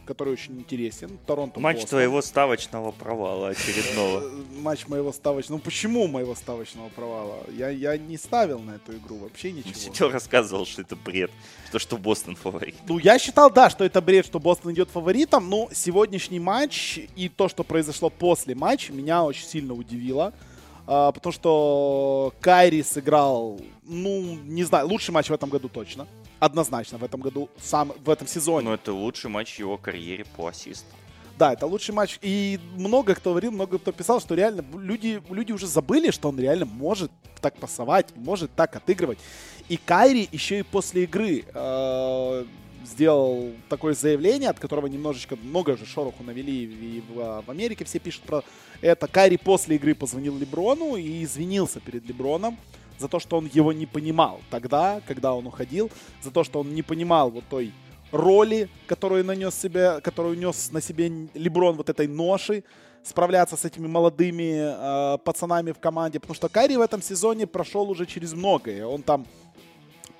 который 0.05 0.33
очень 0.33 0.59
интересен. 0.59 1.17
Торонто 1.25 1.59
Матч 1.59 1.77
Бостон. 1.77 1.89
твоего 1.89 2.21
ставочного 2.21 2.91
провала 2.91 3.49
очередного. 3.49 4.23
Матч 4.61 4.87
моего 4.87 5.11
ставочного. 5.11 5.57
Ну 5.57 5.63
почему 5.63 6.07
моего 6.07 6.35
ставочного 6.35 6.89
провала? 6.89 7.39
Я, 7.51 7.69
я 7.69 7.97
не 7.97 8.17
ставил 8.17 8.59
на 8.59 8.75
эту 8.75 8.93
игру 8.97 9.17
вообще 9.17 9.51
ничего. 9.51 9.73
Сидел, 9.73 10.11
рассказывал, 10.11 10.65
что 10.65 10.81
это 10.81 10.95
бред. 10.95 11.31
Что, 11.69 11.79
что 11.79 11.97
Бостон 11.97 12.35
фаворит. 12.35 12.75
Ну, 12.87 12.99
я 12.99 13.19
считал, 13.19 13.51
да, 13.51 13.69
что 13.69 13.83
это 13.83 14.01
бред, 14.01 14.25
что 14.25 14.39
Бостон 14.39 14.73
идет 14.73 14.89
фаворитом, 14.89 15.49
но 15.49 15.69
сегодняшний 15.73 16.39
матч 16.39 16.99
и 17.15 17.29
то, 17.29 17.49
что 17.49 17.63
произошло 17.63 18.09
после 18.09 18.55
матча, 18.55 18.93
меня 18.93 19.23
очень 19.23 19.45
сильно 19.45 19.73
удивило. 19.73 20.33
А, 20.87 21.11
потому 21.11 21.33
что 21.33 22.33
Кайри 22.41 22.83
сыграл, 22.83 23.59
ну, 23.83 24.37
не 24.45 24.63
знаю, 24.63 24.87
лучший 24.87 25.11
матч 25.11 25.29
в 25.29 25.33
этом 25.33 25.49
году 25.49 25.67
точно. 25.67 26.07
Однозначно 26.45 26.99
в 26.99 27.03
этом 27.03 27.21
году, 27.21 27.49
сам, 27.59 27.91
в 28.05 28.07
этом 28.07 28.27
сезоне. 28.27 28.67
Но 28.67 28.75
это 28.75 28.93
лучший 28.93 29.31
матч 29.31 29.55
в 29.55 29.59
его 29.59 29.77
карьере 29.77 30.25
по 30.37 30.47
ассисту. 30.47 30.85
Да, 31.39 31.53
это 31.53 31.65
лучший 31.65 31.95
матч. 31.95 32.19
И 32.21 32.59
много 32.75 33.15
кто 33.15 33.31
говорил, 33.31 33.51
много 33.51 33.79
кто 33.79 33.91
писал, 33.91 34.21
что 34.21 34.35
реально 34.35 34.63
люди, 34.77 35.19
люди 35.31 35.51
уже 35.51 35.65
забыли, 35.65 36.11
что 36.11 36.29
он 36.29 36.39
реально 36.39 36.65
может 36.65 37.11
так 37.41 37.57
пасовать, 37.57 38.15
может 38.15 38.51
так 38.55 38.75
отыгрывать. 38.75 39.17
И 39.69 39.77
Кайри 39.77 40.29
еще 40.31 40.59
и 40.59 40.61
после 40.61 41.05
игры 41.05 41.45
э, 41.51 42.45
сделал 42.85 43.51
такое 43.67 43.95
заявление, 43.95 44.51
от 44.51 44.59
которого 44.59 44.85
немножечко 44.85 45.35
много 45.37 45.71
уже 45.71 45.87
шороху 45.87 46.23
навели 46.23 46.65
и 46.65 47.03
в, 47.09 47.43
в 47.43 47.49
Америке 47.49 47.85
все 47.85 47.97
пишут 47.97 48.21
про 48.21 48.43
это. 48.81 49.07
Кайри 49.07 49.37
после 49.37 49.77
игры 49.77 49.95
позвонил 49.95 50.37
Леброну 50.37 50.95
и 50.95 51.23
извинился 51.23 51.79
перед 51.79 52.05
Леброном 52.05 52.55
за 52.97 53.07
то, 53.07 53.19
что 53.19 53.37
он 53.37 53.49
его 53.51 53.73
не 53.73 53.85
понимал 53.85 54.41
тогда, 54.49 55.01
когда 55.07 55.33
он 55.33 55.47
уходил, 55.47 55.91
за 56.21 56.31
то, 56.31 56.43
что 56.43 56.59
он 56.61 56.73
не 56.73 56.81
понимал 56.81 57.29
вот 57.29 57.43
той 57.49 57.73
роли, 58.11 58.69
которую 58.87 59.25
нанес 59.25 59.53
себе, 59.53 59.99
которую 60.01 60.37
нес 60.37 60.71
на 60.71 60.81
себе 60.81 61.11
Леброн 61.33 61.75
вот 61.75 61.89
этой 61.89 62.07
ноши, 62.07 62.63
справляться 63.03 63.55
с 63.55 63.65
этими 63.65 63.87
молодыми 63.87 65.15
э, 65.15 65.17
пацанами 65.19 65.71
в 65.71 65.79
команде, 65.79 66.19
потому 66.19 66.35
что 66.35 66.49
Кайри 66.49 66.75
в 66.77 66.81
этом 66.81 67.01
сезоне 67.01 67.45
прошел 67.45 67.89
уже 67.89 68.05
через 68.05 68.33
многое. 68.33 68.85
Он 68.85 69.03
там, 69.03 69.27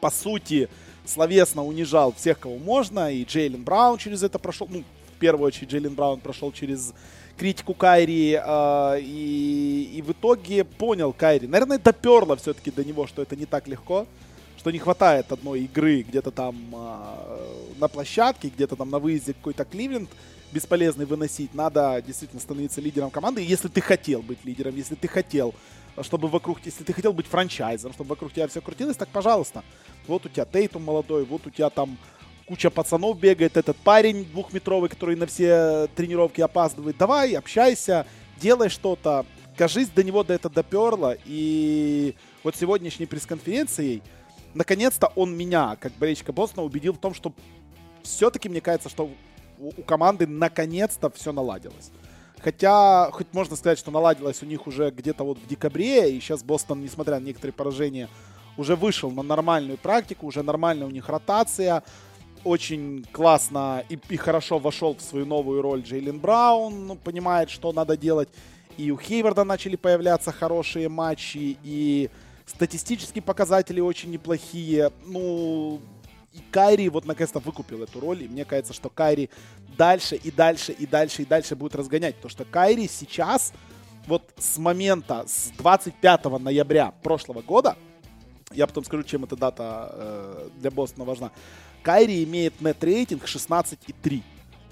по 0.02 0.12
сути, 0.12 0.70
словесно 1.06 1.66
унижал 1.66 2.14
всех, 2.14 2.40
кого 2.40 2.58
можно, 2.58 3.12
и 3.12 3.24
Джейлен 3.24 3.64
Браун 3.64 3.98
через 3.98 4.22
это 4.22 4.38
прошел, 4.38 4.68
ну, 4.70 4.84
в 5.16 5.20
первую 5.20 5.48
очередь 5.48 5.72
Джейлен 5.72 5.96
Браун 5.96 6.20
прошел 6.20 6.52
через 6.52 6.94
критику 7.38 7.74
Кайри, 7.74 8.40
э, 8.42 9.00
и, 9.02 9.92
и 9.96 10.02
в 10.02 10.12
итоге 10.12 10.64
понял 10.64 11.14
Кайри, 11.14 11.48
наверное, 11.48 11.80
доперло 11.80 12.36
все-таки 12.36 12.72
до 12.72 12.84
него, 12.84 13.08
что 13.08 13.22
это 13.22 13.36
не 13.36 13.46
так 13.46 13.68
легко, 13.68 14.08
что 14.58 14.72
не 14.72 14.80
хватает 14.80 15.32
одной 15.32 15.62
игры 15.62 16.02
где-то 16.02 16.32
там 16.32 16.56
э, 16.74 17.74
на 17.78 17.88
площадке, 17.88 18.50
где-то 18.50 18.76
там 18.76 18.90
на 18.90 19.00
выезде 19.00 19.34
какой-то 19.34 19.66
Кливленд 19.66 20.10
бесполезный 20.52 21.06
выносить. 21.06 21.54
Надо 21.54 22.02
действительно 22.06 22.42
становиться 22.42 22.82
лидером 22.82 23.12
команды. 23.12 23.44
Если 23.44 23.68
ты 23.68 23.82
хотел 23.82 24.22
быть 24.22 24.44
лидером, 24.46 24.76
если 24.76 24.96
ты 24.96 25.08
хотел, 25.08 25.54
чтобы 26.02 26.30
вокруг, 26.30 26.60
если 26.64 26.84
ты 26.84 26.94
хотел 26.94 27.14
быть 27.14 27.28
франчайзом, 27.28 27.94
чтобы 27.94 28.10
вокруг 28.10 28.34
тебя 28.34 28.48
все 28.48 28.62
крутилось, 28.62 28.98
так 28.98 29.10
пожалуйста. 29.10 29.64
Вот 30.08 30.26
у 30.26 30.30
тебя 30.30 30.46
Тейтум 30.46 30.84
молодой, 30.84 31.26
вот 31.26 31.46
у 31.46 31.50
тебя 31.50 31.70
там 31.70 31.98
куча 32.48 32.70
пацанов 32.70 33.20
бегает, 33.20 33.58
этот 33.58 33.78
парень 33.78 34.26
двухметровый, 34.26 34.90
который 34.90 35.16
на 35.16 35.26
все 35.26 35.88
тренировки 35.96 36.42
опаздывает. 36.42 36.98
Давай, 36.98 37.34
общайся, 37.34 38.06
делай 38.40 38.70
что-то. 38.70 39.26
Кажись, 39.58 39.90
до 39.90 40.04
него 40.04 40.24
до 40.24 40.34
это 40.34 40.50
доперло. 40.50 41.18
И 41.26 42.16
вот 42.44 42.56
сегодняшней 42.56 43.06
пресс-конференцией 43.06 44.04
наконец-то 44.54 45.12
он 45.16 45.36
меня, 45.36 45.78
как 45.80 45.94
болельщика 45.94 46.34
Бостона, 46.34 46.64
убедил 46.64 46.94
в 46.94 46.98
том, 46.98 47.14
что 47.14 47.34
все-таки 48.04 48.50
мне 48.50 48.62
кажется, 48.62 48.90
что 48.90 49.10
у 49.60 49.84
команды 49.84 50.28
наконец-то 50.28 51.10
все 51.10 51.32
наладилось. 51.32 51.92
Хотя, 52.40 53.10
хоть 53.12 53.34
можно 53.34 53.56
сказать, 53.56 53.80
что 53.80 53.92
наладилось 53.92 54.44
у 54.44 54.46
них 54.46 54.68
уже 54.68 54.92
где-то 54.92 55.24
вот 55.24 55.40
в 55.40 55.48
декабре, 55.48 56.12
и 56.12 56.20
сейчас 56.20 56.44
Бостон, 56.44 56.82
несмотря 56.82 57.20
на 57.20 57.24
некоторые 57.24 57.54
поражения, 57.54 58.10
уже 58.58 58.76
вышел 58.76 59.10
на 59.12 59.24
нормальную 59.24 59.78
практику, 59.78 60.28
уже 60.28 60.44
нормальная 60.44 60.88
у 60.88 60.92
них 60.92 61.10
ротация. 61.10 61.84
Очень 62.46 63.04
классно 63.12 63.84
и, 63.90 63.98
и 64.10 64.18
хорошо 64.18 64.60
вошел 64.60 64.96
в 64.96 65.02
свою 65.02 65.26
новую 65.26 65.64
роль 65.64 65.82
Джейлен 65.82 66.20
Браун, 66.20 66.86
ну, 66.86 66.96
понимает, 66.96 67.50
что 67.50 67.72
надо 67.72 67.98
делать. 67.98 68.30
И 68.78 68.92
у 68.92 69.00
Хейварда 69.00 69.44
начали 69.44 69.76
появляться 69.76 70.32
хорошие 70.32 70.88
матчи, 70.88 71.58
и 71.64 72.12
статистические 72.46 73.24
показатели 73.24 73.80
очень 73.80 74.12
неплохие. 74.12 74.92
Ну, 75.08 75.82
и 76.34 76.40
Кайри 76.52 76.88
вот 76.90 77.06
наконец-то 77.06 77.40
выкупил 77.40 77.82
эту 77.82 78.00
роль, 78.00 78.22
и 78.22 78.28
мне 78.28 78.46
кажется, 78.46 78.74
что 78.74 78.90
Кайри 78.90 79.32
дальше 79.76 80.16
и 80.16 80.30
дальше 80.30 80.72
и 80.72 80.86
дальше 80.86 81.24
и 81.24 81.26
дальше 81.26 81.56
будет 81.56 81.76
разгонять, 81.76 82.16
потому 82.16 82.30
что 82.30 82.46
Кайри 82.46 82.88
сейчас, 82.88 83.54
вот 84.06 84.22
с 84.38 84.60
момента, 84.60 85.24
с 85.26 85.52
25 85.58 86.26
ноября 86.40 86.94
прошлого 87.02 87.42
года, 87.42 87.76
я 88.52 88.68
потом 88.68 88.84
скажу, 88.84 89.02
чем 89.02 89.24
эта 89.24 89.36
дата 89.36 89.90
э, 89.92 90.50
для 90.60 90.70
Бостона 90.70 91.06
важна, 91.06 91.32
Кайри 91.86 92.24
имеет 92.24 92.60
нет-рейтинг 92.62 93.26
16,3. 93.26 94.24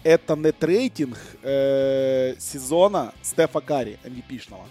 Это 0.03 0.35
нет-рейтинг 0.35 1.15
э, 1.43 2.33
сезона 2.39 3.13
Стефа 3.21 3.61
Карри, 3.61 3.99
MVP-шного. 4.03 4.65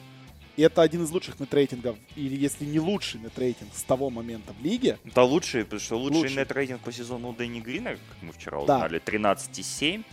И 0.56 0.62
это 0.62 0.82
один 0.82 1.04
из 1.04 1.10
лучших 1.12 1.38
нет-рейтингов, 1.38 1.96
или 2.16 2.34
если 2.36 2.64
не 2.64 2.80
лучший 2.80 3.20
нет-рейтинг 3.20 3.70
с 3.72 3.84
того 3.84 4.10
момента 4.10 4.52
в 4.60 4.64
лиге. 4.64 4.98
Это 5.04 5.22
лучший, 5.22 5.62
потому 5.62 5.80
что 5.80 5.96
лучший 5.96 6.16
Лучший. 6.22 6.36
нет-рейтинг 6.38 6.80
по 6.80 6.90
сезону 6.90 7.32
Дэнни 7.32 7.60
Грина, 7.60 7.90
как 7.90 8.22
мы 8.22 8.32
вчера 8.32 8.56
Да. 8.66 8.76
узнали, 8.76 8.98
13,7. 8.98 10.04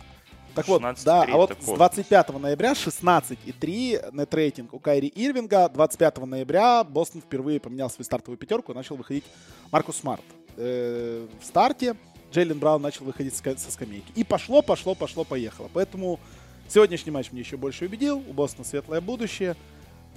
Так 0.54 0.68
вот, 0.68 0.82
16,3 0.82 1.04
да, 1.04 1.22
а 1.24 1.36
вот 1.36 1.50
с 1.50 1.54
космос. 1.56 1.76
25 1.78 2.28
ноября 2.38 2.74
16,3 2.74 4.10
net 4.12 4.32
rating 4.32 4.72
у 4.72 4.78
Кайри 4.78 5.08
Ирвинга. 5.16 5.68
25 5.68 6.26
ноября 6.26 6.84
Бостон 6.84 7.22
впервые 7.22 7.58
поменял 7.58 7.90
свою 7.90 8.04
стартовую 8.04 8.38
пятерку 8.38 8.70
и 8.70 8.74
начал 8.76 8.94
выходить 8.94 9.24
Маркус 9.72 9.96
Смарт. 9.96 10.22
Э, 10.56 11.26
в 11.40 11.44
старте 11.44 11.96
Джейлен 12.32 12.58
Браун 12.58 12.82
начал 12.82 13.04
выходить 13.04 13.34
со 13.34 13.70
скамейки. 13.70 14.12
И 14.14 14.24
пошло, 14.24 14.62
пошло, 14.62 14.94
пошло, 14.94 15.24
поехало. 15.24 15.68
Поэтому 15.72 16.20
сегодняшний 16.68 17.10
матч 17.10 17.32
меня 17.32 17.42
еще 17.42 17.56
больше 17.56 17.86
убедил. 17.86 18.22
У 18.28 18.32
Бостона 18.32 18.64
светлое 18.64 19.00
будущее. 19.00 19.56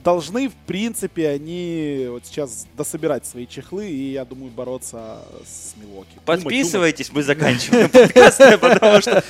Должны, 0.04 0.50
в 0.50 0.54
принципе, 0.68 1.30
они 1.30 2.08
вот 2.10 2.26
сейчас 2.26 2.68
дособирать 2.76 3.26
свои 3.26 3.48
чехлы 3.48 3.90
и, 3.90 4.12
я 4.12 4.26
думаю, 4.26 4.52
бороться 4.52 5.20
с 5.46 5.78
Милоки. 5.78 6.20
Подписывайтесь, 6.26 7.10
мы 7.14 7.24
заканчиваем 7.24 7.90
подкаст, 7.90 8.38
потому 8.60 9.00
что 9.02 9.24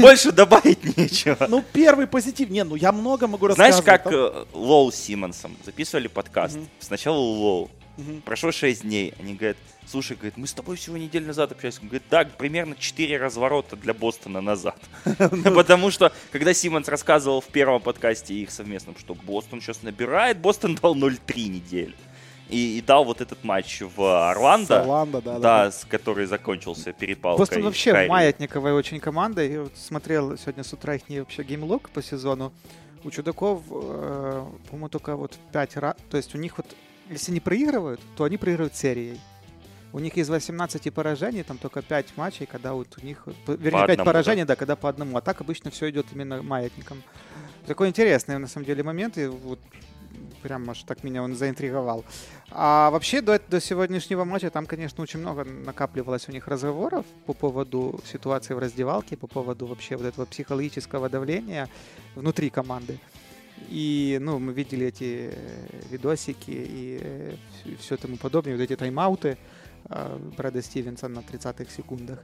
больше, 0.00 0.32
добавить 0.32 0.96
нечего. 0.96 1.46
Ну, 1.48 1.62
первый 1.72 2.08
позитив. 2.08 2.50
Не, 2.50 2.64
ну 2.64 2.74
я 2.74 2.90
много 2.90 3.28
могу 3.28 3.48
Знаешь, 3.52 3.76
рассказывать. 3.76 4.02
как 4.02 4.12
э, 4.12 4.44
Лоу 4.54 4.90
с 4.90 4.96
Симмонсом 4.96 5.56
записывали 5.64 6.08
подкаст? 6.08 6.58
Сначала 6.80 7.18
Лоу, 7.18 7.70
Мгм. 8.00 8.22
Прошло 8.22 8.50
6 8.50 8.82
дней. 8.82 9.14
Они 9.18 9.34
говорят, 9.34 9.56
слушай, 9.86 10.16
говорит, 10.16 10.36
мы 10.36 10.46
с 10.46 10.52
тобой 10.52 10.76
всего 10.76 10.96
неделю 10.96 11.26
назад 11.26 11.52
общались. 11.52 11.78
Он 11.80 11.88
говорит, 11.88 12.04
да, 12.10 12.24
примерно 12.24 12.74
4 12.78 13.18
разворота 13.18 13.76
для 13.76 13.92
Бостона 13.92 14.40
назад. 14.40 14.78
Потому 15.18 15.90
что, 15.90 16.12
когда 16.32 16.54
Симмонс 16.54 16.88
рассказывал 16.88 17.40
в 17.40 17.48
первом 17.48 17.80
подкасте 17.82 18.34
их 18.34 18.50
совместном, 18.50 18.96
что 18.98 19.14
Бостон 19.14 19.60
сейчас 19.60 19.82
набирает, 19.82 20.38
Бостон 20.38 20.76
дал 20.76 20.96
0-3 20.96 21.48
недели. 21.48 21.94
И, 22.48 22.78
и 22.78 22.80
дал 22.80 23.04
вот 23.04 23.20
этот 23.20 23.44
матч 23.44 23.80
в 23.80 24.28
Орландо, 24.28 24.80
Орландо, 24.80 25.22
да, 25.22 25.34
да. 25.34 25.38
да, 25.66 25.70
с 25.70 25.84
который 25.84 26.26
закончился 26.26 26.92
перепалкой. 26.92 27.42
Бостон 27.42 27.62
вообще 27.62 27.92
Кайри. 27.92 28.10
маятниковая 28.10 28.72
очень 28.72 28.98
команда. 28.98 29.44
Я 29.44 29.62
вот 29.62 29.76
смотрел 29.76 30.36
сегодня 30.36 30.64
с 30.64 30.72
утра 30.72 30.96
их 30.96 31.02
вообще 31.08 31.44
геймлог 31.44 31.90
по 31.90 32.02
сезону. 32.02 32.52
У 33.04 33.10
чудаков, 33.12 33.62
э, 33.70 34.44
по-моему, 34.68 34.88
только 34.88 35.14
вот 35.14 35.38
5 35.52 35.76
раз. 35.76 35.96
То 36.10 36.16
есть 36.16 36.34
у 36.34 36.38
них 36.38 36.56
вот, 36.58 36.66
если 37.10 37.32
не 37.32 37.40
проигрывают, 37.40 38.00
то 38.16 38.24
они 38.24 38.36
проигрывают 38.36 38.74
серией. 38.74 39.20
У 39.92 39.98
них 39.98 40.16
из 40.16 40.28
18 40.28 40.94
поражений 40.94 41.42
там 41.42 41.58
только 41.58 41.82
5 41.82 42.16
матчей, 42.16 42.46
когда 42.46 42.74
вот 42.74 42.96
у 43.02 43.04
них, 43.04 43.26
вернее, 43.48 43.86
5 43.86 43.90
одному, 43.90 44.04
поражений, 44.04 44.44
да. 44.44 44.54
когда 44.54 44.76
по 44.76 44.88
одному. 44.88 45.16
А 45.16 45.20
так 45.20 45.40
обычно 45.40 45.70
все 45.72 45.90
идет 45.90 46.06
именно 46.12 46.42
маятником. 46.42 47.02
Такой 47.66 47.88
интересный, 47.88 48.38
на 48.38 48.46
самом 48.46 48.66
деле, 48.66 48.84
момент. 48.84 49.18
И 49.18 49.26
вот 49.26 49.58
прям 50.42 50.70
аж 50.70 50.84
так 50.84 51.02
меня 51.02 51.24
он 51.24 51.34
заинтриговал. 51.34 52.04
А 52.50 52.90
вообще 52.90 53.20
до, 53.20 53.40
до 53.40 53.60
сегодняшнего 53.60 54.24
матча 54.24 54.50
там, 54.50 54.66
конечно, 54.66 55.02
очень 55.02 55.18
много 55.18 55.44
накапливалось 55.44 56.28
у 56.28 56.32
них 56.32 56.46
разговоров 56.46 57.04
по 57.26 57.32
поводу 57.32 58.00
ситуации 58.04 58.54
в 58.54 58.60
раздевалке, 58.60 59.16
по 59.16 59.26
поводу 59.26 59.66
вообще 59.66 59.96
вот 59.96 60.06
этого 60.06 60.24
психологического 60.24 61.08
давления 61.08 61.68
внутри 62.14 62.48
команды. 62.50 63.00
И, 63.68 64.18
ну, 64.20 64.38
мы 64.38 64.52
видели 64.52 64.86
эти 64.86 65.30
э, 65.32 65.80
видосики 65.90 66.50
и 66.50 67.36
все 67.78 67.96
тому 67.96 68.16
подобное, 68.16 68.56
вот 68.56 68.62
эти 68.62 68.74
тайм-ауты 68.76 69.36
э, 69.88 70.18
Брэда 70.36 70.62
Стивенса 70.62 71.08
на 71.08 71.20
30-х 71.20 71.70
секундах. 71.70 72.20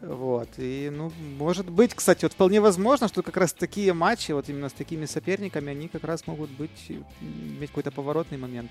Вот. 0.00 0.48
И, 0.56 0.90
ну, 0.90 1.12
может 1.38 1.68
быть, 1.68 1.94
кстати, 1.94 2.24
вот 2.24 2.32
вполне 2.32 2.60
возможно, 2.60 3.08
что 3.08 3.22
как 3.22 3.36
раз 3.36 3.52
такие 3.52 3.92
матчи, 3.92 4.32
вот 4.32 4.48
именно 4.48 4.68
с 4.68 4.72
такими 4.72 5.04
соперниками, 5.04 5.70
они 5.70 5.88
как 5.88 6.04
раз 6.04 6.26
могут 6.26 6.50
быть, 6.50 6.90
иметь 7.20 7.68
какой-то 7.68 7.90
поворотный 7.90 8.38
момент. 8.38 8.70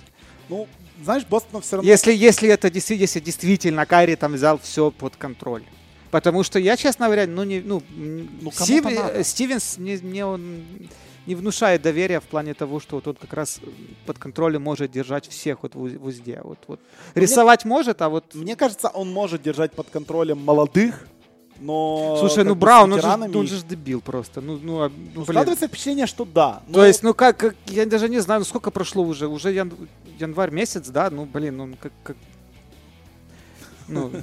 Ну, 0.50 0.68
знаешь, 1.04 1.26
Бостон 1.26 1.62
все 1.62 1.76
равно... 1.78 1.90
Если, 1.90 2.14
если 2.14 2.50
это 2.50 2.72
действительно, 2.72 3.04
если 3.04 3.20
действительно 3.20 3.86
Кайри 3.86 4.16
там 4.16 4.34
взял 4.34 4.58
все 4.58 4.90
под 4.90 5.16
контроль. 5.16 5.64
Потому 6.10 6.44
что 6.44 6.60
я, 6.60 6.76
честно 6.76 7.06
говоря, 7.06 7.28
ну, 7.28 7.44
не, 7.44 7.62
ну, 7.62 7.82
Ну, 7.96 8.52
Стив- 8.52 8.86
э, 8.86 9.24
Стивенс 9.24 9.78
не, 9.78 9.98
не, 10.00 10.26
он 10.26 10.64
не 11.32 11.36
внушает 11.36 11.82
доверия 11.82 12.20
в 12.20 12.24
плане 12.26 12.54
того, 12.54 12.82
что 12.82 12.96
вот 12.98 13.08
он 13.08 13.16
как 13.16 13.32
раз 13.34 13.62
под 14.06 14.18
контролем 14.20 14.62
может 14.64 14.92
держать 14.92 15.30
всех 15.30 15.64
вот 15.64 15.76
в 15.76 15.82
уз- 15.82 15.94
в 15.98 16.06
узде. 16.06 16.42
Вот, 16.44 16.60
вот. 16.68 16.80
Рисовать 17.16 17.64
может, 17.64 18.02
а 18.02 18.10
вот... 18.10 18.36
Мне 18.36 18.58
кажется, 18.58 18.90
он 18.90 19.14
может 19.14 19.42
держать 19.42 19.72
под 19.72 19.90
контролем 19.90 20.40
молодых, 20.44 21.08
но... 21.62 22.18
Слушай, 22.20 22.44
ну 22.44 22.56
Браун, 22.56 22.92
он 22.92 23.02
же, 23.02 23.38
он 23.38 23.48
же 23.48 23.64
дебил 23.64 24.02
просто. 24.02 24.42
Ну, 24.42 24.60
ну, 24.62 24.82
а, 24.82 24.90
ну, 24.90 24.96
Ну, 25.16 25.24
складывается 25.24 25.68
впечатление, 25.68 26.06
что 26.06 26.26
да. 26.26 26.62
То 26.68 26.80
но- 26.80 26.86
есть, 26.86 27.02
ну 27.04 27.14
как, 27.14 27.38
как, 27.38 27.56
я 27.68 27.86
даже 27.86 28.10
не 28.10 28.20
знаю, 28.20 28.42
ну 28.42 28.46
сколько 28.46 28.70
прошло 28.70 29.02
уже, 29.04 29.28
уже 29.28 29.54
ян- 29.54 29.88
январь 30.20 30.52
месяц, 30.52 30.90
да, 30.90 31.10
ну 31.10 31.26
блин, 31.26 31.56
ну 31.58 31.78
как, 31.82 31.94
как... 32.04 32.18
ну, 33.88 34.10
Ну, 34.10 34.20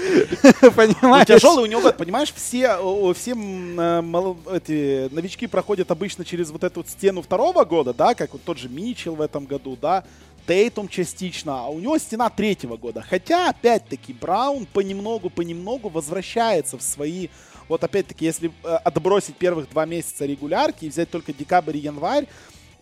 понимаешь? 0.76 1.26
тяжелый 1.26 1.64
у 1.64 1.66
него 1.66 1.80
год, 1.80 1.96
понимаешь, 1.96 2.32
все, 2.34 3.12
все 3.14 3.32
э, 3.32 4.34
эти 4.52 5.12
новички 5.14 5.46
проходят 5.46 5.90
обычно 5.90 6.24
через 6.24 6.50
вот 6.50 6.64
эту 6.64 6.84
стену 6.86 7.22
второго 7.22 7.64
года, 7.64 7.92
да, 7.92 8.14
как 8.14 8.32
вот 8.32 8.42
тот 8.42 8.58
же 8.58 8.68
Митчелл 8.68 9.14
в 9.16 9.20
этом 9.20 9.46
году, 9.46 9.76
да, 9.80 10.04
Тейтум 10.46 10.88
частично, 10.88 11.60
а 11.60 11.66
у 11.68 11.78
него 11.78 11.96
стена 11.98 12.28
третьего 12.28 12.76
года. 12.76 13.04
Хотя, 13.08 13.50
опять-таки, 13.50 14.12
Браун 14.12 14.66
понемногу-понемногу 14.66 15.88
возвращается 15.88 16.76
в 16.76 16.82
свои... 16.82 17.28
Вот 17.68 17.84
опять-таки, 17.84 18.24
если 18.24 18.50
э, 18.64 18.68
отбросить 18.68 19.36
первых 19.36 19.70
два 19.70 19.86
месяца 19.86 20.26
регулярки 20.26 20.86
и 20.86 20.88
взять 20.88 21.08
только 21.08 21.32
декабрь 21.32 21.76
и 21.76 21.80
январь, 21.80 22.26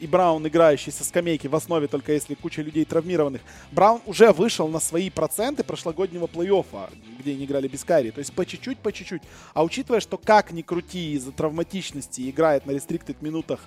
и 0.00 0.06
Браун, 0.06 0.46
играющий 0.46 0.92
со 0.92 1.04
скамейки 1.04 1.46
в 1.46 1.54
основе, 1.54 1.88
только 1.88 2.12
если 2.12 2.34
куча 2.34 2.62
людей 2.62 2.84
травмированных, 2.84 3.42
Браун 3.72 4.00
уже 4.06 4.32
вышел 4.32 4.68
на 4.68 4.80
свои 4.80 5.10
проценты 5.10 5.64
прошлогоднего 5.64 6.26
плей-оффа, 6.26 6.90
где 7.18 7.32
они 7.32 7.44
играли 7.44 7.68
без 7.68 7.84
Кайри. 7.84 8.10
То 8.10 8.20
есть 8.20 8.32
по 8.32 8.46
чуть-чуть, 8.46 8.78
по 8.78 8.92
чуть-чуть. 8.92 9.22
А 9.54 9.64
учитывая, 9.64 10.00
что 10.00 10.18
как 10.18 10.52
ни 10.52 10.62
крути 10.62 11.12
из-за 11.12 11.32
травматичности 11.32 12.28
играет 12.30 12.66
на 12.66 12.72
рестриктед 12.72 13.20
минутах 13.22 13.60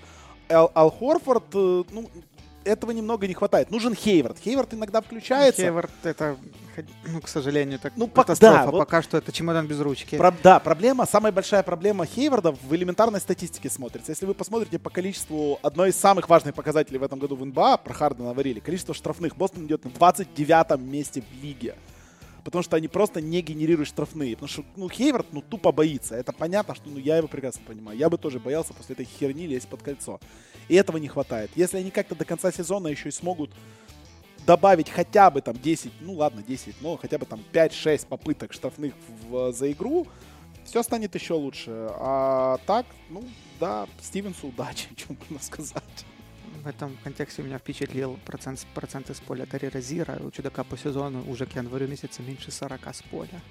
Ал, 0.50 0.72
Ал 0.76 0.92
Хорфорд, 0.92 1.44
э, 1.54 1.84
ну, 1.92 2.10
этого 2.64 2.92
немного 2.92 3.28
не 3.28 3.34
хватает. 3.34 3.72
Нужен 3.72 3.96
Хейвард. 3.96 4.38
Хейвард 4.40 4.74
иногда 4.74 5.02
включается. 5.02 5.62
Хейвард 5.62 5.92
это, 6.04 6.38
ну, 7.06 7.22
к 7.22 7.28
сожалению, 7.28 7.80
так 7.80 7.94
Ну, 7.96 8.08
катастрофа. 8.08 8.66
да, 8.66 8.72
вот- 8.72 8.80
Пока 8.80 9.02
что 9.02 9.18
это 9.18 9.32
чемодан 9.32 9.68
без 9.68 9.80
ручки. 9.80 10.18
Про- 10.18 10.34
да, 10.44 10.60
проблема, 10.60 11.06
самая 11.06 11.32
большая 11.32 11.64
проблема 11.64 12.06
Хейварда 12.06 12.52
в 12.52 12.74
элементарной 12.76 13.20
статистике 13.20 13.70
смотрится. 13.70 14.12
Если 14.12 14.26
вы 14.26 14.34
посмотрите 14.34 14.80
по 14.80 14.90
количеству, 14.90 15.60
одной 15.62 15.90
из 15.90 15.96
самых 15.96 16.30
важных 16.30 16.56
показателей 16.56 16.98
в 17.00 17.04
этом 17.04 17.20
году 17.20 17.36
в 17.36 17.46
НБА, 17.46 17.78
про 17.78 17.94
Хардена 17.94 18.32
говорили, 18.32 18.60
количество 18.60 18.94
штрафных, 18.94 19.36
Бостон 19.36 19.66
идет 19.66 19.84
на 19.86 19.92
29 19.92 20.78
месте 20.82 21.22
в 21.22 21.44
лиге. 21.44 21.76
Потому 22.44 22.64
что 22.64 22.76
они 22.76 22.88
просто 22.88 23.22
не 23.22 23.42
генерируют 23.44 23.88
штрафные. 23.88 24.36
Потому 24.36 24.50
что, 24.50 24.64
ну, 24.76 24.90
Хейвард, 24.90 25.28
ну, 25.32 25.42
тупо 25.42 25.72
боится. 25.72 26.16
Это 26.16 26.34
понятно, 26.34 26.74
что, 26.74 26.90
ну, 26.90 26.98
я 26.98 27.18
его 27.18 27.28
прекрасно 27.28 27.62
понимаю. 27.68 27.96
Я 27.98 28.10
бы 28.10 28.18
тоже 28.18 28.40
боялся 28.40 28.74
после 28.74 28.94
этой 28.94 29.06
херни 29.06 29.46
лезть 29.46 29.68
под 29.68 29.84
кольцо. 29.84 30.20
И 30.68 30.74
этого 30.76 30.98
не 30.98 31.08
хватает. 31.08 31.52
Если 31.56 31.78
они 31.78 31.92
как-то 31.92 32.16
до 32.16 32.26
конца 32.26 32.52
сезона 32.52 32.88
еще 32.88 33.10
и 33.10 33.12
смогут 33.12 33.52
добавить 34.46 34.90
хотя 34.90 35.30
бы 35.30 35.42
там 35.42 35.56
10, 35.58 35.92
ну 36.02 36.14
ладно, 36.14 36.44
10, 36.44 36.82
но 36.82 36.98
хотя 36.98 37.18
бы 37.18 37.26
там 37.26 37.44
5-6 37.54 38.08
попыток 38.08 38.54
штрафных 38.54 38.94
в- 39.30 39.52
за 39.54 39.72
игру, 39.72 40.08
все 40.66 40.84
станет 40.84 41.16
еще 41.16 41.34
лучше. 41.34 41.72
А 42.00 42.58
так, 42.66 42.86
ну 43.10 43.24
да, 43.60 43.88
Стивенсу 44.02 44.48
удачи, 44.48 44.88
что 44.98 45.16
можно 45.20 45.40
сказать. 45.40 46.06
В 46.64 46.68
этом 46.68 46.96
контексте 47.04 47.42
меня 47.42 47.58
впечатлил 47.58 48.20
процент, 48.26 48.66
проценты 48.76 49.16
с 49.16 49.20
поля 49.20 49.46
Терри 49.48 49.68
Розира. 49.68 50.20
У 50.24 50.30
чудака 50.30 50.64
по 50.64 50.78
сезону 50.78 51.24
уже 51.28 51.46
к 51.48 51.56
январю 51.56 51.88
месяца 51.88 52.22
меньше 52.22 52.52
40 52.52 52.88
с 52.96 53.02
поля. 53.04 53.42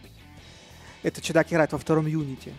Это 1.02 1.20
чудак 1.20 1.48
играет 1.52 1.72
во 1.72 1.78
втором 1.78 2.06
юните. 2.06 2.52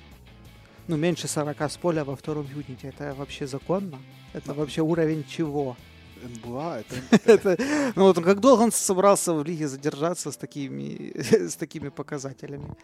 Ну, 0.87 0.97
меньше 0.97 1.27
40 1.29 1.61
с 1.61 1.77
поля 1.77 2.03
во 2.03 2.15
втором 2.17 2.47
юните. 2.53 2.87
Это 2.89 3.13
вообще 3.13 3.47
законно? 3.47 3.99
Это 4.33 4.53
вообще 4.53 4.81
уровень 4.81 5.23
чего? 5.25 5.77
НБА, 6.21 6.79
это... 6.79 6.95
Это, 7.31 7.57
ну 7.95 8.03
вот 8.05 8.23
как 8.23 8.39
долго 8.39 8.61
он 8.63 8.71
собрался 8.71 9.33
в 9.33 9.43
лиге 9.43 9.67
задержаться 9.67 10.31
с 10.31 10.37
такими, 10.37 11.11
с 11.49 11.55
такими 11.55 11.89
показателями? 11.89 12.75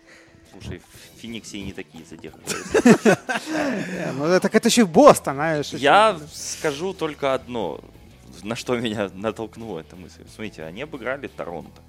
Слушай, 0.51 0.79
в 0.79 1.19
Фениксе 1.21 1.57
и 1.57 1.63
не 1.63 1.73
такие 1.73 2.03
задерживаются. 2.05 3.17
Э, 3.49 4.11
Ну, 4.13 4.25
это, 4.25 4.39
так 4.39 4.55
это 4.55 4.67
еще 4.69 4.81
и 4.81 4.85
Бостон, 4.85 5.35
знаешь. 5.35 5.67
еще. 5.67 5.77
Я 5.77 6.19
скажу 6.33 6.93
только 6.93 7.33
одно, 7.33 7.79
на 8.43 8.55
что 8.55 8.77
меня 8.77 9.09
натолкнула 9.13 9.79
эта 9.79 9.95
мысль. 9.95 10.23
Смотрите, 10.33 10.63
они 10.63 10.81
обыграли 10.83 11.27
Торонто 11.27 11.81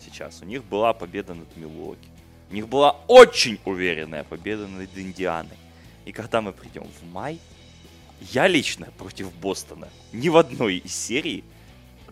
сейчас. 0.00 0.42
У 0.42 0.44
них 0.44 0.62
была 0.64 0.92
победа 0.92 1.34
над 1.34 1.56
Милуоки. 1.56 2.08
У 2.50 2.54
них 2.54 2.68
была 2.68 2.92
очень 3.08 3.58
уверенная 3.64 4.24
победа 4.24 4.66
над 4.66 4.90
Индианой. 4.96 5.56
И 6.04 6.12
когда 6.12 6.40
мы 6.40 6.52
придем 6.52 6.84
в 6.84 7.12
май, 7.12 7.38
я 8.32 8.46
лично 8.48 8.88
против 8.98 9.32
Бостона 9.34 9.88
ни 10.12 10.28
в 10.28 10.36
одной 10.36 10.76
из 10.78 10.94
серий 10.94 11.44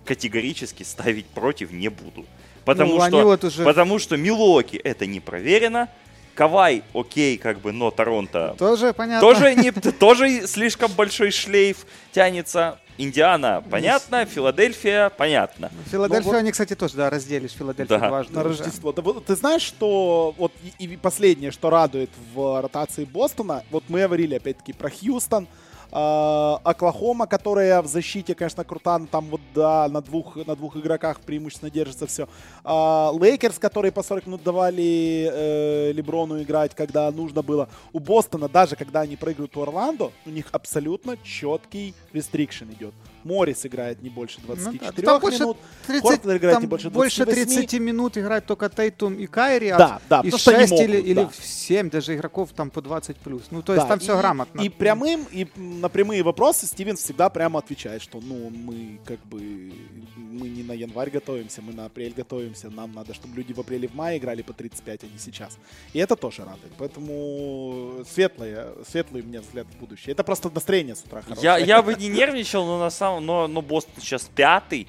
категорически 0.05 0.83
ставить 0.83 1.27
против 1.27 1.71
не 1.73 1.89
буду. 1.89 2.27
Потому, 2.65 2.97
Ну, 2.99 3.07
что, 3.09 3.23
вот 3.25 3.45
уже- 3.45 3.65
потому 3.65 3.99
что 3.99 4.17
Милуоки 4.17 4.77
это 4.77 5.07
не 5.07 5.21
проверено. 5.21 5.89
Кавай, 6.35 6.83
окей, 6.95 7.37
как 7.37 7.61
бы, 7.61 7.73
но 7.73 7.91
Торонто 7.91 8.55
Тоже 8.59 8.95
понятно. 8.95 9.21
тоже, 9.21 9.55
не, 9.55 9.71
тоже 9.71 10.47
слишком 10.47 10.91
большой 10.93 11.31
шлейф 11.31 11.87
тянется. 12.13 12.79
Индиана, 12.99 13.63
понятно. 13.71 14.27
Филадельфия, 14.27 15.09
понятно. 15.11 15.71
Филадельфия, 15.91 16.25
Ну, 16.25 16.33
вот- 16.33 16.39
они, 16.39 16.53
кстати, 16.53 16.75
тоже, 16.77 16.95
да, 16.95 17.11
разделись. 17.11 17.53
Филадельфия 17.53 17.99
Да. 17.99 18.09
дважды 18.09 18.35
на. 18.35 18.43
Рождество. 18.45 18.93
Да 18.93 19.03
вот 19.03 19.25
ты 19.25 19.35
знаешь, 19.35 19.63
что 19.63 20.35
вот 20.39 20.53
и, 20.79 20.85
и 20.85 20.97
последнее, 20.97 21.51
что 21.51 21.71
радует 21.71 22.11
в 22.35 22.61
ротации 22.61 23.05
Бостона, 23.05 23.65
вот 23.71 23.85
мы 23.89 24.01
говорили 24.03 24.35
опять-таки 24.35 24.73
про 24.75 24.91
Хьюстон, 24.91 25.49
Оклахома, 25.93 27.27
которая 27.27 27.83
в 27.83 27.87
защите, 27.87 28.35
конечно, 28.35 28.65
крута, 28.65 28.99
но 28.99 29.07
там 29.07 29.27
вот 29.27 29.43
да, 29.55 29.89
на 29.89 30.01
двух, 30.01 30.37
на 30.37 30.57
двух 30.57 30.77
игроках 30.79 31.21
преимущественно 31.21 31.71
держится 31.71 32.07
все. 32.07 32.29
Лейкерс, 32.65 33.59
которые 33.59 33.93
по 33.93 34.03
40 34.03 34.27
минут 34.27 34.43
давали 34.43 35.29
э, 35.31 35.93
Леброну 35.93 36.43
играть, 36.43 36.75
когда 36.75 37.11
нужно 37.11 37.43
было. 37.43 37.69
У 37.93 37.99
Бостона, 37.99 38.49
даже 38.49 38.75
когда 38.75 39.01
они 39.03 39.17
проигрывают 39.17 39.55
у 39.57 39.63
Орландо, 39.63 40.13
у 40.25 40.31
них 40.31 40.47
абсолютно 40.53 41.19
четкий 41.23 41.95
restriction 42.13 42.65
идет. 42.71 42.95
Моррис 43.25 43.65
играет 43.67 44.03
не 44.03 44.09
больше 44.11 44.41
24 44.43 44.93
Ну, 44.97 45.03
там 45.03 45.21
больше 45.21 45.41
минут. 45.41 45.57
30, 45.87 46.03
Хортон 46.03 46.37
играет 46.37 46.55
там 46.57 46.63
не 46.63 46.69
больше 46.69 46.91
больше 46.91 47.25
28. 47.25 47.55
30 47.67 47.81
минут 47.81 48.19
играют 48.19 48.47
только 48.47 48.69
Тейтум 48.69 49.15
и 49.15 49.27
Кайри, 49.27 49.69
а 49.69 49.79
Да, 49.79 50.01
да, 50.09 50.21
и 50.21 50.31
потому 50.31 50.39
что 50.39 50.51
они 50.53 50.67
6 50.67 50.73
или, 50.83 50.93
могут, 50.97 51.07
или 51.07 51.25
да. 51.25 51.31
7 51.43 51.91
даже 51.91 52.15
игроков 52.15 52.51
там 52.55 52.71
по 52.71 52.81
20 52.81 53.17
плюс. 53.19 53.43
Ну, 53.51 53.63
то 53.63 53.73
есть 53.75 53.85
Да, 53.85 53.89
там 53.89 53.99
все 53.99 54.15
и- 54.15 54.19
грамотно. 54.19 54.61
И 54.61 54.69
прямым, 54.69 55.27
и 55.31 55.47
на 55.57 55.89
прямые 55.89 56.23
вопросы 56.23 56.67
Стивенс 56.67 57.01
всегда 57.01 57.29
прямо 57.29 57.59
отвечает, 57.59 58.03
что 58.03 58.21
ну 58.21 58.51
мы 58.51 58.99
как 59.05 59.19
бы 59.27 59.73
мы 60.17 60.49
не 60.49 60.63
на 60.63 60.73
январь 60.73 61.11
готовимся, 61.11 61.61
мы 61.63 61.73
на 61.75 61.85
апрель 61.87 62.15
готовимся, 62.17 62.71
нам 62.71 62.93
надо, 62.93 63.13
чтобы 63.15 63.37
люди 63.37 63.53
в 63.53 63.61
апреле 63.61 63.87
в 63.89 63.95
мае 63.95 64.19
играли 64.19 64.43
по 64.43 64.53
35, 64.53 65.05
а 65.05 65.07
не 65.07 65.19
сейчас. 65.19 65.59
И 65.93 65.99
это 65.99 66.17
тоже 66.17 66.43
радует. 66.45 66.73
Поэтому 66.79 68.05
светлый, 68.11 68.55
светлый 68.91 69.23
у 69.23 69.27
меня 69.27 69.41
взгляд 69.41 69.67
в 69.67 69.79
будущее. 69.81 70.13
Это 70.13 70.25
просто 70.25 70.51
настроение 70.51 70.95
с 70.97 71.03
утра 71.03 71.21
хорошее. 71.23 71.45
Я, 71.45 71.59
я 71.59 71.83
бы 71.83 71.95
не 71.95 72.09
нервничал, 72.09 72.65
но 72.65 72.79
на 72.79 72.91
самом, 72.91 73.12
но, 73.21 73.49
но 73.49 73.63
Бостон 73.63 73.95
сейчас 74.01 74.31
пятый, 74.35 74.89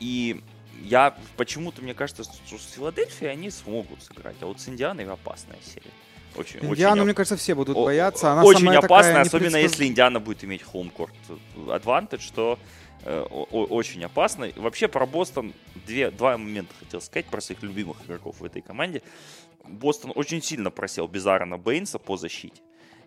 и 0.00 0.40
я 0.82 1.16
почему-то 1.36 1.82
мне 1.82 1.94
кажется, 1.94 2.24
что 2.24 2.58
с 2.58 2.72
Филадельфией 2.72 3.30
они 3.30 3.50
смогут 3.50 4.02
сыграть, 4.02 4.36
а 4.40 4.46
вот 4.46 4.60
с 4.60 4.68
Индианой 4.68 5.04
опасная 5.06 5.58
серия. 5.64 5.90
Очень, 6.36 6.58
Индиану, 6.64 6.94
очень 6.96 7.04
мне 7.04 7.14
кажется, 7.14 7.36
все 7.36 7.54
будут 7.54 7.76
О- 7.76 7.84
бояться. 7.84 8.32
Она 8.32 8.42
очень 8.42 8.60
самая 8.60 8.78
опасно, 8.78 9.10
такая 9.12 9.22
особенно 9.22 9.56
непредсказ- 9.56 9.62
если 9.62 9.86
Индиана 9.86 10.20
будет 10.20 10.42
иметь 10.44 10.62
хоумкорт 10.62 11.14
адвантаж, 11.70 12.20
что 12.22 12.58
э, 13.02 13.24
о- 13.30 13.66
очень 13.66 14.04
опасно. 14.04 14.50
Вообще 14.56 14.88
про 14.88 15.06
Бостон 15.06 15.52
две, 15.86 16.10
два 16.10 16.36
момента 16.36 16.74
хотел 16.80 17.00
сказать 17.00 17.26
про 17.26 17.40
своих 17.40 17.62
любимых 17.62 17.98
игроков 18.04 18.40
в 18.40 18.44
этой 18.44 18.62
команде. 18.62 19.02
Бостон 19.64 20.10
очень 20.14 20.42
сильно 20.42 20.70
просел 20.72 21.06
без 21.06 21.24
Аарона 21.24 21.56
Бейнса 21.56 21.98
по 22.00 22.16
защите. 22.16 22.60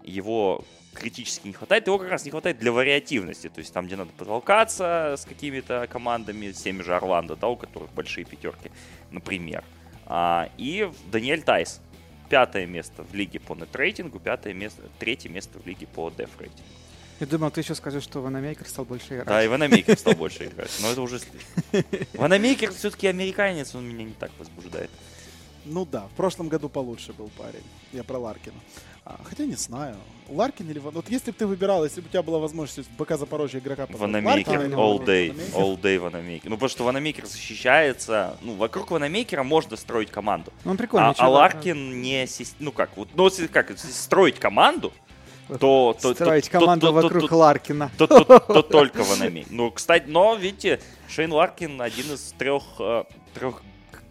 Его 0.03 0.63
критически 0.97 1.47
не 1.47 1.53
хватает. 1.53 1.87
Его 1.87 1.97
как 1.97 2.09
раз 2.09 2.25
не 2.25 2.31
хватает 2.31 2.59
для 2.59 2.71
вариативности. 2.71 3.49
То 3.49 3.59
есть 3.59 3.73
там, 3.73 3.87
где 3.87 3.95
надо 3.95 4.11
потолкаться 4.17 5.15
с 5.17 5.25
какими-то 5.25 5.87
командами, 5.89 6.51
с 6.51 6.61
теми 6.61 6.81
же 6.81 6.95
Орландо, 6.95 7.35
да, 7.35 7.47
у 7.47 7.55
которых 7.55 7.91
большие 7.93 8.25
пятерки, 8.25 8.71
например. 9.11 9.63
А, 10.05 10.49
и 10.57 10.89
Даниэль 11.11 11.43
Тайс. 11.43 11.81
Пятое 12.29 12.65
место 12.65 13.03
в 13.03 13.13
лиге 13.13 13.39
по 13.39 13.55
net 13.55 13.73
rating 13.73 14.08
у, 14.08 14.19
пятое 14.19 14.53
место, 14.53 14.83
третье 14.99 15.29
место 15.29 15.59
в 15.59 15.65
лиге 15.65 15.87
по 15.87 16.09
def 16.09 16.29
rating 16.39 16.57
у. 16.57 16.63
Я 17.19 17.25
думал, 17.25 17.49
ты 17.51 17.61
еще 17.61 17.73
скажешь, 17.73 18.03
что 18.03 18.21
Ванамейкер 18.21 18.67
стал 18.67 18.85
больше 18.85 19.15
играть. 19.15 19.27
Да, 19.27 19.43
и 19.43 19.47
Ванамейкер 19.47 19.97
стал 19.97 20.13
больше 20.13 20.45
играть, 20.47 20.69
но 20.81 20.91
это 20.91 21.01
уже 21.01 21.19
слишком. 21.19 21.83
Ванамейкер 22.13 22.73
все-таки 22.73 23.07
американец, 23.07 23.73
он 23.73 23.87
меня 23.87 24.03
не 24.03 24.13
так 24.13 24.31
возбуждает. 24.37 24.91
Ну 25.65 25.85
да, 25.85 26.07
в 26.07 26.11
прошлом 26.11 26.47
году 26.47 26.69
получше 26.69 27.13
был 27.13 27.29
парень. 27.37 27.63
Я 27.91 28.03
про 28.03 28.17
Ларкина. 28.19 28.55
А, 29.07 29.15
хотя 29.23 29.45
не 29.45 29.55
знаю. 29.55 29.95
Ларкин 30.29 30.69
или 30.69 30.79
Ван... 30.79 30.93
Вот 30.93 31.09
если 31.09 31.31
бы 31.31 31.37
ты 31.37 31.47
выбирал, 31.47 31.85
если 31.85 32.01
бы 32.01 32.07
у 32.07 32.09
тебя 32.09 32.21
была 32.21 32.39
возможность 32.39 32.89
в 32.89 33.01
БК 33.01 33.17
Запорожье 33.17 33.61
игрока 33.61 33.87
Ванамейкер, 33.89 34.59
all 34.73 34.99
day, 35.05 35.33
all 35.53 35.79
day 35.79 35.97
Ванамейкер. 35.97 36.49
Ну, 36.49 36.57
потому 36.57 36.69
что 36.69 36.83
Ванамейкер 36.83 37.25
защищается, 37.25 38.35
ну, 38.41 38.55
вокруг 38.55 38.91
Ванамейкера 38.91 39.43
можно 39.43 39.77
строить 39.77 40.11
команду. 40.11 40.51
Ну, 40.65 40.71
он 40.71 40.77
прикольный 40.77 41.07
А, 41.07 41.15
а. 41.17 41.29
Ларкин 41.29 42.01
не, 42.01 42.27
ну 42.59 42.73
как, 42.73 42.97
вот, 42.97 43.07
ну, 43.15 43.29
как, 43.49 43.77
строить 43.79 44.37
команду, 44.39 44.91
то... 45.47 45.95
то 46.01 46.13
Строить 46.13 46.45
то- 46.45 46.51
то- 46.51 46.59
команду 46.59 46.87
то- 46.87 46.91
то- 46.91 47.01
вокруг 47.07 47.29
то- 47.29 47.37
Ларкина. 47.37 47.91
то, 47.97 48.07
то- 48.07 48.39
то 48.39 48.61
только 48.61 49.03
Ванамейкер. 49.03 49.53
Ну, 49.53 49.71
кстати, 49.71 50.07
но, 50.09 50.35
видите, 50.35 50.81
Шейн 51.07 51.31
Ларкин 51.31 51.81
один 51.81 52.13
из 52.13 52.33
трех, 52.37 52.63
э, 52.79 53.05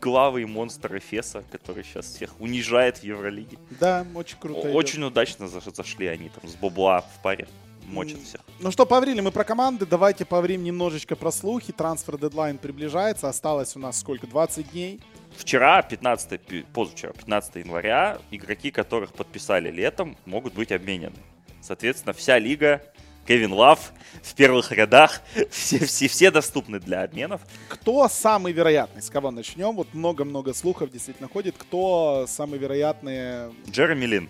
трехглавый 0.07 0.45
монстр 0.47 0.97
Эфеса, 0.99 1.43
который 1.51 1.83
сейчас 1.83 2.07
всех 2.07 2.31
унижает 2.41 2.99
в 2.99 3.05
Евролиге. 3.05 3.59
Да, 3.81 4.07
очень 4.15 4.39
круто. 4.39 4.61
идет. 4.63 4.75
Очень 4.75 5.03
удачно 5.03 5.45
заш- 5.45 5.75
зашли 5.75 6.07
они 6.07 6.29
там 6.29 6.49
с 6.49 6.55
Бобла 6.55 7.01
в 7.01 7.23
паре. 7.23 7.49
Мочат 7.87 8.21
всех. 8.21 8.41
Ну 8.61 8.71
что, 8.71 8.85
поврили 8.87 9.21
мы 9.21 9.31
про 9.33 9.43
команды, 9.45 9.85
давайте 9.87 10.25
поврим 10.25 10.63
немножечко 10.65 11.15
про 11.17 11.31
слухи. 11.33 11.73
Трансфер 11.73 12.19
дедлайн 12.19 12.59
приближается, 12.59 13.29
осталось 13.29 13.75
у 13.77 13.81
нас 13.81 13.99
сколько, 14.01 14.27
20 14.29 14.71
дней? 14.73 15.01
Вчера, 15.37 15.83
15, 15.83 16.41
пи- 16.41 16.65
позавчера, 16.73 17.13
15 17.13 17.57
января, 17.57 18.19
игроки, 18.31 18.71
которых 18.71 19.13
подписали 19.13 19.71
летом, 19.73 20.17
могут 20.25 20.55
быть 20.55 20.71
обменены. 20.73 21.17
Соответственно, 21.61 22.13
вся 22.13 22.39
лига, 22.39 22.81
Кевин 23.27 23.53
Лав 23.53 23.93
в 24.23 24.35
первых 24.35 24.73
рядах, 24.73 25.21
все, 25.51 25.85
все, 25.85 26.09
все 26.09 26.31
доступны 26.31 26.81
для 26.81 27.03
обменов. 27.03 27.41
Кто 27.69 28.09
самый 28.09 28.53
вероятный? 28.53 29.03
С 29.03 29.11
кого 29.11 29.31
начнем? 29.31 29.75
Вот 29.75 29.93
много-много 29.95 30.55
слухов 30.55 30.91
действительно 30.91 31.29
ходит. 31.29 31.57
Кто 31.59 32.27
самый 32.29 32.59
вероятный? 32.59 33.53
Джереми 33.71 34.07
Лин. 34.07 34.29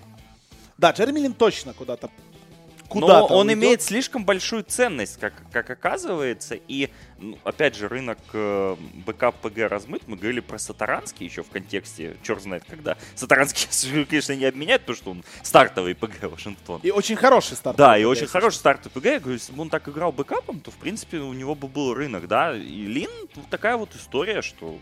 Да, 0.79 0.91
Джереми 0.91 1.21
Лин 1.21 1.33
точно 1.33 1.73
куда-то 1.73 2.11
Но 2.89 3.01
куда-то 3.01 3.35
он 3.35 3.49
уйдет. 3.49 3.63
имеет 3.63 3.83
слишком 3.83 4.25
большую 4.25 4.65
ценность, 4.65 5.19
как, 5.19 5.35
как 5.53 5.71
оказывается. 5.71 6.59
И, 6.69 6.91
ну, 7.19 7.39
опять 7.45 7.77
же, 7.77 7.89
рынок 7.89 8.19
э, 8.33 8.77
backup 9.07 9.37
PG 9.37 9.59
размыт. 9.69 10.03
Мы 10.07 10.17
говорили 10.17 10.41
про 10.41 10.59
Саторански 10.59 11.27
еще 11.27 11.43
в 11.43 11.51
контексте, 11.51 12.17
черт 12.23 12.43
знает 12.43 12.65
когда. 12.69 12.97
Саторански, 13.15 13.67
конечно, 14.07 14.33
не 14.33 14.45
обменяет, 14.45 14.83
потому 14.83 14.97
что 14.97 15.11
он 15.11 15.25
стартовый 15.43 15.95
ПГ 15.95 16.25
Вашингтон. 16.31 16.81
И 16.83 16.91
очень 16.91 17.17
хороший 17.17 17.57
старт. 17.57 17.77
Да, 17.77 17.99
и 17.99 18.05
очень 18.05 18.27
хороший 18.27 18.57
старт 18.57 18.83
ПГ. 18.93 19.05
Я 19.05 19.21
говорю, 19.21 19.35
если 19.35 19.53
бы 19.53 19.63
он 19.63 19.71
так 19.71 19.89
играл 19.89 20.13
бэкапом, 20.13 20.61
то, 20.61 20.71
в 20.71 20.77
принципе, 20.77 21.19
у 21.19 21.33
него 21.33 21.55
бы 21.55 21.69
был 21.69 21.95
рынок, 21.95 22.29
да. 22.29 22.57
И 22.57 22.87
Лин 22.87 23.11
вот 23.35 23.49
такая 23.49 23.77
вот 23.77 23.95
история, 23.95 24.43
что 24.43 24.79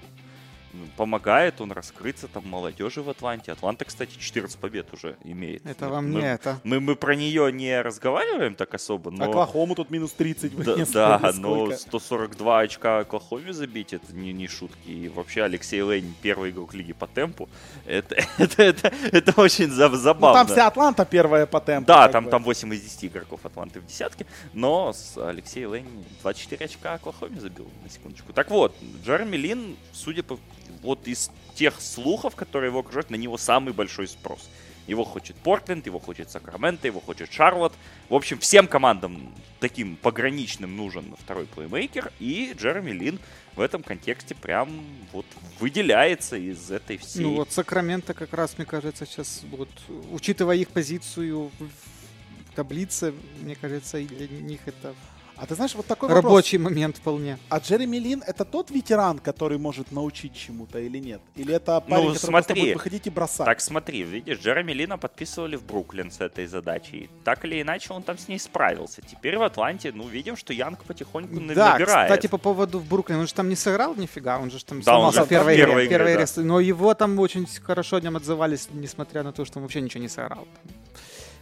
помогает 0.96 1.60
он 1.60 1.72
раскрыться 1.72 2.28
там 2.28 2.46
молодежи 2.48 3.02
в 3.02 3.10
Атланте. 3.10 3.52
Атланта, 3.52 3.84
кстати, 3.84 4.16
14 4.18 4.58
побед 4.58 4.92
уже 4.92 5.16
имеет. 5.24 5.64
Это 5.66 5.86
Мы- 5.86 5.90
вам 5.90 6.12
мы- 6.12 6.20
не 6.20 6.26
это. 6.32 6.60
мы, 6.64 6.80
мы 6.80 6.96
про 6.96 7.14
нее 7.16 7.52
не 7.52 7.80
разговариваем 7.80 8.54
так 8.54 8.74
особо, 8.74 9.10
но... 9.10 9.24
Оклахому 9.30 9.74
тут 9.74 9.90
минус 9.90 10.12
30 10.12 10.56
Да, 10.92 11.18
да, 11.18 11.30
или 11.30 11.38
но 11.40 11.56
сколько. 11.66 11.76
142 11.76 12.60
очка 12.60 12.98
Оклахоме 13.00 13.52
забить, 13.52 13.92
это 13.92 14.12
не, 14.14 14.32
не 14.32 14.48
шутки. 14.48 14.88
И 14.90 15.08
вообще 15.08 15.42
Алексей 15.42 15.82
Лейн, 15.82 16.14
первый 16.22 16.50
игрок 16.50 16.74
лиги 16.74 16.92
по 16.92 17.06
темпу, 17.06 17.48
это, 17.86 18.14
это, 18.38 18.62
это, 18.62 18.92
это 19.12 19.40
очень 19.40 19.70
за- 19.70 19.88
Ну 19.88 19.96
забавно. 19.96 20.44
там 20.44 20.46
вся 20.46 20.66
Атланта 20.66 21.04
первая 21.04 21.46
по 21.46 21.60
темпу. 21.60 21.86
Да, 21.86 22.08
там, 22.08 22.24
бы. 22.26 22.30
там 22.30 22.42
8 22.44 22.72
из 22.74 22.80
10 22.82 23.04
игроков 23.06 23.40
Атланты 23.44 23.80
в 23.80 23.86
десятке, 23.86 24.26
но 24.52 24.92
с 24.92 25.16
Алексей 25.16 25.64
Лейн 25.66 25.86
24 26.22 26.64
очка 26.64 26.94
Оклахоме 26.94 27.40
забил, 27.40 27.68
на 27.82 27.90
секундочку. 27.90 28.32
Так 28.32 28.50
вот, 28.50 28.74
Джереми 29.04 29.36
Лин, 29.36 29.76
судя 29.92 30.22
по... 30.22 30.38
Вот 30.82 31.06
из 31.08 31.30
тех 31.54 31.80
слухов, 31.80 32.34
которые 32.34 32.70
его 32.70 32.80
окружают, 32.80 33.10
на 33.10 33.16
него 33.16 33.38
самый 33.38 33.72
большой 33.72 34.08
спрос. 34.08 34.48
Его 34.86 35.04
хочет 35.04 35.36
Портленд, 35.36 35.86
его 35.86 35.98
хочет 35.98 36.30
Сакраменто, 36.30 36.86
его 36.86 37.00
хочет 37.00 37.32
Шарлотт. 37.32 37.72
В 38.10 38.14
общем, 38.14 38.38
всем 38.38 38.66
командам 38.66 39.34
таким 39.58 39.96
пограничным 39.96 40.76
нужен 40.76 41.14
второй 41.18 41.46
плеймейкер, 41.46 42.12
и 42.20 42.52
Джереми 42.54 42.90
Лин 42.90 43.18
в 43.56 43.60
этом 43.60 43.82
контексте 43.82 44.34
прям 44.34 44.84
вот 45.12 45.24
выделяется 45.58 46.36
из 46.36 46.70
этой 46.70 46.98
всей... 46.98 47.22
Ну 47.22 47.36
вот 47.36 47.50
Сакраменто 47.50 48.12
как 48.12 48.34
раз, 48.34 48.58
мне 48.58 48.66
кажется, 48.66 49.06
сейчас 49.06 49.42
вот, 49.50 49.70
учитывая 50.10 50.56
их 50.56 50.68
позицию 50.68 51.50
в 51.58 52.54
таблице, 52.54 53.14
мне 53.40 53.56
кажется, 53.56 54.02
для 54.02 54.28
них 54.28 54.60
это 54.66 54.94
А 55.36 55.46
ты 55.46 55.56
знаешь, 55.56 55.74
вот 55.74 55.84
такой 55.86 56.08
вопрос. 56.08 56.24
рабочий 56.24 56.58
момент 56.58 56.96
вполне. 56.98 57.38
А 57.48 57.58
Джереми 57.58 57.96
Лин 57.96 58.22
это 58.24 58.44
тот 58.44 58.70
ветеран, 58.70 59.18
который 59.18 59.58
может 59.58 59.90
научить 59.90 60.32
чему-то 60.34 60.78
или 60.78 60.98
нет? 60.98 61.20
Или 61.34 61.52
это 61.54 61.80
парень, 61.80 62.04
Ну, 62.08 62.14
который 62.14 62.28
смотри. 62.30 62.60
будет 62.60 62.74
выходить 62.74 63.06
и 63.08 63.10
бросать? 63.10 63.44
Так 63.44 63.60
смотри, 63.60 64.04
видишь, 64.04 64.38
Джереми 64.38 64.72
Лина 64.72 64.96
подписывали 64.96 65.56
в 65.56 65.64
Бруклин 65.64 66.12
с 66.12 66.20
этой 66.20 66.46
задачей. 66.46 67.10
Так 67.24 67.44
или 67.44 67.60
иначе, 67.60 67.92
он 67.92 68.04
там 68.04 68.16
с 68.16 68.28
ней 68.28 68.38
справился. 68.38 69.02
Теперь 69.02 69.36
в 69.36 69.42
Атланте, 69.42 69.90
ну, 69.92 70.06
видим, 70.06 70.36
что 70.36 70.52
Янг 70.52 70.84
потихоньку 70.84 71.34
Да, 71.54 71.72
набирает. 71.72 72.10
кстати, 72.12 72.28
по 72.28 72.38
поводу 72.38 72.78
в 72.78 72.86
Бруклин, 72.86 73.18
он 73.18 73.26
же 73.26 73.34
там 73.34 73.48
не 73.48 73.56
сыграл 73.56 73.96
нифига, 73.96 74.38
он 74.38 74.52
же 74.52 74.64
там 74.64 74.82
Да, 74.82 74.92
он 74.98 75.12
сломался 75.12 75.18
же 75.20 75.24
в 75.26 75.28
первой 75.30 75.56
первой 75.56 75.72
игре. 75.74 75.86
игре, 75.86 75.88
первой 75.98 76.14
да. 76.14 76.24
игре. 76.24 76.44
Но 76.44 76.60
его 76.60 76.94
там 76.94 77.18
очень 77.18 77.46
хорошо 77.62 77.96
о 77.96 78.00
нем 78.00 78.14
отзывались, 78.16 78.68
несмотря 78.72 79.24
на 79.24 79.32
то, 79.32 79.44
что 79.44 79.58
он 79.58 79.64
вообще 79.64 79.80
ничего 79.80 80.00
не 80.00 80.08
сыграл. 80.08 80.46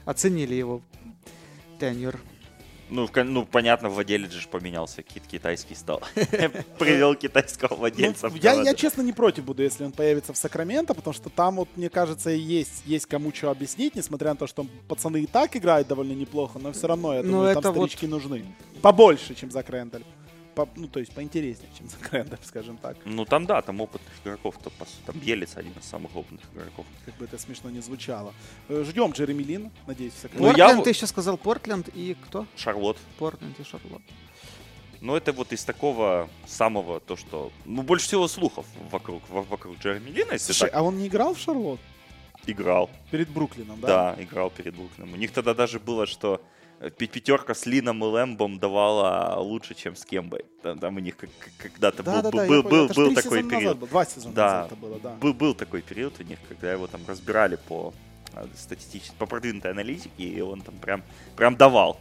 Оценили 0.06 0.54
его 0.54 0.80
тенюр. 1.78 2.18
Ну, 2.92 3.08
ну, 3.24 3.46
понятно, 3.46 3.88
владелец 3.88 4.30
же 4.32 4.46
поменялся, 4.48 5.02
кит 5.02 5.22
китайский 5.26 5.74
стал. 5.74 6.02
Привел 6.78 7.14
китайского 7.14 7.68
Ну, 7.70 7.76
владельца. 7.76 8.28
в 8.28 8.36
я, 8.36 8.52
я, 8.52 8.74
честно, 8.74 9.00
не 9.00 9.12
против 9.14 9.44
буду, 9.44 9.62
если 9.62 9.84
он 9.84 9.92
появится 9.92 10.34
в 10.34 10.36
Сакраменто, 10.36 10.92
потому 10.92 11.14
что 11.14 11.30
там, 11.30 11.56
вот, 11.56 11.68
мне 11.76 11.88
кажется, 11.88 12.28
есть, 12.28 12.82
есть 12.84 13.06
кому 13.06 13.32
что 13.32 13.50
объяснить, 13.50 13.94
несмотря 13.96 14.30
на 14.30 14.36
то, 14.36 14.46
что 14.46 14.66
пацаны 14.88 15.22
и 15.22 15.26
так 15.26 15.56
играют 15.56 15.88
довольно 15.88 16.12
неплохо, 16.12 16.58
но 16.58 16.72
все 16.72 16.86
равно, 16.86 17.14
я 17.14 17.22
Ну, 17.22 17.30
думаю, 17.32 17.48
это 17.52 17.62
там 17.62 17.74
вот- 17.74 17.88
старички 17.90 18.06
нужны. 18.06 18.44
Побольше, 18.82 19.34
чем 19.34 19.50
Зак 19.50 19.70
Рэндаль. 19.70 20.02
По- 20.54 20.68
ну, 20.76 20.86
то 20.86 21.00
есть 21.00 21.12
поинтереснее, 21.14 21.70
чем 21.78 21.88
Зак 21.88 22.12
Рэндаль, 22.12 22.38
скажем 22.42 22.76
так. 22.76 22.96
Ну, 23.06 23.24
там, 23.24 23.46
да, 23.46 23.62
там 23.62 23.80
опытных 23.80 24.12
игроков-то, 24.22 24.68
по 24.70 24.84
сути, 24.84 24.98
там 25.06 25.18
Елец 25.22 25.56
один 25.56 25.72
из 25.72 25.84
самых 25.84 26.14
опытных 26.14 26.42
игроков. 26.54 26.84
Как 27.06 27.14
бы 27.16 27.24
это 27.24 27.38
смешно 27.38 27.70
не 27.70 27.80
звучало. 27.80 28.34
Э, 28.68 28.84
Ждем 28.86 29.12
Джереми 29.12 29.42
Лин, 29.42 29.70
надеюсь, 29.86 30.12
в 30.12 30.16
Ну, 30.16 30.28
Сакраменто. 30.28 30.48
я 30.58 30.64
Портленд, 30.66 30.76
вот- 30.78 30.84
ты 30.84 30.90
еще 30.90 31.06
сказал 31.06 31.36
Портленд 31.38 31.88
и 31.94 32.16
кто? 32.26 32.46
Шарлот. 32.56 32.98
Портленд 33.18 33.58
и 33.60 33.64
Шарлотт. 33.64 34.02
Ну, 35.00 35.16
это 35.16 35.32
вот 35.32 35.52
из 35.52 35.64
такого 35.64 36.28
самого, 36.46 37.00
то, 37.00 37.16
что... 37.16 37.50
Ну, 37.64 37.82
больше 37.82 38.06
всего 38.06 38.28
слухов 38.28 38.66
вокруг, 38.90 39.22
во- 39.30 39.42
вокруг 39.42 39.78
Джереми 39.78 40.10
Лина, 40.10 40.32
если 40.32 40.52
Слушай, 40.52 40.70
так 40.70 40.74
а 40.74 40.82
он 40.82 40.98
не 40.98 41.08
играл 41.08 41.34
в 41.34 41.38
Шарлот? 41.38 41.80
играл. 42.46 42.90
Перед 43.10 43.28
Бруклином, 43.30 43.80
да? 43.80 44.14
Да, 44.14 44.22
играл 44.22 44.50
перед 44.50 44.74
Бруклином. 44.74 45.12
У 45.14 45.16
них 45.16 45.30
тогда 45.32 45.54
даже 45.54 45.78
было, 45.80 46.06
что 46.06 46.40
пятерка 46.90 47.54
с 47.54 47.66
Лином 47.66 48.02
и 48.04 48.06
Лэмбом 48.06 48.58
давала 48.58 49.38
лучше, 49.40 49.74
чем 49.74 49.94
с 49.96 50.04
Кембой. 50.04 50.44
Там, 50.62 50.78
там 50.78 50.96
у 50.96 50.98
них 51.00 51.16
когда-то 51.58 52.02
Да, 52.02 52.22
был, 52.22 52.22
да, 52.22 52.30
да, 52.30 52.46
был, 52.46 52.62
был, 52.62 52.88
ж 52.88 52.94
был 52.96 53.06
три 53.06 53.14
такой 53.14 53.42
назад 53.42 53.58
период. 53.58 53.78
было, 53.78 53.88
Два 53.88 54.04
сезона 54.04 54.34
Да. 54.34 54.44
назад 54.46 54.66
это 54.72 54.76
было, 54.76 54.98
да. 55.00 55.10
Был, 55.20 55.34
был 55.34 55.54
такой 55.54 55.82
период 55.82 56.14
у 56.20 56.22
них, 56.22 56.38
когда 56.48 56.72
его 56.72 56.86
там 56.86 57.00
разбирали 57.06 57.56
по 57.56 57.94
а, 58.34 58.46
статистически, 58.56 59.14
по 59.18 59.26
продвинутой 59.26 59.70
аналитике, 59.72 60.24
и 60.24 60.40
он 60.40 60.60
там 60.62 60.74
прям, 60.76 61.02
прям 61.36 61.56
давал. 61.56 61.98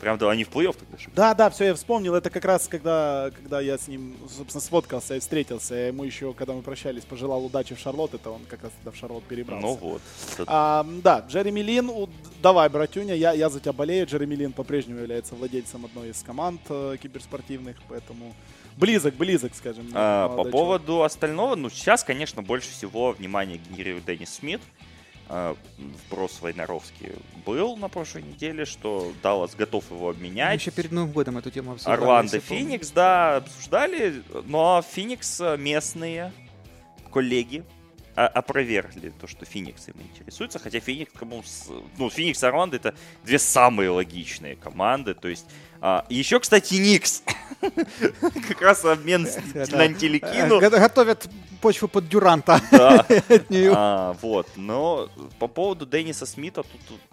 Прям 0.00 0.16
давал. 0.16 0.32
Они 0.32 0.44
в 0.44 0.48
плей-офф 0.50 0.76
тогда 0.78 0.98
шли. 0.98 1.12
Да, 1.14 1.34
да, 1.34 1.50
все, 1.50 1.66
я 1.66 1.74
вспомнил. 1.74 2.14
Это 2.14 2.30
как 2.30 2.44
раз, 2.44 2.68
когда, 2.68 3.30
когда 3.34 3.60
я 3.60 3.76
с 3.76 3.86
ним, 3.86 4.16
собственно, 4.34 4.62
сфоткался 4.62 5.16
и 5.16 5.20
встретился. 5.20 5.74
Я 5.74 5.88
ему 5.88 6.04
еще, 6.04 6.32
когда 6.32 6.54
мы 6.54 6.62
прощались, 6.62 7.04
пожелал 7.04 7.44
удачи 7.44 7.74
в 7.74 7.78
Шарлотт. 7.78 8.14
Это 8.14 8.30
он 8.30 8.40
как 8.48 8.62
раз 8.62 8.72
тогда 8.78 8.96
в 8.96 8.96
Шарлотт 8.98 9.24
перебрался. 9.24 9.66
Ну 9.66 9.74
вот. 9.74 10.02
А, 10.46 10.86
да, 11.02 11.24
Джереми 11.28 11.60
Лин, 11.60 11.90
у- 11.90 12.08
давай, 12.42 12.68
братюня, 12.70 13.14
я, 13.14 13.32
я 13.32 13.50
за 13.50 13.60
тебя 13.60 13.72
болею. 13.72 14.06
Джереми 14.06 14.34
Лин 14.34 14.52
по-прежнему 14.52 15.00
является 15.00 15.34
владельцем 15.34 15.84
одной 15.84 16.10
из 16.10 16.22
команд 16.22 16.60
э, 16.70 16.96
киберспортивных, 17.02 17.76
поэтому 17.88 18.34
близок, 18.76 19.14
близок, 19.16 19.54
скажем. 19.54 19.86
А, 19.92 20.28
по 20.34 20.44
поводу 20.44 21.02
остального, 21.02 21.56
ну, 21.56 21.68
сейчас, 21.68 22.04
конечно, 22.04 22.42
больше 22.42 22.70
всего 22.70 23.12
внимания 23.12 23.60
генерирует 23.70 24.06
Деннис 24.06 24.32
Смит. 24.32 24.60
А, 25.32 25.56
Вброс 25.78 26.40
Войнаровский 26.40 27.12
был 27.46 27.76
на 27.76 27.88
прошлой 27.88 28.22
неделе, 28.22 28.64
что 28.64 29.12
Даллас 29.22 29.54
готов 29.54 29.88
его 29.92 30.06
Мы 30.06 30.10
обменять. 30.10 30.60
еще 30.60 30.72
перед 30.72 30.90
Новым 30.90 31.12
годом 31.12 31.38
эту 31.38 31.52
тему 31.52 31.70
обсуждали. 31.70 32.00
Орландо. 32.00 32.40
Феникс, 32.40 32.90
да, 32.90 33.36
обсуждали, 33.36 34.24
но 34.46 34.82
Феникс 34.82 35.40
э, 35.40 35.56
местные 35.56 36.32
коллеги 37.12 37.64
опровергли 38.26 39.12
то, 39.20 39.26
что 39.26 39.44
Феникс 39.44 39.88
им 39.88 39.94
интересуется, 40.00 40.58
хотя 40.58 40.80
Феникс, 40.80 41.12
кому 41.18 41.42
ну, 41.98 42.10
Феникс 42.10 42.42
и 42.42 42.46
Орландо 42.46 42.76
это 42.76 42.94
две 43.24 43.38
самые 43.38 43.90
логичные 43.90 44.56
команды, 44.56 45.14
то 45.14 45.28
есть 45.28 45.46
а, 45.82 46.04
еще, 46.10 46.40
кстати, 46.40 46.74
Никс, 46.74 47.22
как 48.48 48.60
раз 48.60 48.84
обмен 48.84 49.26
на 49.54 49.58
э, 49.60 49.84
Антиликину, 49.86 50.60
го- 50.60 50.70
Готовят 50.70 51.26
почву 51.62 51.88
под 51.88 52.08
Дюранта. 52.08 52.60
да. 52.70 53.06
А, 53.72 54.16
вот, 54.20 54.46
но 54.56 55.08
по 55.38 55.46
поводу 55.48 55.86
Денниса 55.86 56.26
Смита, 56.26 56.64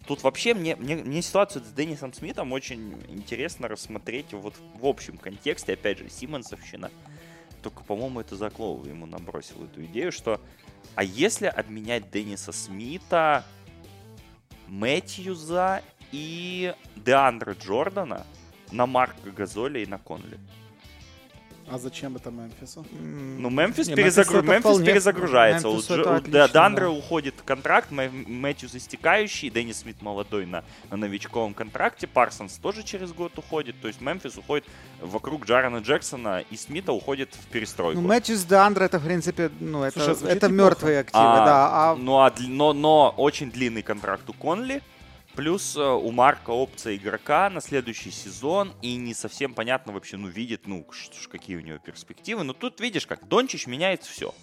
тут, 0.05 0.23
вообще 0.23 0.53
мне, 0.53 0.75
мне, 0.75 0.95
мне 0.97 1.21
ситуацию 1.21 1.63
с 1.63 1.69
Деннисом 1.69 2.13
Смитом 2.13 2.51
очень 2.51 2.93
интересно 3.07 3.67
рассмотреть 3.67 4.33
вот 4.33 4.55
в 4.79 4.85
общем 4.85 5.17
контексте, 5.17 5.73
опять 5.73 5.99
же, 5.99 6.09
Симонсовщина. 6.09 6.91
Только, 7.67 7.83
по-моему, 7.83 8.21
это 8.21 8.37
Заклов 8.37 8.87
ему 8.87 9.05
набросил 9.05 9.65
эту 9.65 9.83
идею, 9.83 10.13
что 10.13 10.39
а 10.95 11.03
если 11.03 11.47
обменять 11.47 12.09
Денниса 12.09 12.53
Смита, 12.53 13.43
Мэтьюза 14.67 15.83
и 16.13 16.73
Деандра 16.95 17.55
Джордана 17.55 18.25
на 18.71 18.85
Марка 18.85 19.31
Газоля 19.31 19.83
и 19.83 19.85
на 19.85 19.97
Конли? 19.97 20.39
А 21.69 21.77
зачем 21.77 22.15
это 22.15 22.31
Мемфису? 22.31 22.85
Ну, 22.91 23.49
Мемфис, 23.49 23.87
не, 23.87 23.95
перезагру- 23.95 24.37
это 24.39 24.47
Мемфис 24.47 24.61
вполне- 24.61 24.85
перезагружается. 24.85 25.67
Мемфис 25.67 25.89
У 25.89 25.93
Дж- 25.95 26.15
отлично, 26.17 26.47
Дандре 26.47 26.85
да. 26.85 26.91
уходит 26.91 27.35
контракт, 27.43 27.91
Мэ- 27.91 28.09
Мэтьюс 28.27 28.73
истекающий, 28.75 29.49
Деннис 29.49 29.79
Смит 29.79 30.01
молодой 30.01 30.45
на, 30.45 30.63
на 30.89 30.95
новичковом 30.97 31.53
контракте, 31.53 32.07
Парсонс 32.07 32.53
тоже 32.53 32.83
через 32.83 33.11
год 33.11 33.37
уходит. 33.37 33.75
То 33.81 33.89
есть 33.89 33.99
Мемфис 33.99 34.37
уходит 34.37 34.65
вокруг 35.01 35.45
Джарана 35.45 35.77
Джексона, 35.79 36.43
и 36.49 36.55
Смита 36.55 36.93
уходит 36.93 37.35
в 37.35 37.47
перестройку. 37.47 37.99
Ну, 37.99 38.07
с 38.13 38.45
Деандро, 38.45 38.85
это, 38.85 38.99
в 38.99 39.03
принципе, 39.03 39.51
ну, 39.59 39.83
это, 39.83 39.99
Слушай, 39.99 40.15
звучит 40.15 40.37
это 40.37 40.47
неплохо. 40.47 40.69
мертвые 40.69 40.99
активы, 40.99 41.23
А, 41.23 41.45
да. 41.45 41.67
А 41.91 41.95
ну, 41.95 42.17
а 42.19 42.33
но, 42.39 42.71
но 42.73 43.13
очень 43.17 43.51
длинный 43.51 43.81
контракт 43.81 44.29
у 44.29 44.33
Конли. 44.33 44.81
Плюс 45.37 45.77
э, 45.77 45.83
у 45.83 46.09
Марка 46.09 46.49
опция 46.49 46.95
игрока 46.95 47.47
на 47.51 47.61
следующий 47.61 48.09
сезон. 48.09 48.73
И 48.81 48.95
не 48.95 49.13
совсем 49.13 49.53
понятно 49.53 49.93
вообще, 49.93 50.17
ну, 50.17 50.27
видит, 50.27 50.65
ну, 50.65 50.83
какие 51.29 51.57
у 51.57 51.59
него 51.59 51.77
перспективы. 51.77 52.43
Но 52.43 52.53
тут 52.53 52.79
видишь, 52.79 53.05
как 53.05 53.27
Дончич 53.27 53.67
меняет 53.67 54.01
все. 54.01 54.33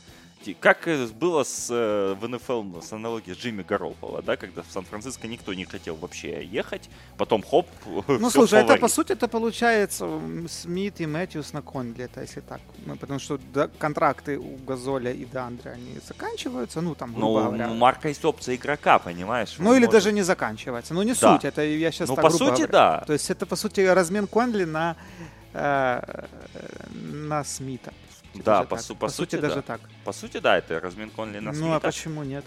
Как 0.53 0.87
э, 0.89 1.07
было 1.07 1.43
с, 1.45 1.69
э, 1.71 2.15
в 2.21 2.29
НФЛ 2.29 2.81
с 2.81 2.93
аналогией 2.93 3.35
с 3.35 3.39
Джимми 3.39 3.63
Гаропола, 3.63 4.21
да, 4.23 4.37
когда 4.37 4.63
в 4.63 4.67
Сан-Франциско 4.71 5.27
никто 5.27 5.55
не 5.55 5.65
хотел 5.65 5.97
вообще 5.97 6.45
ехать, 6.45 6.91
потом 7.17 7.43
хоп, 7.43 7.67
Ну, 8.09 8.31
слушай, 8.31 8.61
это 8.61 8.77
по 8.77 8.89
сути 8.89 9.13
это 9.13 9.29
получается 9.29 10.07
Смит 10.49 11.01
и 11.01 11.07
Мэтьюс 11.07 11.53
на 11.53 11.63
Конли, 11.63 12.05
это 12.05 12.21
если 12.21 12.41
так. 12.41 12.61
Ну, 12.87 12.97
потому 12.97 13.19
что 13.21 13.39
контракты 13.79 14.39
у 14.39 14.57
Газоля 14.67 15.13
и 15.13 15.25
Дандре, 15.25 15.71
они 15.73 15.99
заканчиваются, 16.07 16.81
ну, 16.81 16.95
там, 16.95 17.13
грубо 17.15 17.27
Ну, 17.41 17.45
говоря. 17.47 17.71
у 17.71 17.75
Марка 17.75 18.09
есть 18.09 18.25
опция 18.25 18.57
игрока, 18.57 18.99
понимаешь? 18.99 19.55
Ну, 19.59 19.73
или 19.73 19.87
может- 19.87 19.93
даже 19.93 20.13
не 20.13 20.23
заканчивается. 20.23 20.93
Ну, 20.95 21.03
не 21.03 21.15
Да. 21.15 21.35
суть, 21.35 21.45
это 21.45 21.63
я 21.63 21.91
сейчас 21.93 22.09
Ну, 22.09 22.17
так 22.17 22.25
по 22.25 22.31
сути, 22.31 22.43
говоря. 22.63 22.67
да. 22.67 23.05
То 23.07 23.13
есть 23.13 23.31
это, 23.31 23.47
по 23.47 23.57
сути, 23.57 23.81
размен 23.81 24.27
Конли 24.27 24.65
на, 24.65 24.97
э, 25.53 26.25
на 26.93 27.45
Смита. 27.45 27.93
По 28.35 28.39
сути, 28.39 28.45
Да, 28.45 28.65
по 28.65 28.77
су- 28.79 28.97
по 28.97 29.09
сути, 29.09 29.37
даже 29.37 29.55
да. 29.57 29.63
так. 29.63 29.81
По 30.05 30.13
сути, 30.13 30.39
да, 30.39 30.59
это 30.59 30.81
размен 30.81 31.11
Конли 31.11 31.39
на 31.39 31.53
Ну, 31.53 31.73
а 31.73 31.81
почему 31.81 32.23
нет? 32.25 32.45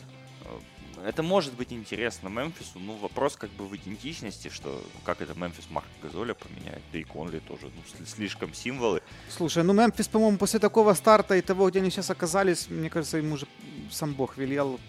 Это 1.06 1.22
может 1.24 1.54
быть 1.54 1.72
интересно 1.72 2.28
Мемфису. 2.28 2.80
Ну, 2.80 2.96
вопрос 2.98 3.36
как 3.38 3.52
бы 3.52 3.68
в 3.68 3.76
идентичности, 3.76 4.50
что 4.50 4.84
как 5.06 5.22
это 5.22 5.36
Мемфис 5.36 5.66
Марка 5.70 5.90
Газоля 6.02 6.34
поменяет, 6.34 6.82
да 6.92 6.98
и 7.00 7.04
Конли 7.04 7.40
тоже, 7.40 7.68
ну, 7.68 7.82
сли- 7.88 8.06
слишком 8.08 8.54
символы. 8.54 9.02
Слушай, 9.30 9.64
ну 9.64 9.74
Мемфис, 9.74 10.08
по-моему, 10.08 10.38
после 10.38 10.60
такого 10.60 10.94
старта 10.96 11.36
и 11.36 11.42
того, 11.42 11.70
где 11.70 11.80
они 11.80 11.92
сейчас 11.92 12.10
оказались, 12.10 12.68
мне 12.70 12.90
кажется, 12.90 13.18
ему 13.18 13.36
уже 13.36 13.46
сам 13.92 14.14
Бог 14.16 14.38
велел 14.38 14.80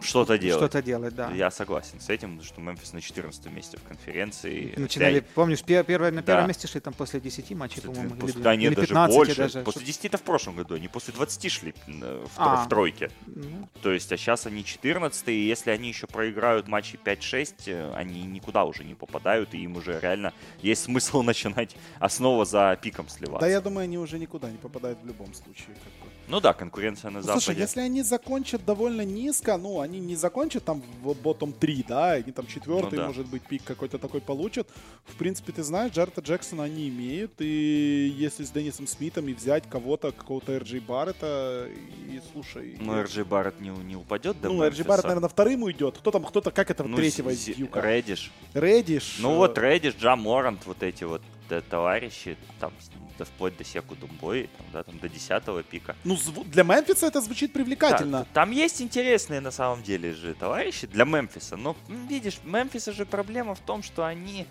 Что-то 0.00 0.38
делать. 0.38 0.60
что-то 0.62 0.82
делать, 0.82 1.14
да. 1.14 1.30
Я 1.32 1.50
согласен 1.50 2.00
с 2.00 2.08
этим, 2.10 2.42
что 2.42 2.60
Мемфис 2.60 2.92
на 2.92 3.00
14 3.00 3.46
месте 3.50 3.78
в 3.78 3.82
конференции. 3.88 4.74
Начинали, 4.76 5.20
Хотя- 5.20 5.26
помнишь, 5.34 5.62
пер- 5.62 5.84
первое, 5.84 6.10
на 6.12 6.22
первом 6.22 6.42
Да. 6.44 6.48
месте 6.48 6.68
шли 6.68 6.80
там 6.80 6.92
после 6.94 7.20
10 7.20 7.54
матчей, 7.54 7.76
после- 7.82 7.94
по-моему, 7.94 8.16
после- 8.20 8.34
или, 8.36 8.42
да 8.42 8.56
нет, 8.56 8.72
или 8.72 8.74
даже 8.76 8.88
15 8.88 9.16
больше. 9.16 9.34
даже. 9.36 9.62
После 9.62 9.80
что- 9.80 9.86
10 9.86 10.16
в 10.16 10.22
прошлом 10.22 10.56
году, 10.56 10.74
они 10.74 10.88
после 10.88 11.14
20 11.14 11.48
шли 11.48 11.74
э, 11.86 12.24
в, 12.26 12.30
А. 12.36 12.64
в 12.64 12.68
тройке. 12.68 13.10
Ну, 13.26 13.68
То 13.82 13.90
есть, 13.92 14.12
а 14.12 14.16
сейчас 14.16 14.46
они 14.46 14.64
14 14.64 15.32
и 15.32 15.46
если 15.46 15.70
они 15.70 15.88
еще 15.88 16.06
проиграют 16.06 16.68
матчи 16.68 16.98
5-6, 17.02 17.66
э, 17.66 17.92
они 17.94 18.22
никуда 18.24 18.64
уже 18.64 18.84
не 18.84 18.94
попадают, 18.94 19.54
и 19.54 19.58
им 19.58 19.76
уже 19.76 19.98
реально 20.00 20.32
есть 20.62 20.84
смысл 20.84 21.22
начинать 21.22 21.74
основа 21.98 22.44
за 22.44 22.78
пиком 22.80 23.08
сливаться. 23.08 23.40
Да, 23.46 23.50
я 23.50 23.60
думаю, 23.60 23.84
они 23.84 23.98
уже 23.98 24.18
никуда 24.18 24.50
не 24.50 24.58
попадают 24.58 24.98
в 25.02 25.06
любом 25.06 25.32
случае. 25.34 25.68
как 25.68 26.06
бы. 26.06 26.12
Ну 26.28 26.40
да, 26.40 26.52
конкуренция 26.52 27.10
на 27.10 27.20
Ну, 27.20 27.22
Западе. 27.22 27.44
Слушай, 27.44 27.60
если 27.60 27.80
они 27.80 28.02
закончат 28.02 28.64
довольно 28.64 29.02
низко, 29.02 29.56
ну, 29.56 29.80
они 29.80 30.00
не 30.00 30.16
закончат 30.16 30.64
там 30.64 30.82
в 31.02 31.14
ботом 31.14 31.52
3, 31.52 31.84
да, 31.88 32.12
они 32.12 32.32
там 32.32 32.46
четвертый, 32.46 32.96
Ну 32.96 33.02
да. 33.02 33.06
может 33.06 33.26
быть, 33.26 33.42
пик 33.42 33.62
какой-то 33.64 33.98
такой 33.98 34.20
получат. 34.20 34.68
В 35.04 35.14
принципе, 35.14 35.52
ты 35.52 35.62
знаешь, 35.62 35.92
Джарта 35.92 36.20
Джексона 36.20 36.64
они 36.64 36.88
имеют, 36.88 37.32
и 37.38 38.12
если 38.16 38.44
с 38.44 38.50
Деннисом 38.50 38.86
Смитом 38.86 39.28
и 39.28 39.34
взять 39.34 39.68
кого-то, 39.68 40.10
какого-то 40.12 40.56
RJ 40.56 40.80
Баррета, 40.80 41.68
и 42.08 42.20
слушай... 42.32 42.76
Ну, 42.80 43.00
РЖ 43.02 43.18
Барретт 43.18 43.60
не, 43.60 43.70
не 43.70 43.96
упадет 43.96 44.40
до 44.40 44.48
ну, 44.48 44.64
Мемфиса. 44.64 44.84
Баррет, 44.84 45.04
наверное, 45.04 45.28
вторым 45.28 45.62
уйдет. 45.62 45.98
Кто 45.98 46.10
там, 46.10 46.24
кто-то, 46.24 46.50
как 46.50 46.70
это 46.70 46.84
Ну, 46.84 46.96
третьего 46.96 47.30
из 47.30 47.44
Дьюка? 47.44 47.80
Реддиш. 47.80 48.32
Реддиш. 48.54 49.18
Ну 49.20 49.32
э, 49.32 49.36
вот 49.36 49.58
Реддиш, 49.58 49.94
Джа 49.94 50.16
Морант, 50.16 50.66
вот 50.66 50.82
эти 50.82 51.04
вот 51.04 51.22
э, 51.50 51.62
товарищи, 51.68 52.36
там, 52.58 52.72
да, 53.18 53.24
вплоть 53.24 53.56
до 53.56 53.64
Секу 53.64 53.94
Думбой, 53.94 54.48
там, 54.58 54.66
да, 54.72 54.82
там 54.82 54.98
до 54.98 55.08
10 55.08 55.64
пика. 55.66 55.96
Ну, 56.04 56.16
для 56.44 56.62
Мемфиса 56.62 57.06
это 57.06 57.20
звучит 57.20 57.52
привлекательно. 57.52 58.20
Да, 58.20 58.26
там 58.32 58.50
есть 58.50 58.80
интересные 58.82 59.40
на 59.40 59.50
самом 59.50 59.82
деле 59.82 60.12
же 60.12 60.34
товарищи 60.34 60.86
для 60.86 61.04
Мемфиса. 61.04 61.56
Но 61.56 61.76
видишь, 61.88 62.38
Мемфиса 62.44 62.92
же 62.92 63.06
проблема 63.06 63.54
в 63.54 63.60
том, 63.60 63.82
что 63.82 64.04
они 64.06 64.46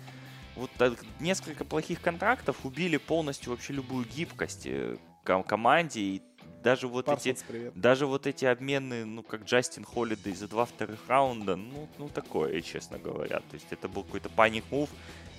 вот 0.56 0.70
так, 0.78 0.94
несколько 1.20 1.64
плохих 1.64 2.00
контрактов 2.00 2.56
убили 2.64 2.96
полностью 2.96 3.50
вообще 3.52 3.74
любую 3.74 4.06
гибкость 4.06 4.62
э, 4.66 4.96
ко- 5.22 5.42
команде. 5.42 6.00
И 6.00 6.22
даже 6.64 6.88
вот 6.88 7.04
эти 7.06 7.14
Парсонс, 7.14 7.44
привет. 7.46 7.78
даже 7.78 8.06
вот 8.06 8.26
эти 8.26 8.44
обмены, 8.46 9.04
ну, 9.04 9.22
как 9.22 9.44
Джастин 9.44 9.84
Холлидей 9.84 10.32
за 10.34 10.48
два 10.48 10.64
вторых 10.64 10.98
раунда, 11.08 11.56
ну, 11.56 11.88
ну, 11.98 12.08
такое, 12.08 12.60
честно 12.62 12.98
говоря. 12.98 13.38
То 13.40 13.54
есть 13.54 13.66
это 13.70 13.86
был 13.88 14.02
какой-то 14.02 14.30
паник 14.30 14.64
мув, 14.70 14.88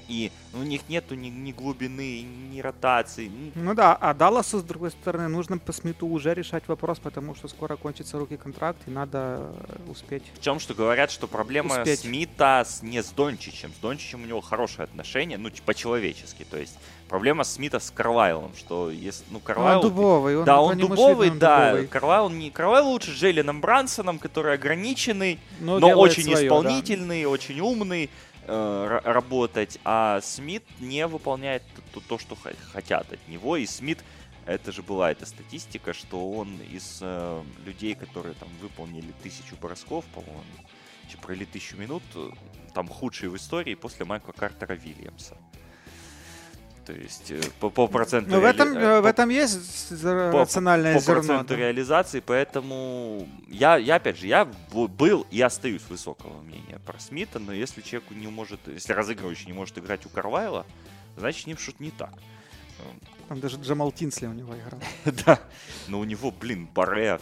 и 0.07 0.31
ну, 0.53 0.61
у 0.61 0.63
них 0.63 0.81
нету 0.89 1.15
ни, 1.15 1.27
ни 1.27 1.51
глубины, 1.51 2.21
ни 2.21 2.59
ротации. 2.59 3.31
ну, 3.55 3.73
да, 3.73 3.95
а 3.95 4.13
Далласу, 4.13 4.59
с 4.59 4.63
другой 4.63 4.91
стороны, 4.91 5.27
нужно 5.27 5.57
по 5.57 5.71
Смиту 5.71 6.07
уже 6.07 6.33
решать 6.33 6.67
вопрос, 6.67 6.99
потому 6.99 7.35
что 7.35 7.47
скоро 7.47 7.75
кончится 7.75 8.17
руки 8.17 8.37
контракт, 8.37 8.79
и 8.87 8.91
надо 8.91 9.51
э, 9.67 9.91
успеть. 9.91 10.23
В 10.35 10.41
чем, 10.41 10.59
что 10.59 10.73
говорят, 10.73 11.11
что 11.11 11.27
проблема 11.27 11.79
Успеть. 11.79 11.99
Смита 11.99 12.63
с, 12.65 12.81
не 12.81 13.03
с 13.03 13.09
Дончичем. 13.11 13.71
С 13.73 13.79
Дончичем 13.79 14.23
у 14.23 14.25
него 14.25 14.41
хорошие 14.41 14.85
отношения, 14.85 15.37
ну, 15.37 15.49
по-человечески. 15.65 16.45
То 16.49 16.57
есть 16.57 16.77
проблема 17.07 17.43
Смита 17.43 17.79
с 17.79 17.91
Карлайлом, 17.91 18.51
что 18.57 18.89
если, 18.89 19.25
ну, 19.29 19.39
Карлайл... 19.39 19.77
он 19.77 19.81
дубовый. 19.81 20.37
Он, 20.37 20.45
да, 20.45 20.61
он 20.61 20.77
дубовый, 20.77 21.27
видно, 21.27 21.39
да. 21.39 21.65
дубовый. 21.69 21.87
Карлайл, 21.87 22.29
не, 22.29 22.51
Карлайл 22.51 22.87
лучше 22.87 23.11
Джейленом 23.11 23.61
Брансоном, 23.61 24.19
который 24.19 24.53
ограниченный, 24.53 25.39
Но, 25.59 25.79
но 25.79 25.89
очень 25.89 26.23
своё, 26.23 26.37
да. 26.37 26.45
исполнительный, 26.45 27.25
очень 27.25 27.59
умный 27.59 28.09
э, 28.47 28.51
ра- 28.51 29.01
работать, 29.03 29.79
а 29.83 30.21
Смит 30.21 30.63
не 30.79 31.05
выполняет 31.07 31.63
то, 31.93 31.99
то, 31.99 32.17
что 32.17 32.35
хотят 32.71 33.11
от 33.11 33.27
него, 33.27 33.57
и 33.57 33.65
Смит 33.65 34.03
это 34.45 34.71
же 34.71 34.81
была 34.81 35.11
эта 35.11 35.25
статистика, 35.25 35.93
что 35.93 36.31
он 36.31 36.57
из 36.71 36.99
э, 37.01 37.43
людей, 37.65 37.95
которые 37.95 38.33
там 38.35 38.49
выполнили 38.61 39.11
тысячу 39.21 39.55
бросков, 39.57 40.05
по-моему, 40.05 40.43
Провели 41.21 41.45
тысячу 41.45 41.77
минут, 41.77 42.03
э, 42.15 42.29
там 42.73 42.87
худшие 42.87 43.29
в 43.29 43.35
истории 43.35 43.75
после 43.75 44.05
Майкла 44.05 44.31
Картера 44.31 44.73
Вильямса. 44.73 45.37
То 46.87 46.93
есть 46.93 47.31
э, 47.31 47.41
по, 47.59 47.69
по 47.69 47.87
проценту... 47.87 48.31
Ну, 48.31 48.39
в 48.39 48.43
реали- 48.43 48.55
этом, 48.55 48.77
э, 48.77 48.79
э, 48.79 48.99
в 49.01 49.03
по- 49.03 49.07
этом 49.07 49.27
есть 49.27 49.89
по- 50.01 50.39
рациональное 50.39 50.93
по 50.93 51.01
зерно. 51.01 51.15
проценту 51.15 51.47
да. 51.49 51.55
реализации, 51.57 52.21
поэтому 52.21 53.27
я, 53.49 53.75
я 53.75 53.95
опять 53.95 54.17
же, 54.17 54.27
я 54.27 54.49
был 54.71 55.27
и 55.29 55.41
остаюсь 55.41 55.81
высокого 55.89 56.41
мнения 56.43 56.79
про 56.85 56.97
Смита, 56.97 57.39
но 57.39 57.51
если 57.51 57.81
человеку 57.81 58.13
не 58.13 58.27
может, 58.27 58.61
если 58.67 58.93
разыгрывающий 58.93 59.47
не 59.47 59.53
может 59.53 59.77
играть 59.77 60.05
у 60.05 60.09
Карвайла, 60.09 60.65
значит 61.17 61.43
с 61.43 61.45
ним 61.45 61.57
что-то 61.57 61.83
не 61.83 61.91
так. 61.91 62.13
Там 63.27 63.41
даже 63.41 63.57
Джамал 63.57 63.91
Тинсли 63.91 64.27
у 64.27 64.33
него 64.33 64.55
играл. 64.55 64.79
Да, 65.25 65.41
но 65.89 65.99
у 65.99 66.05
него, 66.05 66.31
блин, 66.31 66.69
Баре, 66.73 67.19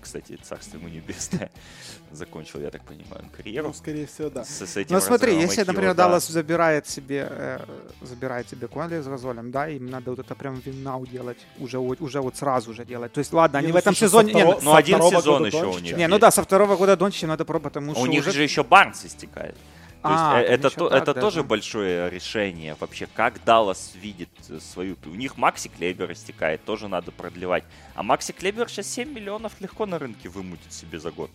кстати, 0.00 0.38
царство 0.42 0.76
ему 0.78 0.88
небесное, 0.88 1.50
закончил, 2.12 2.60
я 2.60 2.70
так 2.70 2.82
понимаю, 2.84 3.24
карьеру. 3.36 3.68
Ну, 3.68 3.74
скорее 3.74 4.06
всего, 4.06 4.30
да. 4.30 4.44
С, 4.44 4.60
с 4.66 4.76
этим 4.76 4.94
Ну 4.94 5.00
смотри, 5.00 5.34
если, 5.36 5.62
IQ, 5.62 5.66
например, 5.66 5.94
да. 5.94 6.04
Даллас 6.04 6.26
забирает 6.28 6.88
себе, 6.88 7.26
э, 7.30 7.58
забирает 8.02 8.48
себе 8.48 8.66
Конли 8.68 9.00
с 9.00 9.06
Газолем, 9.06 9.50
да, 9.50 9.68
им 9.68 9.86
надо 9.90 10.10
вот 10.10 10.18
это 10.20 10.34
прям 10.34 10.60
виннау 10.64 11.06
делать, 11.06 11.38
уже, 11.58 11.78
вот- 11.78 12.00
уже 12.00 12.20
вот 12.20 12.36
сразу 12.36 12.74
же 12.74 12.84
делать. 12.84 13.12
То 13.12 13.18
есть, 13.20 13.32
ладно, 13.32 13.56
Не, 13.58 13.64
они 13.64 13.68
ну, 13.68 13.74
в 13.74 13.76
этом 13.76 13.94
слушай, 13.94 14.08
сезоне... 14.08 14.32
не, 14.34 14.40
второго- 14.40 14.60
Ну, 14.62 14.74
один 14.74 15.02
сезон 15.02 15.46
еще 15.46 15.56
у 15.58 15.60
Дончича. 15.72 15.82
них. 15.84 15.96
не, 15.96 16.08
ну 16.08 16.18
да, 16.18 16.30
со 16.30 16.42
второго 16.42 16.76
года 16.76 16.96
Дончича 16.96 17.26
надо 17.26 17.44
пробовать, 17.44 17.72
потому 17.74 17.92
что 17.94 18.02
У 18.02 18.06
них 18.06 18.20
уже... 18.22 18.32
же 18.32 18.42
еще 18.42 18.62
Барнс 18.64 19.04
истекает. 19.04 19.56
То 20.02 20.08
есть 20.08 20.20
А, 20.22 20.40
э, 20.40 20.44
там 20.46 20.54
это, 20.54 20.70
то- 20.70 20.88
так 20.88 21.02
это 21.02 21.14
даже. 21.14 21.26
тоже 21.26 21.42
большое 21.42 22.08
решение 22.08 22.74
вообще, 22.80 23.06
как 23.06 23.44
Даллас 23.44 23.92
видит 23.94 24.30
э, 24.48 24.58
свою... 24.58 24.96
У 25.04 25.10
них 25.10 25.36
Макси 25.36 25.68
Клебер 25.68 26.10
истекает, 26.12 26.64
тоже 26.64 26.88
надо 26.88 27.12
продлевать. 27.12 27.64
А 27.94 28.02
Макси 28.02 28.32
Клебер 28.32 28.68
сейчас 28.70 28.86
7 28.86 29.12
миллионов 29.12 29.60
легко 29.60 29.84
на 29.84 29.98
рынке 29.98 30.30
вымутит 30.30 30.72
себе 30.72 30.98
за 31.00 31.10
год. 31.10 31.30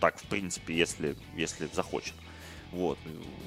Так, 0.00 0.18
в 0.18 0.24
принципе, 0.24 0.74
если, 0.74 1.16
если 1.36 1.68
захочет. 1.72 2.14
Вот. 2.72 2.98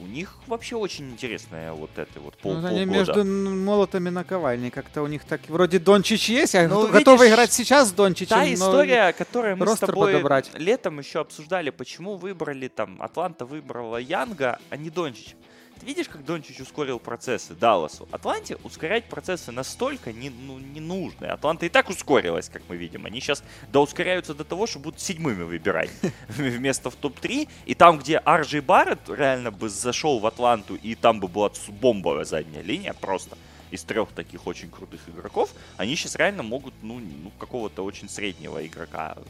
У 0.02 0.08
них 0.08 0.36
вообще 0.48 0.76
очень 0.76 1.12
интересная 1.12 1.74
вот 1.74 1.92
это 1.96 2.20
вот 2.20 2.36
пол, 2.38 2.56
Ну, 2.56 2.68
они 2.68 2.86
полгода. 2.86 3.24
между 3.24 3.26
молотами 3.26 4.10
наковальни. 4.10 4.70
Как-то 4.70 5.04
у 5.04 5.08
них 5.08 5.24
так... 5.26 5.42
Вроде 5.48 5.78
Дончич 5.78 6.28
есть, 6.30 6.56
а 6.56 6.68
Ну, 6.68 6.88
готовы 6.88 7.26
видишь, 7.26 7.34
играть 7.34 7.54
сейчас 7.54 7.90
с 7.90 7.92
Дончичем. 7.92 8.30
Та 8.30 8.52
история, 8.52 9.14
которую 9.14 9.58
мы 9.58 9.68
с 9.68 9.80
тобой 9.80 10.14
подобрать. 10.14 10.50
летом 10.56 11.00
еще 11.00 11.20
обсуждали, 11.20 11.70
почему 11.70 12.16
выбрали 12.16 12.68
там, 12.68 13.02
Атланта 13.02 13.46
выбрала 13.46 13.98
Янга, 13.98 14.60
а 14.70 14.78
не 14.78 14.90
Дончич. 14.90 15.36
Ты 15.82 15.88
видишь, 15.88 16.10
как 16.10 16.24
Дончич 16.24 16.60
ускорил 16.60 17.00
процессы 17.00 17.56
Далласу? 17.56 18.08
Атланте 18.12 18.56
ускорять 18.58 19.06
процессы 19.06 19.52
настолько 19.52 20.14
не, 20.14 20.30
ну, 20.30 20.60
не 20.60 20.80
нужно. 20.80 21.34
Атланта 21.34 21.66
и 21.66 21.70
так 21.70 21.90
ускорилась, 21.90 22.50
как 22.50 22.62
мы 22.70 22.78
видим. 22.78 23.08
Они 23.08 23.20
сейчас 23.20 23.44
доускоряются 23.72 24.36
до 24.36 24.44
того, 24.44 24.68
что 24.68 24.78
будут 24.78 25.00
седьмыми 25.00 25.42
выбирать 25.42 25.90
вместо 26.30 26.92
в 26.92 26.96
топ-3. 26.96 27.50
И 27.66 27.74
там, 27.74 27.98
где 27.98 28.20
Арджи 28.20 28.62
Барретт 28.62 29.10
реально 29.10 29.50
бы 29.50 29.70
зашел 29.70 30.20
в 30.20 30.28
Атланту, 30.28 30.76
и 30.76 30.94
там 30.94 31.20
бы 31.20 31.28
была 31.28 31.50
бомбовая 31.70 32.26
задняя 32.26 32.62
линия 32.62 32.94
просто 32.94 33.36
из 33.72 33.84
трех 33.84 34.12
таких 34.12 34.46
очень 34.46 34.70
крутых 34.70 35.02
игроков, 35.10 35.50
они 35.78 35.96
сейчас 35.96 36.16
реально 36.16 36.44
могут, 36.44 36.76
ну, 36.84 37.00
ну, 37.00 37.32
какого-то 37.40 37.84
очень 37.84 38.08
среднего 38.08 38.64
игрока 38.64 39.16
э, 39.18 39.22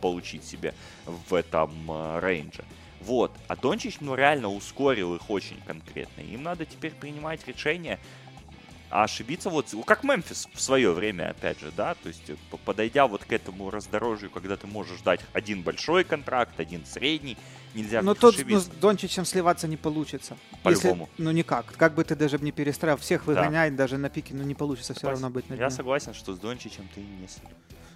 получить 0.00 0.46
себе 0.46 0.72
в 1.04 1.34
этом 1.34 1.70
э, 1.90 2.20
рейнже. 2.22 2.64
Вот. 3.04 3.32
А 3.48 3.56
Дончич, 3.56 3.96
ну, 4.00 4.14
реально 4.14 4.48
ускорил 4.48 5.14
их 5.14 5.28
очень 5.28 5.60
конкретно. 5.66 6.20
Им 6.20 6.42
надо 6.44 6.64
теперь 6.64 6.92
принимать 6.92 7.46
решение, 7.48 7.98
а 8.90 9.04
ошибиться 9.04 9.48
вот, 9.50 9.66
ну, 9.72 9.82
как 9.82 10.04
Мемфис 10.04 10.48
в 10.52 10.60
свое 10.60 10.92
время, 10.92 11.30
опять 11.30 11.58
же, 11.60 11.72
да, 11.74 11.94
то 11.94 12.08
есть 12.08 12.28
э, 12.28 12.36
подойдя 12.64 13.06
вот 13.06 13.24
к 13.24 13.32
этому 13.32 13.70
раздорожью, 13.70 14.30
когда 14.30 14.56
ты 14.58 14.66
можешь 14.66 15.00
дать 15.00 15.20
один 15.32 15.62
большой 15.62 16.04
контракт, 16.04 16.60
один 16.60 16.84
средний, 16.84 17.38
нельзя 17.74 18.02
Но 18.02 18.12
тут 18.12 18.22
ну, 18.22 18.28
ошибиться. 18.28 18.60
с 18.60 18.66
Дончичем 18.68 19.24
сливаться 19.24 19.66
не 19.66 19.78
получится. 19.78 20.36
По-любому. 20.62 21.08
Ну 21.16 21.30
никак. 21.30 21.72
Как 21.78 21.94
бы 21.94 22.04
ты 22.04 22.14
даже 22.14 22.38
не 22.38 22.52
перестраивал, 22.52 23.00
всех 23.00 23.24
Да. 23.24 23.32
выгонять 23.32 23.74
даже 23.74 23.96
на 23.96 24.10
пике, 24.10 24.34
ну 24.34 24.42
не 24.42 24.54
получится 24.54 24.92
все 24.92 25.00
Согласен. 25.00 25.22
равно 25.22 25.34
быть 25.34 25.48
на 25.48 25.54
Я 25.54 25.68
дне. 25.68 25.70
согласен, 25.70 26.12
что 26.12 26.34
с 26.34 26.38
Дончичем 26.38 26.86
ты 26.94 27.00
не 27.00 27.26
слил. 27.28 27.48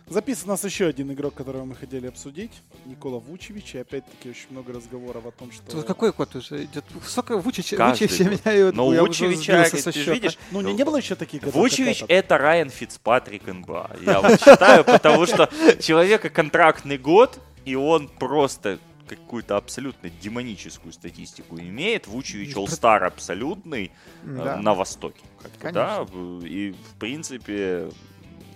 Записан 0.08 0.48
у 0.50 0.52
нас 0.52 0.62
еще 0.64 0.86
один 0.86 1.12
игрок, 1.12 1.34
которого 1.34 1.64
мы 1.64 1.74
хотели 1.74 2.06
обсудить. 2.06 2.52
Никола 2.84 3.18
Вучевич. 3.18 3.74
И 3.74 3.78
опять-таки 3.78 4.30
очень 4.30 4.46
много 4.50 4.72
разговоров 4.72 5.26
о 5.26 5.32
том, 5.32 5.50
что... 5.50 5.68
Тут 5.68 5.84
какой 5.84 6.12
код 6.12 6.36
уже 6.36 6.64
идет? 6.64 6.84
Сколько 7.04 7.38
Вучича 7.38 7.76
год. 7.76 8.00
меня 8.00 8.68
и 8.68 8.72
Но 8.72 8.94
я 8.94 9.02
уже 9.02 9.26
Вучевича, 9.26 9.64
со 9.64 9.90
ты 9.90 9.98
счета. 9.98 10.12
видишь, 10.12 10.38
Ну, 10.52 10.60
не, 10.60 10.74
не 10.74 10.84
было 10.84 10.98
еще 10.98 11.16
таких 11.16 11.40
годов, 11.40 11.56
Вучевич 11.56 12.04
это 12.06 12.38
Райан 12.38 12.70
Фицпатрик 12.70 13.46
НБА. 13.48 13.96
Я 14.02 14.20
вот 14.20 14.38
считаю, 14.40 14.84
потому 14.84 15.26
что 15.26 15.50
человека 15.80 16.30
контрактный 16.30 16.98
год, 16.98 17.40
и 17.64 17.74
он 17.74 18.06
просто 18.08 18.78
какую-то 19.08 19.56
абсолютно 19.56 20.08
демоническую 20.08 20.92
статистику 20.92 21.58
имеет. 21.58 22.06
Вучевич 22.06 22.54
All-Star 22.54 22.98
абсолютный 23.06 23.90
э, 24.24 24.36
Да. 24.36 24.56
на 24.58 24.74
Востоке. 24.74 25.20
как 25.42 25.52
бы, 25.62 25.72
да, 25.72 26.06
и 26.46 26.72
в 26.72 26.98
принципе 26.98 27.88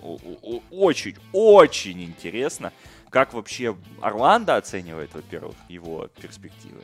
о- 0.03 0.19
о- 0.43 0.63
очень, 0.71 1.17
очень 1.33 2.03
интересно, 2.03 2.73
как 3.11 3.33
вообще 3.35 3.77
Орландо 4.01 4.57
оценивает, 4.57 5.11
во-первых, 5.15 5.57
его 5.69 6.09
перспективы. 6.21 6.81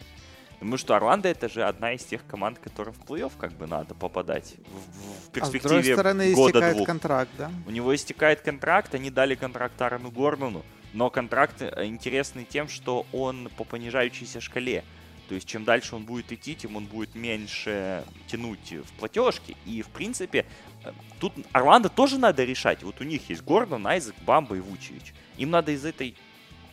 Потому 0.55 0.79
что 0.79 0.97
Орландо 0.97 1.29
это 1.29 1.49
же 1.51 1.63
одна 1.65 1.93
из 1.93 2.03
тех 2.05 2.27
команд, 2.27 2.59
которым 2.59 2.95
в 2.95 3.01
плей-офф 3.05 3.33
как 3.39 3.53
бы 3.53 3.67
надо 3.67 3.95
попадать 3.95 4.55
в, 4.57 4.71
в 4.71 5.19
А 5.19 5.27
с 5.27 5.31
перспективе 5.31 5.69
другой 5.75 5.93
стороны 5.93 6.33
года 6.35 6.51
истекает 6.51 6.77
двух. 6.77 6.87
контракт, 6.87 7.31
да? 7.37 7.51
У 7.67 7.71
него 7.71 7.95
истекает 7.95 8.41
контракт, 8.41 8.95
они 8.95 9.11
дали 9.11 9.35
контракт 9.35 9.81
Аарону 9.83 10.11
Гордону, 10.11 10.65
но 10.95 11.11
контракт 11.11 11.61
э, 11.61 11.85
интересный 11.85 12.45
тем, 12.45 12.69
что 12.69 13.07
он 13.13 13.51
по 13.59 13.65
понижающейся 13.65 14.41
шкале. 14.41 14.83
То 15.29 15.35
есть, 15.35 15.49
чем 15.49 15.65
дальше 15.65 15.97
он 15.97 16.05
будет 16.05 16.31
идти, 16.33 16.55
тем 16.55 16.77
он 16.77 16.87
будет 16.87 17.15
меньше 17.15 18.05
тянуть 18.29 18.73
в 18.73 18.93
платежки. 18.99 19.57
И, 19.65 19.83
в 19.83 19.89
принципе, 19.89 20.47
э, 20.85 20.93
тут 21.19 21.33
Орландо 21.53 21.89
тоже 21.89 22.19
надо 22.19 22.45
решать. 22.45 22.83
Вот 22.83 23.01
у 23.01 23.05
них 23.05 23.29
есть 23.29 23.43
Гордон, 23.43 23.87
Айзек, 23.87 24.15
Бамба 24.25 24.57
и 24.57 24.61
Вучевич. 24.61 25.15
Им 25.37 25.51
надо 25.51 25.73
из 25.73 25.85
этой 25.85 26.17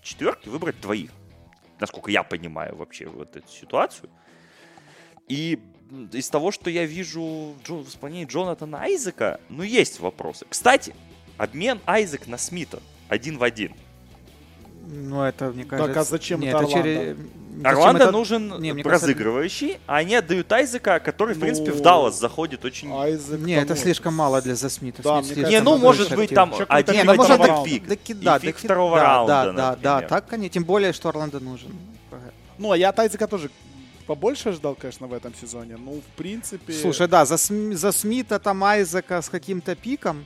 четверки 0.01 0.49
выбрать 0.49 0.79
двоих. 0.81 1.11
Насколько 1.79 2.11
я 2.11 2.23
понимаю 2.23 2.75
вообще 2.75 3.07
вот 3.07 3.35
эту 3.35 3.49
ситуацию. 3.51 4.09
И 5.27 5.59
из 6.11 6.29
того, 6.29 6.51
что 6.51 6.69
я 6.69 6.85
вижу 6.85 7.55
в 7.65 7.87
исполнении 7.87 8.25
Джонатана 8.25 8.81
Айзека, 8.81 9.39
ну, 9.49 9.63
есть 9.63 9.99
вопросы. 9.99 10.45
Кстати, 10.49 10.95
обмен 11.37 11.79
Айзек 11.85 12.27
на 12.27 12.37
Смита 12.37 12.81
один 13.09 13.37
в 13.37 13.43
один. 13.43 13.73
Ну, 14.85 15.21
это, 15.21 15.51
мне 15.51 15.63
Так, 15.63 15.79
кажется... 15.79 15.99
а 15.99 16.03
зачем 16.03 16.41
Нет, 16.41 16.53
это 16.53 16.71
через- 16.71 17.17
Орландо? 17.63 18.03
это- 18.03 18.11
нужен 18.11 18.59
Не, 18.61 18.73
мне 18.73 18.83
кажется, 18.83 19.07
разыгрывающий, 19.07 19.77
а 19.85 19.97
они 19.97 20.15
отдают 20.15 20.51
Айзека, 20.51 20.99
который, 20.99 21.35
в 21.35 21.39
принципе, 21.39 21.71
в 21.71 21.77
Ну, 21.77 21.83
Даллас 21.83 22.19
заходит 22.19 22.65
очень... 22.65 22.91
Айзек, 22.91 23.39
Не, 23.39 23.53
это 23.53 23.73
ну, 23.75 23.79
слишком 23.79 24.15
мало 24.15 24.41
для 24.41 24.55
Засмита. 24.55 25.01
Да, 25.03 25.21
Смит 25.23 25.49
Не, 25.49 25.61
ну, 25.61 25.77
может 25.77 26.15
быть, 26.15 26.29
там 26.29 26.51
Чё 26.55 26.65
один 26.67 26.95
Не, 26.95 27.03
ну, 27.03 27.15
может, 27.15 27.37
да, 27.39 27.63
пик. 27.63 27.87
таки- 27.87 28.13
и 28.13 28.15
да, 28.15 28.39
фиг 28.39 28.55
таки- 28.55 28.67
второго 28.67 28.97
да, 28.97 29.03
раунда, 29.03 29.33
Да, 29.33 29.75
да, 29.75 30.01
да, 30.01 30.07
так, 30.07 30.31
они, 30.33 30.49
тем 30.49 30.63
более, 30.63 30.93
что 30.93 31.09
Орландо 31.09 31.39
нужен. 31.39 31.71
Ну, 32.57 32.71
а 32.71 32.77
я 32.77 32.89
от 32.89 32.99
Айзека 32.99 33.27
тоже 33.27 33.49
побольше 34.05 34.51
ждал, 34.51 34.75
конечно, 34.75 35.07
в 35.07 35.13
этом 35.13 35.33
сезоне. 35.33 35.77
Ну, 35.77 36.01
в 36.01 36.17
принципе... 36.17 36.73
Слушай, 36.73 37.07
да, 37.07 37.25
за, 37.25 37.37
См- 37.37 37.75
за 37.75 37.91
Смита, 37.91 38.39
там 38.39 38.63
Айзека 38.63 39.21
с 39.21 39.29
каким-то 39.29 39.75
пиком 39.75 40.25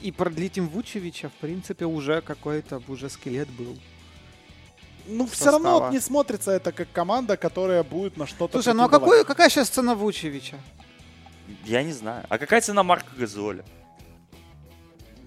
и 0.00 0.12
продлить 0.12 0.56
им 0.58 0.68
Вучевича, 0.68 1.28
в 1.28 1.32
принципе, 1.40 1.84
уже 1.86 2.20
какой-то 2.20 2.80
уже 2.88 3.08
скелет 3.10 3.48
был. 3.48 3.76
Ну, 5.08 5.26
все 5.26 5.36
состава. 5.44 5.52
равно 5.52 5.80
вот 5.80 5.92
не 5.92 6.00
смотрится 6.00 6.50
это 6.52 6.72
как 6.72 6.90
команда, 6.92 7.36
которая 7.36 7.82
будет 7.82 8.16
на 8.16 8.26
что-то 8.26 8.52
Слушай, 8.60 8.74
ну 8.74 8.84
а 8.84 8.88
какой, 8.88 9.24
какая 9.24 9.48
сейчас 9.48 9.68
цена 9.68 9.94
Вучевича? 9.94 10.56
Я 11.64 11.82
не 11.82 11.92
знаю. 11.92 12.24
А 12.28 12.38
какая 12.38 12.60
цена 12.60 12.82
Марка 12.82 13.10
Газоля? 13.16 13.64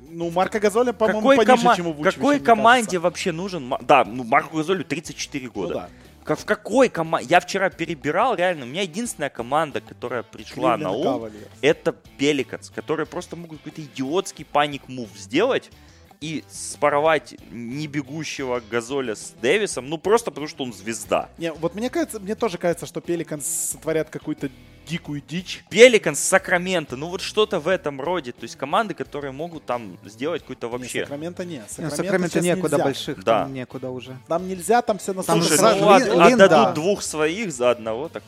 Ну, 0.10 0.30
Марка 0.30 0.60
Газоля, 0.60 0.92
по-моему, 0.92 1.22
Какой, 1.22 1.38
пониже, 1.38 1.64
кома- 1.64 1.76
чем 1.76 1.88
у 1.88 1.94
Вучевича, 1.94 2.18
какой 2.18 2.40
команде 2.40 2.82
кажется. 2.86 3.00
вообще 3.00 3.32
нужен... 3.32 3.74
Да, 3.82 4.04
ну 4.04 4.24
Марку 4.26 4.58
Газолю 4.58 4.84
34 4.84 5.46
Ну 5.46 5.52
года. 5.54 5.74
да. 5.74 5.90
Как- 6.26 6.38
В 6.40 6.46
какой 6.46 6.90
команде? 6.90 7.28
Я 7.30 7.40
вчера 7.40 7.70
перебирал, 7.70 8.36
реально, 8.36 8.66
у 8.66 8.68
меня 8.68 8.82
единственная 8.82 9.30
команда, 9.30 9.80
которая 9.80 10.24
пришла 10.24 10.76
на 10.78 10.90
Кливленд 10.90 10.98
ум, 10.98 11.14
Кавальерс. 11.14 11.48
это 11.62 11.94
Пеликанс, 11.94 12.70
которые 12.70 13.06
просто 13.06 13.36
могут 13.38 13.60
какой-то 13.60 13.82
идиотский 13.82 14.44
паник-мув 14.46 15.10
сделать 15.18 15.72
и 16.22 16.44
спаровать 16.50 17.34
не 17.50 17.88
бегущего 17.88 18.62
Газоля 18.70 19.16
с 19.16 19.34
Дэвисом, 19.42 19.90
ну 19.90 19.98
просто 19.98 20.30
потому 20.30 20.48
что 20.48 20.64
он 20.64 20.72
звезда. 20.72 21.30
Не, 21.40 21.52
вот 21.52 21.74
мне 21.74 21.90
кажется, 21.90 22.20
мне 22.20 22.36
тоже 22.36 22.60
кажется, 22.60 22.86
что 22.86 23.02
Пеликанс 23.02 23.72
сотворят 23.72 24.12
какую-то 24.12 24.52
дикую 24.86 25.24
дичь. 25.28 25.64
Пеликанс, 25.72 26.20
Сакраменто, 26.20 26.96
ну 26.96 27.08
вот 27.10 27.22
что-то 27.22 27.60
в 27.60 27.68
этом 27.68 28.00
роде. 28.00 28.34
То 28.34 28.44
есть 28.44 28.56
команды, 28.56 28.94
которые 28.94 29.32
могут 29.32 29.66
там 29.66 29.98
сделать 30.06 30.44
какой-то 30.44 30.68
Не, 30.68 30.74
вообще... 30.74 31.02
Сакраменто 31.02 31.44
не. 31.44 31.64
Ну, 31.80 31.90
Сакраменто, 31.90 32.40
некуда 32.40 32.76
нельзя. 32.76 32.84
больших, 32.84 33.24
Да. 33.24 33.44
там 33.44 33.54
некуда 33.56 33.90
уже. 33.90 34.16
Там 34.28 34.48
нельзя, 34.48 34.84
там 34.84 35.00
все 35.00 35.14
на 35.14 35.24
Слушай, 35.24 35.58
ну 35.60 35.98
Лин, 35.98 36.34
отдадут 36.36 36.50
да. 36.50 36.72
двух 36.74 37.02
своих 37.02 37.52
за 37.52 37.72
одного, 37.72 38.10
так... 38.10 38.24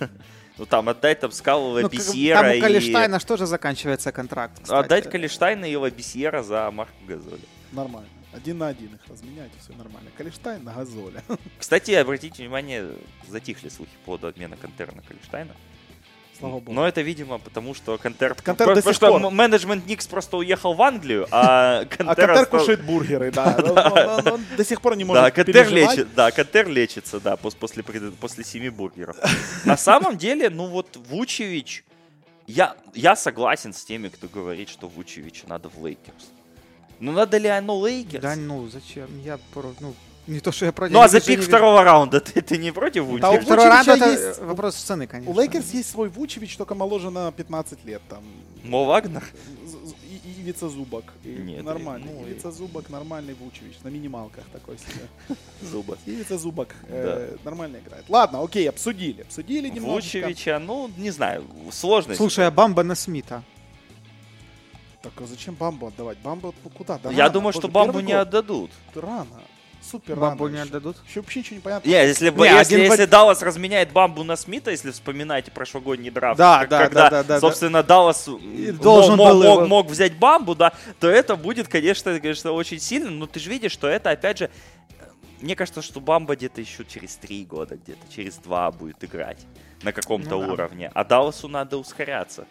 Ну 0.58 0.64
там 0.66 0.88
отдай 0.88 1.14
там 1.14 1.30
Скалова 1.32 1.80
Ну, 1.80 1.88
Бисьера 1.88 2.40
там 2.40 2.50
у 2.50 2.54
и... 2.54 2.60
Калиштайна 2.60 3.20
что 3.20 3.36
же 3.36 3.46
заканчивается 3.46 4.10
контракт? 4.12 4.58
кстати? 4.62 4.84
Отдать 4.84 5.10
Калиштайна 5.10 5.66
и 5.66 5.76
Лабисьера 5.76 6.42
за 6.42 6.70
Марка 6.70 6.94
Газоля. 7.06 7.42
Нормально. 7.72 8.08
Один 8.32 8.58
на 8.58 8.68
один 8.68 8.94
их 8.94 9.00
разменять, 9.08 9.50
все 9.60 9.72
нормально. 9.72 10.10
Калиштайн 10.16 10.62
на 10.62 10.72
газоле. 10.72 11.22
Кстати, 11.58 11.92
обратите 11.92 12.42
внимание, 12.42 12.86
затихли 13.28 13.70
слухи 13.70 13.92
по 14.00 14.06
поводу 14.06 14.28
обмена 14.28 14.56
Кантера 14.56 14.92
на 14.92 15.02
Калиштайна. 15.02 15.54
Слава 16.38 16.54
богу. 16.60 16.72
Но 16.72 16.86
это, 16.86 17.00
видимо, 17.00 17.38
потому 17.38 17.74
что 17.74 17.96
Кантер... 17.98 18.34
Кантер 18.34 18.66
Потому 18.66 18.74
до 18.74 18.82
сих 18.82 18.94
что 18.94 19.18
пор. 19.18 19.30
менеджмент 19.30 19.86
Никс 19.86 20.06
просто 20.06 20.36
уехал 20.36 20.74
в 20.74 20.82
Англию, 20.82 21.26
а 21.30 21.80
А 21.80 21.84
Кантер... 21.86 22.06
Катер 22.06 22.30
остал- 22.32 22.60
кушает 22.60 22.84
бургеры, 22.84 23.30
да. 23.32 24.22
Он- 24.32 24.44
до 24.56 24.64
сих 24.64 24.80
пор 24.80 24.96
не 24.96 25.04
может 25.04 25.34
переживать. 25.34 25.96
лечит, 25.96 26.14
да, 26.14 26.30
Кантер 26.30 26.68
лечится, 26.68 27.20
да, 27.20 27.34
пос- 27.34 27.56
после, 28.20 28.44
семи 28.44 28.68
бургеров. 28.70 29.16
На 29.64 29.76
самом 29.76 30.16
деле, 30.18 30.50
ну 30.50 30.66
вот 30.66 30.96
Вучевич, 31.08 31.84
я, 32.46 32.76
я 32.94 33.16
согласен 33.16 33.72
с 33.72 33.84
теми, 33.84 34.08
кто 34.08 34.28
говорит, 34.28 34.68
что 34.68 34.88
Вучевичу 34.88 35.46
надо 35.48 35.68
в 35.68 35.84
Лейкерс. 35.84 36.30
Ну 37.00 37.12
надо 37.12 37.38
ли 37.38 37.48
оно 37.48 37.78
Лейкерс? 37.80 38.22
Да 38.22 38.36
ну, 38.36 38.68
зачем? 38.68 39.08
Я 39.24 39.38
про... 39.52 39.74
Ну, 39.80 39.94
не 40.26 40.40
то, 40.40 40.52
что 40.52 40.66
я 40.66 40.72
против. 40.72 40.92
ну 40.94 41.00
а 41.00 41.08
за 41.08 41.20
пик 41.20 41.40
второго 41.40 41.84
раунда 41.84 42.20
ты, 42.20 42.40
ты 42.40 42.58
не 42.58 42.72
против 42.72 43.04
Да, 43.20 43.30
у 43.30 43.32
Вучевича? 43.32 43.42
Второй 43.44 43.68
раунд 43.68 43.86
Вучевича 43.86 44.04
это 44.10 44.28
есть- 44.28 44.40
вопрос 44.42 44.74
цены, 44.76 45.06
конечно. 45.06 45.32
У 45.32 45.38
Лейкерс 45.38 45.70
есть 45.70 45.90
свой 45.90 46.08
Вучевич, 46.08 46.56
только 46.56 46.74
моложе 46.74 47.10
на 47.10 47.30
15 47.32 47.84
лет. 47.84 48.02
Там 48.08 48.22
Мо 48.64 48.84
Вагнер? 48.84 49.22
И- 49.64 50.40
Ивица 50.40 50.68
Зубац. 50.68 51.12
Нет, 51.24 51.64
нормальный. 51.64 52.12
ну, 52.12 52.24
Ивица 52.24 52.50
Зубац 52.52 52.88
нормальный 52.88 53.34
Вучевич. 53.34 53.78
На 53.82 53.88
минималках 53.88 54.44
такой 54.52 54.78
себе. 54.78 55.06
Зуба. 55.62 55.98
Ивица 56.06 56.38
Зубок 56.38 56.68
э, 56.88 57.36
нормально 57.44 57.78
играет. 57.78 58.04
Ладно, 58.08 58.42
окей, 58.42 58.68
обсудили. 58.68 59.22
Обсудили 59.22 59.68
немножечко. 59.68 60.18
Вучевича, 60.18 60.58
ну, 60.58 60.90
не 60.96 61.10
знаю, 61.10 61.44
сложно. 61.72 62.14
Слушай, 62.14 62.46
а 62.46 62.50
Бамба 62.50 62.82
на 62.84 62.94
Смита? 62.94 63.42
Так 65.02 65.12
а 65.20 65.26
зачем 65.26 65.54
Бамбу 65.54 65.86
отдавать? 65.86 66.18
Бамбу 66.18 66.52
ну, 66.64 66.70
куда? 66.70 66.98
Да 66.98 67.10
Я 67.10 67.24
рано, 67.24 67.32
думаю, 67.34 67.52
что 67.52 67.68
Бамбу 67.68 68.00
не 68.00 68.12
отдадут. 68.12 68.70
Рано. 68.94 69.40
Супер 69.82 70.16
Бамбу 70.16 70.46
рано 70.46 70.54
не 70.56 70.60
еще. 70.60 70.68
отдадут? 70.68 70.96
Еще 71.08 71.20
вообще 71.20 71.38
ничего 71.40 71.56
не 71.56 71.60
понятно. 71.62 71.88
Не, 71.88 71.94
если, 72.06 72.30
Не, 72.30 72.42
если, 72.44 72.56
один 72.56 72.80
если 72.80 73.04
Даллас 73.04 73.40
разменяет 73.42 73.92
Бамбу 73.92 74.24
на 74.24 74.34
Смита, 74.36 74.72
если 74.72 74.90
вспоминаете 74.90 75.50
прошлогодний 75.52 76.10
драфт, 76.10 76.38
Да, 76.38 76.60
как- 76.60 76.68
да, 76.70 76.78
когда, 76.84 77.02
да, 77.02 77.10
да, 77.10 77.22
да, 77.22 77.40
собственно, 77.40 77.82
Даллас 77.84 78.26
И 78.26 78.68
м- 78.70 78.76
должен 78.78 79.16
мог, 79.16 79.28
был 79.28 79.42
мог- 79.44 79.58
его- 79.58 79.66
мог 79.68 79.86
взять 79.88 80.16
Бамбу, 80.18 80.54
да, 80.56 80.72
то 80.98 81.08
это 81.08 81.36
будет, 81.36 81.68
конечно, 81.68 82.18
конечно, 82.18 82.50
очень 82.52 82.80
сильно, 82.80 83.10
но 83.10 83.26
ты 83.26 83.38
же 83.38 83.48
видишь, 83.48 83.72
что 83.72 83.86
это, 83.86 84.10
опять 84.10 84.38
же, 84.38 84.50
мне 85.40 85.54
кажется, 85.54 85.82
что 85.82 86.00
Бамба 86.00 86.34
где-то 86.34 86.60
еще 86.60 86.84
через 86.84 87.14
три 87.16 87.44
года, 87.44 87.76
где-то 87.76 88.00
через 88.12 88.36
два 88.36 88.70
будет 88.72 89.04
играть 89.04 89.38
на 89.82 89.92
каком-то 89.92 90.30
Ну 90.30 90.40
да. 90.46 90.52
уровне, 90.52 90.90
а 90.94 91.04
Далласу 91.04 91.46
надо 91.46 91.76
ускоряться. 91.76 92.46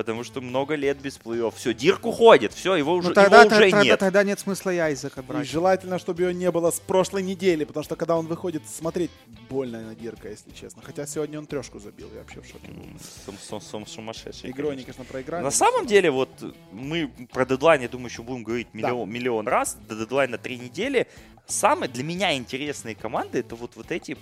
Потому 0.00 0.24
что 0.24 0.40
много 0.40 0.76
лет 0.76 0.98
без 0.98 1.18
плей-офф. 1.18 1.52
Все, 1.54 1.74
Дирк 1.74 2.06
уходит, 2.06 2.54
все, 2.54 2.74
его 2.74 2.94
уже, 2.94 3.08
Ну 3.08 3.14
тогда, 3.14 3.42
его 3.42 3.48
уже 3.54 3.60
тогда, 3.60 3.84
нет. 3.84 3.98
тогда 4.00 4.22
нет 4.24 4.40
смысла 4.40 4.70
и 4.70 4.78
Айзека 4.78 5.20
И 5.20 5.22
брать. 5.22 5.46
желательно, 5.46 5.98
чтобы 5.98 6.22
ее 6.22 6.32
не 6.32 6.50
было 6.50 6.70
с 6.70 6.80
прошлой 6.80 7.22
недели, 7.22 7.64
потому 7.64 7.84
что 7.84 7.96
когда 7.96 8.16
он 8.16 8.26
выходит, 8.26 8.62
смотреть 8.66 9.10
больно 9.50 9.82
на 9.82 9.94
Дирка, 9.94 10.30
если 10.30 10.52
честно. 10.52 10.80
Хотя 10.82 11.06
сегодня 11.06 11.38
он 11.38 11.44
трешку 11.46 11.78
забил, 11.80 12.08
я 12.14 12.20
вообще 12.20 12.40
в 12.40 12.46
шоке. 12.46 12.68
был. 12.72 12.82
Сум- 13.26 13.36
сум- 13.38 13.60
сум- 13.60 13.86
Сумасшедший. 13.86 14.48
Игрой 14.48 14.72
они, 14.72 14.84
конечно. 14.84 15.04
конечно, 15.04 15.12
проиграли. 15.12 15.44
На 15.44 15.50
самом 15.50 15.84
деле, 15.84 16.10
вот 16.10 16.30
мы 16.72 17.12
про 17.30 17.44
дедлайн, 17.44 17.82
я 17.82 17.88
думаю, 17.90 18.08
еще 18.08 18.22
будем 18.22 18.42
говорить 18.42 18.68
миллион, 18.72 19.10
миллион 19.10 19.48
раз. 19.48 19.76
До 19.86 19.94
дедлайна 19.96 20.38
три 20.38 20.56
недели. 20.58 21.08
Самые 21.46 21.90
для 21.90 22.04
меня 22.04 22.34
интересные 22.34 22.94
команды 22.94 23.40
это 23.40 23.54
вот, 23.54 23.76
вот 23.76 23.90
эти 23.92 24.16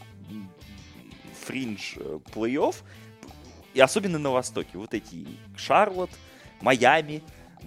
фриндж 1.47 1.95
э, 1.99 2.19
плей-офф. 2.35 2.75
И 3.75 3.81
особенно 3.81 4.19
на 4.19 4.31
Востоке. 4.31 4.71
Вот 4.79 4.95
эти 4.95 5.27
Шарлотт, 5.57 6.11
Майами, 6.61 7.23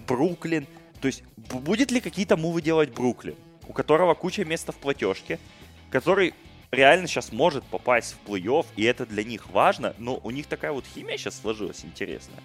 Бруклин. 0.06 0.66
То 1.00 1.06
есть 1.06 1.24
будет 1.36 1.90
ли 1.90 2.00
какие-то 2.00 2.36
мувы 2.36 2.62
делать 2.62 2.92
Бруклин, 2.92 3.36
у 3.68 3.72
которого 3.72 4.14
куча 4.14 4.44
места 4.44 4.72
в 4.72 4.76
платежке, 4.76 5.38
который 5.90 6.34
реально 6.70 7.06
сейчас 7.06 7.32
может 7.32 7.64
попасть 7.64 8.14
в 8.14 8.28
плей-офф, 8.28 8.66
и 8.76 8.84
это 8.84 9.06
для 9.06 9.24
них 9.24 9.50
важно, 9.50 9.94
но 9.98 10.20
у 10.22 10.30
них 10.30 10.46
такая 10.46 10.72
вот 10.72 10.84
химия 10.86 11.16
сейчас 11.16 11.40
сложилась 11.40 11.84
интересная, 11.84 12.40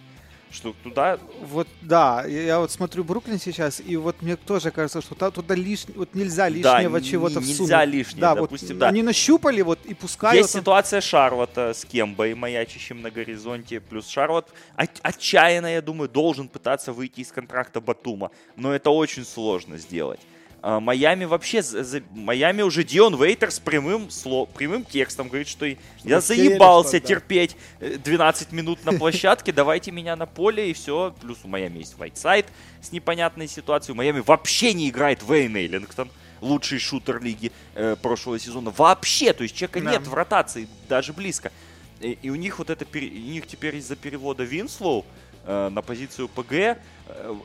что 0.51 0.73
туда 0.83 1.19
Вот 1.43 1.67
да, 1.81 2.25
я 2.25 2.59
вот 2.59 2.71
смотрю 2.71 3.03
Бруклин 3.03 3.39
сейчас, 3.39 3.81
и 3.85 3.95
вот 3.97 4.21
мне 4.21 4.35
тоже 4.35 4.71
кажется, 4.71 5.01
что 5.01 5.13
та- 5.15 5.31
туда 5.31 5.55
лишь, 5.55 5.85
вот 5.95 6.15
нельзя 6.15 6.43
Да, 6.43 6.49
лишнего 6.49 6.97
н- 6.97 7.03
чего-то 7.03 7.39
нельзя 7.39 7.53
всунуть. 7.53 7.87
лишнее, 7.93 8.21
да, 8.21 8.35
допустим, 8.35 8.69
вот 8.69 8.77
да. 8.79 8.87
они 8.87 9.03
нащупали 9.03 9.61
вот 9.61 9.79
и 9.85 9.93
пускают. 9.93 10.37
Есть 10.37 10.51
ситуация 10.53 11.01
Шарлота 11.01 11.73
с 11.73 11.83
Кембой, 11.85 12.33
маячащим 12.33 13.01
на 13.01 13.11
горизонте. 13.11 13.79
Плюс 13.79 14.07
Шарлот 14.07 14.47
от- 14.75 14.99
отчаянно, 15.03 15.67
я 15.67 15.81
думаю, 15.81 16.09
должен 16.09 16.47
пытаться 16.47 16.93
выйти 16.93 17.21
из 17.21 17.31
контракта 17.31 17.81
Батума. 17.81 18.31
Но 18.55 18.73
это 18.73 18.89
очень 18.89 19.25
сложно 19.25 19.77
сделать. 19.77 20.19
А, 20.61 20.79
Майами 20.79 21.25
вообще... 21.25 21.61
за- 21.61 22.01
Майами 22.11 22.61
уже 22.63 22.83
Дион 22.83 23.15
Вейтерс 23.15 23.59
прямым, 23.59 24.07
сло- 24.07 24.47
прямым 24.53 24.83
текстом 24.83 25.27
говорит, 25.27 25.47
что 25.47 25.65
я 25.65 25.75
хотели, 26.03 26.19
заебался 26.19 26.97
что 26.97 27.07
терпеть 27.07 27.55
э, 27.79 27.97
12 27.97 28.51
минут 28.51 28.83
на 28.85 28.93
площадке, 28.93 29.51
давайте 29.51 29.91
меня 29.91 30.15
на 30.15 30.25
поле 30.25 30.69
и 30.71 30.73
все. 30.73 31.13
Плюс 31.21 31.37
у 31.43 31.47
Майами 31.47 31.79
есть 31.79 31.97
Вайтсайд 31.97 32.47
с 32.81 32.91
непонятной 32.91 33.47
ситуацией. 33.47 33.93
У 33.93 33.95
Майами 33.97 34.19
вообще 34.25 34.73
не 34.73 34.89
играет 34.89 35.21
Вейн 35.27 35.55
Эллингтон, 35.55 36.09
лучший 36.41 36.79
шутер 36.79 37.21
лиги 37.21 37.51
э, 37.75 37.95
прошлого 38.01 38.39
сезона. 38.39 38.73
Вообще, 38.75 39.33
то 39.33 39.43
есть 39.43 39.55
человека 39.55 39.81
Да. 39.81 39.91
нет 39.91 40.07
в 40.07 40.13
ротации 40.13 40.67
даже 40.89 41.13
близко. 41.13 41.51
И, 41.99 42.17
и 42.21 42.29
у 42.29 42.35
них 42.35 42.59
вот 42.59 42.69
это, 42.69 42.85
у 42.91 42.97
них 42.99 43.47
теперь 43.47 43.75
из-за 43.77 43.95
перевода 43.95 44.43
Винслоу 44.43 45.03
э, 45.03 45.26
на 45.47 45.81
позицию 45.81 46.27
PG 46.27 46.51
э, 46.51 46.75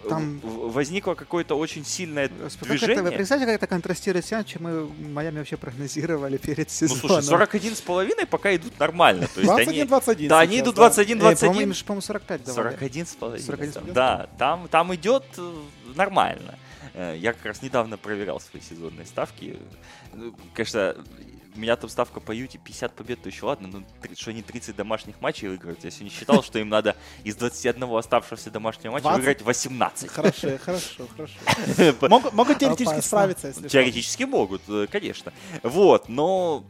Там- 0.09 0.41
возникло 0.43 1.15
какое-то 1.15 1.55
очень 1.57 1.85
сильное 1.85 2.29
как 2.29 2.37
это, 2.57 2.65
движение. 2.67 3.03
вы 3.03 3.11
представляете, 3.13 3.53
как 3.53 3.63
это 3.63 3.67
контрастирует 3.69 4.25
с 4.25 4.29
тем, 4.29 4.45
чем 4.45 4.63
мы 4.65 4.85
в 4.85 5.09
Майами 5.13 5.39
вообще 5.39 5.57
прогнозировали 5.57 6.37
перед 6.37 6.67
Ну, 6.69 6.73
сезоном? 6.89 7.01
слушай, 7.01 7.23
41 7.23 7.77
с 7.77 7.81
половиной 7.81 8.27
пока 8.27 8.55
идут 8.57 8.79
нормально. 8.81 9.29
То 9.35 9.41
есть 9.41 9.69
они, 9.69 9.83
21-21 9.83 10.29
да, 10.29 10.41
они 10.41 10.61
идут 10.61 10.75
да. 10.75 10.89
21-21. 10.89 11.33
Э, 11.33 11.37
по-моему, 11.47 11.75
по-моему, 11.87 12.01
45 12.03 12.45
давали. 12.45 12.63
41 12.71 13.07
с 13.07 13.15
половиной. 13.15 13.47
41 13.47 13.71
с 13.71 13.75
там. 13.75 13.83
половиной. 13.83 13.95
Да, 13.95 14.29
там, 14.39 14.69
там 14.69 14.95
идет 14.97 15.25
э, 15.39 15.55
нормально. 15.95 16.59
Э, 16.95 17.17
Я 17.19 17.33
как 17.33 17.45
раз 17.47 17.63
недавно 17.63 17.97
проверял 17.99 18.41
свои 18.41 18.61
сезонные 18.61 19.07
ставки. 19.07 19.59
Ну, 20.13 20.35
Конечно, 20.55 20.97
у 21.55 21.59
меня 21.59 21.77
там 21.77 21.91
ставка 21.91 22.21
по 22.21 22.33
Юте 22.33 22.59
50 22.59 22.95
побед, 22.95 23.23
то 23.23 23.29
еще 23.29 23.45
ладно, 23.47 23.69
но 23.69 23.83
три- 24.01 24.15
что 24.17 24.31
они 24.31 24.43
30 24.43 24.75
домашних 24.77 25.21
матчей 25.21 25.49
выиграют. 25.49 25.85
Я 25.85 25.91
сегодня 25.91 26.11
считал, 26.11 26.43
что 26.43 26.59
им 26.59 26.69
надо 26.69 26.97
из 27.25 27.37
21 27.37 27.95
оставшегося 27.97 28.51
домашнего 28.51 28.93
матча 28.93 29.03
20? 29.05 29.19
выиграть 29.25 29.43
18. 29.43 30.11
Хорошо, 30.11 30.59
хорошо, 30.59 31.07
хорошо. 31.17 31.35
Могут, 32.09 32.33
могут 32.33 32.59
теоретически 32.59 33.01
справиться, 33.01 33.49
если. 33.49 33.69
Теоретически 33.69 34.23
могут, 34.25 34.63
э, 34.69 34.87
конечно. 34.91 35.33
Вот, 35.63 36.09
но 36.09 36.65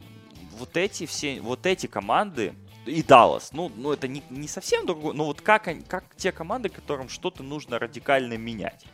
вот 0.57 0.75
эти 0.77 1.05
все, 1.05 1.39
вот 1.41 1.65
эти 1.65 1.87
команды 1.87 2.53
и 2.85 3.01
Даллас, 3.01 3.53
ну, 3.53 3.71
ну 3.75 3.93
это 3.93 4.07
не, 4.09 4.21
не 4.29 4.47
совсем 4.49 4.85
другое, 4.85 5.13
но 5.13 5.25
вот 5.25 5.39
как, 5.41 5.67
они- 5.69 5.81
как 5.81 6.03
те 6.17 6.31
команды, 6.33 6.67
которым 6.69 7.07
что-то 7.07 7.41
нужно 7.41 7.79
радикально 7.79 8.37
менять. 8.37 8.85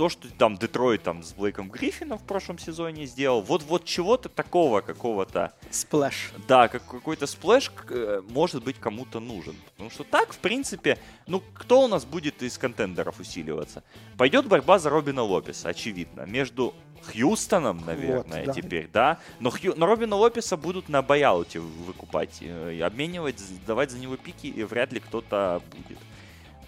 То, 0.00 0.08
что 0.08 0.28
там 0.30 0.56
Детройт 0.56 1.02
там 1.02 1.22
с 1.22 1.34
Блейком 1.34 1.68
Гриффином 1.68 2.16
в 2.16 2.22
прошлом 2.22 2.58
сезоне 2.58 3.04
сделал, 3.04 3.42
вот, 3.42 3.62
вот 3.64 3.84
чего-то 3.84 4.30
такого 4.30 4.80
какого-то 4.80 5.52
Splash. 5.70 6.32
да, 6.48 6.68
как 6.68 6.86
какой-то 6.86 7.26
splash 7.26 7.70
э, 7.90 8.22
может 8.30 8.64
быть 8.64 8.78
кому-то 8.78 9.20
нужен. 9.20 9.54
Потому 9.72 9.90
что 9.90 10.04
так, 10.04 10.32
в 10.32 10.38
принципе, 10.38 10.96
ну 11.26 11.42
кто 11.52 11.82
у 11.82 11.86
нас 11.86 12.06
будет 12.06 12.42
из 12.42 12.56
контендеров 12.56 13.20
усиливаться? 13.20 13.82
Пойдет 14.16 14.46
борьба 14.46 14.78
за 14.78 14.88
Робина 14.88 15.22
Лопеса, 15.22 15.68
очевидно. 15.68 16.22
Между 16.22 16.72
Хьюстоном, 17.12 17.84
наверное, 17.84 18.46
да. 18.46 18.54
теперь, 18.54 18.88
да. 18.90 19.18
Но, 19.38 19.50
Хью... 19.50 19.74
Но 19.76 19.84
Робина 19.84 20.16
Лопеса 20.16 20.56
будут 20.56 20.88
на 20.88 21.02
бояуте 21.02 21.60
выкупать, 21.60 22.38
э, 22.40 22.80
обменивать, 22.80 23.42
давать 23.66 23.90
за 23.90 23.98
него 23.98 24.16
пики, 24.16 24.46
и 24.46 24.62
вряд 24.62 24.94
ли 24.94 25.00
кто-то 25.00 25.60
будет. 25.70 25.98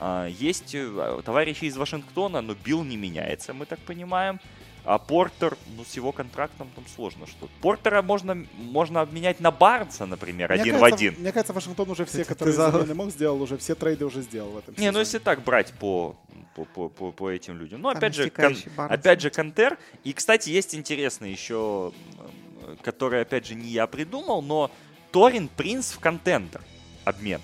А, 0.05 0.27
Есть 0.27 0.75
э, 0.75 1.21
товарищи 1.25 1.67
из 1.67 1.77
Вашингтона, 1.77 2.41
но 2.41 2.57
Билл 2.57 2.83
не 2.83 2.97
меняется, 2.97 3.55
мы 3.55 3.67
так 3.67 3.79
понимаем. 3.79 4.41
А 4.85 4.99
Портер, 4.99 5.57
ну, 5.77 5.85
с 5.85 5.95
его 5.95 6.11
контрактом 6.11 6.69
там 6.75 6.85
сложно 6.97 7.29
что 7.29 7.49
Портера 7.61 8.03
можно, 8.03 8.35
можно 8.59 9.01
обменять 9.01 9.39
на 9.39 9.53
Барнса, 9.53 10.05
например, 10.07 10.51
Мне 10.51 10.61
один 10.61 10.77
в 10.77 10.81
кажется, 10.81 10.97
один. 10.97 11.15
Мне 11.21 11.31
кажется, 11.31 11.53
Вашингтон 11.53 11.89
уже 11.89 12.05
все, 12.05 12.25
которые 12.25 12.53
за- 12.53 12.73
замены 12.73 12.95
мог, 12.95 13.11
сделал 13.11 13.41
уже, 13.41 13.57
все 13.59 13.77
трейды 13.77 14.05
уже 14.05 14.23
сделал 14.23 14.51
в 14.51 14.59
этом 14.59 14.75
Не, 14.77 14.91
ну 14.91 14.99
если 14.99 15.19
так 15.19 15.45
брать 15.45 15.73
по, 15.75 16.17
по, 16.57 16.65
по, 16.65 16.89
по, 16.89 17.13
по 17.13 17.31
этим 17.31 17.57
людям. 17.59 17.81
Ну, 17.81 17.91
Там 17.91 17.99
опять 17.99 18.17
же, 18.17 18.29
кон- 18.29 18.57
Барнс. 18.77 18.93
опять 18.93 19.21
же, 19.21 19.31
Кантер. 19.31 19.79
И, 20.03 20.13
кстати, 20.13 20.51
есть 20.51 20.75
интересный 20.75 21.31
еще, 21.31 21.93
который, 22.83 23.21
опять 23.23 23.47
же, 23.47 23.55
не 23.55 23.69
я 23.69 23.87
придумал, 23.87 24.43
но 24.43 24.73
Торин 25.13 25.47
Принц 25.47 25.93
в 25.93 26.01
контендер 26.01 26.61
обмен. 27.05 27.41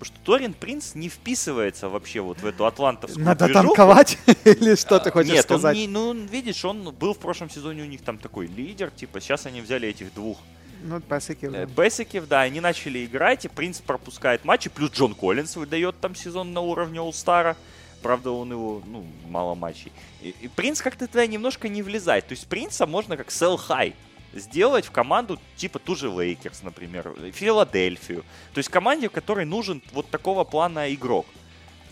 Потому 0.00 0.16
что 0.16 0.24
Торин 0.24 0.54
Принц 0.54 0.94
не 0.94 1.10
вписывается 1.10 1.90
вообще 1.90 2.20
вот 2.22 2.40
в 2.40 2.46
эту 2.46 2.64
атлантовскую 2.64 3.22
Надо 3.24 3.44
движуху. 3.44 3.66
танковать? 3.68 4.18
Или 4.46 4.74
что 4.74 4.98
ты 4.98 5.10
А, 5.10 5.12
хочешь 5.12 5.32
Нет, 5.32 5.42
сказать? 5.44 5.76
он 5.76 5.80
не, 5.80 5.86
ну, 5.86 6.14
видишь, 6.14 6.64
он 6.64 6.90
был 6.94 7.12
в 7.12 7.18
прошлом 7.18 7.50
сезоне 7.50 7.82
у 7.82 7.86
них 7.86 8.00
там 8.00 8.16
такой 8.16 8.46
лидер, 8.46 8.90
типа, 8.90 9.20
сейчас 9.20 9.44
они 9.44 9.60
взяли 9.60 9.88
этих 9.88 10.14
двух 10.14 10.38
Ну, 10.82 11.00
пасеки. 11.02 11.50
э, 11.52 11.66
Бесиков, 11.66 12.26
да, 12.28 12.40
они 12.40 12.60
начали 12.60 13.04
играть, 13.04 13.44
и 13.44 13.48
Принц 13.48 13.80
пропускает 13.80 14.42
матчи, 14.46 14.70
плюс 14.70 14.90
Джон 14.92 15.14
Коллинс 15.14 15.54
выдает 15.56 16.00
там 16.00 16.14
сезон 16.14 16.54
на 16.54 16.62
уровне 16.62 16.98
All-Стара. 16.98 17.54
Правда, 18.02 18.30
он 18.30 18.50
его, 18.50 18.82
ну, 18.86 19.04
мало 19.28 19.54
матчей. 19.54 19.92
И, 20.22 20.34
и 20.40 20.48
Принц 20.48 20.80
как-то 20.80 21.06
туда 21.08 21.26
немножко 21.26 21.68
не 21.68 21.82
влезает. 21.82 22.26
То 22.26 22.32
есть 22.32 22.46
Принца 22.46 22.86
можно 22.86 23.18
как 23.18 23.28
sell 23.28 23.60
high 23.68 23.92
сделать 24.32 24.86
в 24.86 24.90
команду 24.90 25.38
типа 25.56 25.78
ту 25.78 25.94
же 25.96 26.08
Лейкерс, 26.08 26.62
например, 26.62 27.14
Филадельфию. 27.32 28.24
То 28.52 28.58
есть 28.58 28.68
команде, 28.68 29.08
в 29.08 29.12
которой 29.12 29.44
нужен 29.44 29.82
вот 29.92 30.08
такого 30.10 30.44
плана 30.44 30.92
игрок. 30.92 31.26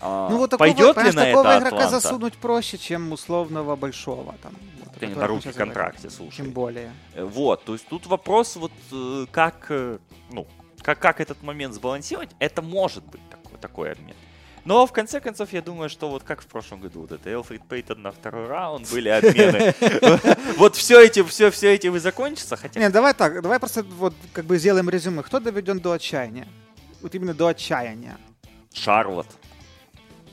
А, 0.01 0.29
Ну 0.29 0.37
вот 0.37 0.49
такого, 0.51 0.67
Пойдет 0.67 0.97
ли 0.97 1.11
на 1.11 1.25
такого 1.25 1.47
это 1.47 1.59
игрока 1.59 1.75
Атланта? 1.75 1.99
засунуть 1.99 2.33
проще, 2.35 2.77
чем 2.77 3.11
условного 3.11 3.75
большого. 3.75 4.35
Там, 4.41 4.53
вот, 4.83 5.15
на 5.15 5.27
руки 5.27 5.51
контракте, 5.51 6.09
слушай. 6.09 6.37
Тем 6.37 6.51
более. 6.51 6.93
Э, 7.15 7.23
Вот, 7.23 7.65
то 7.65 7.73
есть 7.73 7.87
тут 7.87 8.05
вопрос 8.07 8.55
вот 8.55 8.71
э, 8.91 9.25
как, 9.31 9.65
э, 9.69 9.97
ну, 10.31 10.47
как, 10.81 10.99
как 10.99 11.19
этот 11.19 11.43
момент 11.43 11.73
сбалансировать, 11.73 12.29
это 12.39 12.61
может 12.61 13.03
быть 13.05 13.21
такой, 13.29 13.57
такой 13.59 13.91
обмен. 13.91 14.15
Но 14.65 14.85
в 14.85 14.91
конце 14.91 15.19
концов, 15.19 15.53
я 15.53 15.61
думаю, 15.61 15.89
что 15.89 16.09
вот 16.09 16.23
как 16.23 16.41
в 16.41 16.47
прошлом 16.47 16.81
году, 16.81 17.01
вот 17.01 17.11
это 17.11 17.29
Элфрид 17.29 17.61
Пейтон 17.67 18.01
на 18.01 18.11
второй 18.11 18.47
раунд 18.47 18.89
были 18.91 19.09
обмены. 19.09 19.73
Вот 20.57 20.75
все 20.75 21.01
эти, 21.05 21.23
все, 21.23 21.49
все 21.51 21.73
эти 21.75 21.87
вы 21.87 21.99
закончатся, 21.99 22.55
хотя 22.57 22.79
Не, 22.79 22.89
давай 22.89 23.13
так, 23.13 23.41
давай 23.41 23.59
просто 23.59 23.83
вот 23.83 24.13
как 24.33 24.45
бы 24.45 24.57
сделаем 24.57 24.89
резюме. 24.89 25.23
Кто 25.23 25.39
доведен 25.39 25.79
до 25.79 25.93
отчаяния? 25.93 26.47
Вот 27.01 27.15
именно 27.15 27.33
до 27.33 27.47
отчаяния. 27.47 28.17
Шарлот. 28.73 29.27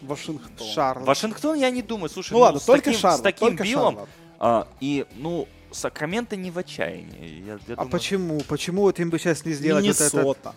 Вашингтон. 0.02 0.66
Шарлот. 0.66 1.06
Вашингтон, 1.06 1.56
я 1.58 1.70
не 1.70 1.82
думаю, 1.82 2.10
слушай, 2.10 2.32
Ну 2.32 2.40
ладно, 2.40 2.60
с 2.60 2.64
только 2.64 2.86
таким, 2.86 3.00
Шарлот. 3.00 3.20
с 3.20 3.22
таким 3.22 3.48
только 3.48 3.64
Биллом, 3.64 3.94
Шарлот. 3.94 4.08
а, 4.38 4.68
и, 4.80 5.06
ну, 5.14 5.48
Сакраменто 5.72 6.36
не 6.36 6.50
в 6.50 6.58
отчаянии. 6.58 7.44
Я, 7.44 7.52
я 7.52 7.58
А 7.74 7.76
думаю, 7.76 7.90
почему? 7.90 8.40
Почему 8.48 8.82
вот 8.82 8.98
им 9.00 9.10
бы 9.10 9.18
сейчас 9.18 9.44
не 9.44 9.52
сделать 9.52 9.84
вот 9.86 10.00
это? 10.00 10.16
Миннесота. 10.18 10.54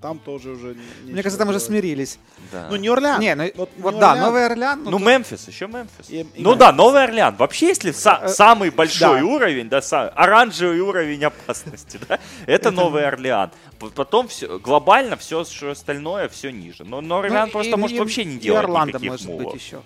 Там 0.00 0.18
тоже 0.18 0.50
уже... 0.50 0.74
не- 1.04 1.12
Мне 1.12 1.22
кажется, 1.22 1.38
там 1.38 1.48
уже 1.50 1.58
делать. 1.58 1.66
смирились. 1.66 2.18
да. 2.50 2.68
Ну, 2.70 2.76
Нью-Орлеан. 2.76 3.20
Не, 3.20 3.34
ну 3.34 3.50
Вот 3.54 3.70
вот 3.76 3.98
да, 3.98 4.14
Новый 4.16 4.46
Орлеан. 4.46 4.82
Ну, 4.84 4.92
тут- 4.92 5.02
Мемфис, 5.02 5.46
еще 5.46 5.66
Мемфис. 5.66 6.08
И- 6.08 6.20
и 6.20 6.24
ну 6.42 6.50
Мемфис. 6.50 6.58
да, 6.58 6.72
Новый 6.72 7.04
Орлеан. 7.04 7.36
Вообще, 7.36 7.66
если 7.68 7.92
са- 7.92 8.24
Э, 8.24 8.28
самый 8.28 8.70
большой 8.70 9.20
да. 9.20 9.26
уровень, 9.26 9.68
да, 9.68 9.80
са- 9.80 10.08
оранжевый 10.08 10.80
уровень 10.80 11.22
опасности, 11.24 12.00
да, 12.08 12.18
это 12.46 12.70
Новый 12.70 13.06
Орлеан. 13.06 13.50
Потом 13.94 14.28
все, 14.28 14.58
глобально 14.58 15.16
все 15.18 15.44
остальное 15.70 16.28
все 16.30 16.50
ниже. 16.50 16.84
Но 16.84 17.02
Новый 17.02 17.28
Ну, 17.28 17.36
Орлеан 17.36 17.48
и- 17.48 17.52
просто 17.52 17.76
может 17.76 17.98
вообще 17.98 18.24
не 18.24 18.38
делать 18.38 18.68
никаких 18.86 19.10
может 19.10 19.26
move 19.26 19.41
ов. 19.41 19.52
быть 19.52 19.62
еще. 19.62 19.82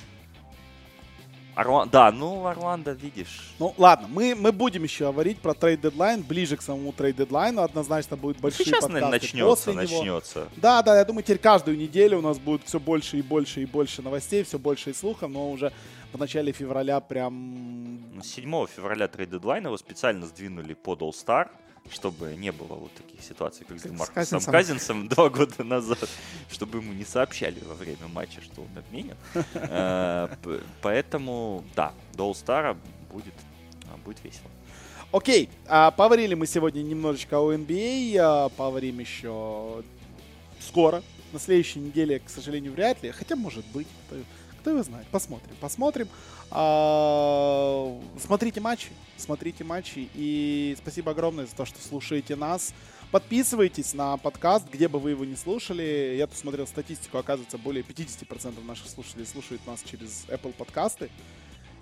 Орла- 1.56 1.88
Да, 1.90 2.10
ну 2.10 2.46
Орландо, 2.46 2.92
видишь. 2.92 3.54
Ну 3.58 3.74
ладно, 3.78 4.08
мы, 4.08 4.34
мы 4.34 4.50
будем 4.52 4.82
еще 4.82 5.04
говорить 5.12 5.38
про 5.38 5.52
трейд-дедлайн, 5.54 6.22
ближе 6.22 6.56
к 6.56 6.62
самому 6.62 6.92
трейд-дедлайну, 6.92 7.62
однозначно 7.62 8.16
будет 8.16 8.38
большие 8.40 8.66
Сейчас, 8.66 8.82
подкасты 8.82 9.08
начнется, 9.08 9.44
после 9.44 9.72
него. 9.74 9.82
начнется. 9.98 10.48
Да, 10.56 10.82
да, 10.82 10.98
я 10.98 11.04
думаю, 11.04 11.22
теперь 11.22 11.38
каждую 11.38 11.76
неделю 11.78 12.18
у 12.18 12.22
нас 12.22 12.38
будет 12.38 12.62
все 12.64 12.80
больше 12.80 13.18
и 13.18 13.22
больше 13.22 13.62
и 13.62 13.66
больше 13.66 14.02
новостей, 14.02 14.42
все 14.42 14.58
больше 14.58 14.90
и 14.90 14.94
слухов, 14.94 15.30
но 15.30 15.50
уже 15.50 15.72
в 16.12 16.18
начале 16.18 16.52
февраля 16.52 17.00
прям... 17.00 18.14
Ну, 18.14 18.22
7 18.22 18.66
февраля 18.66 19.08
трейд 19.08 19.30
дедлайн 19.30 19.64
его 19.66 19.76
специально 19.76 20.26
сдвинули 20.26 20.74
под 20.74 21.02
All 21.02 21.10
Star, 21.12 21.48
чтобы 21.90 22.34
не 22.36 22.50
было 22.50 22.74
вот 22.74 22.92
таких 22.94 23.22
ситуаций, 23.22 23.66
как 23.66 23.78
с 23.78 23.82
Демаркусом 23.82 24.14
Казинцем. 24.14 24.52
Казинцем 24.52 25.08
два 25.08 25.28
года 25.28 25.64
назад, 25.64 26.08
чтобы 26.50 26.78
ему 26.78 26.92
не 26.92 27.04
сообщали 27.04 27.60
во 27.60 27.74
время 27.74 28.08
матча, 28.08 28.40
что 28.40 28.62
он 28.62 28.68
обменен. 28.76 29.16
Э, 29.54 30.28
Поэтому, 30.82 31.64
да, 31.74 31.92
до 32.14 32.30
All 32.30 32.32
Star 32.32 32.76
будет, 33.12 33.34
а, 33.84 33.96
будет 33.98 34.22
весело. 34.24 34.50
Окей, 35.12 35.48
а, 35.66 35.90
поговорили 35.90 36.34
мы 36.34 36.46
сегодня 36.46 36.82
немножечко 36.82 37.38
о 37.38 37.52
NBA, 37.52 38.16
а, 38.18 38.48
поговорим 38.48 38.98
еще 38.98 39.84
скоро. 40.60 41.02
На 41.32 41.38
следующей 41.38 41.80
неделе, 41.80 42.20
к 42.20 42.28
сожалению, 42.28 42.72
вряд 42.72 43.02
ли, 43.02 43.10
хотя 43.10 43.36
может 43.36 43.64
быть, 43.66 43.86
кто, 44.64 44.70
кто 44.70 44.70
его 44.70 44.82
знает. 44.82 45.06
Посмотрим, 45.08 45.54
посмотрим. 45.60 46.08
А, 46.50 48.00
смотрите 48.18 48.60
матчи, 48.60 48.88
смотрите 49.18 49.62
матчи. 49.62 50.08
И 50.14 50.74
спасибо 50.78 51.10
огромное 51.10 51.44
за 51.44 51.54
то, 51.54 51.66
что 51.66 51.78
слушаете 51.86 52.34
нас. 52.34 52.72
Подписывайтесь 53.10 53.92
на 53.92 54.16
подкаст, 54.16 54.64
где 54.72 54.88
бы 54.88 54.98
вы 54.98 55.10
его 55.10 55.26
не 55.26 55.36
слушали. 55.36 56.16
Я 56.16 56.26
тут 56.26 56.38
смотрел 56.38 56.66
статистику, 56.66 57.18
оказывается, 57.18 57.58
более 57.58 57.84
50% 57.84 58.64
наших 58.64 58.88
слушателей 58.88 59.26
слушают 59.26 59.60
нас 59.66 59.82
через 59.82 60.24
Apple 60.28 60.54
подкасты. 60.54 61.10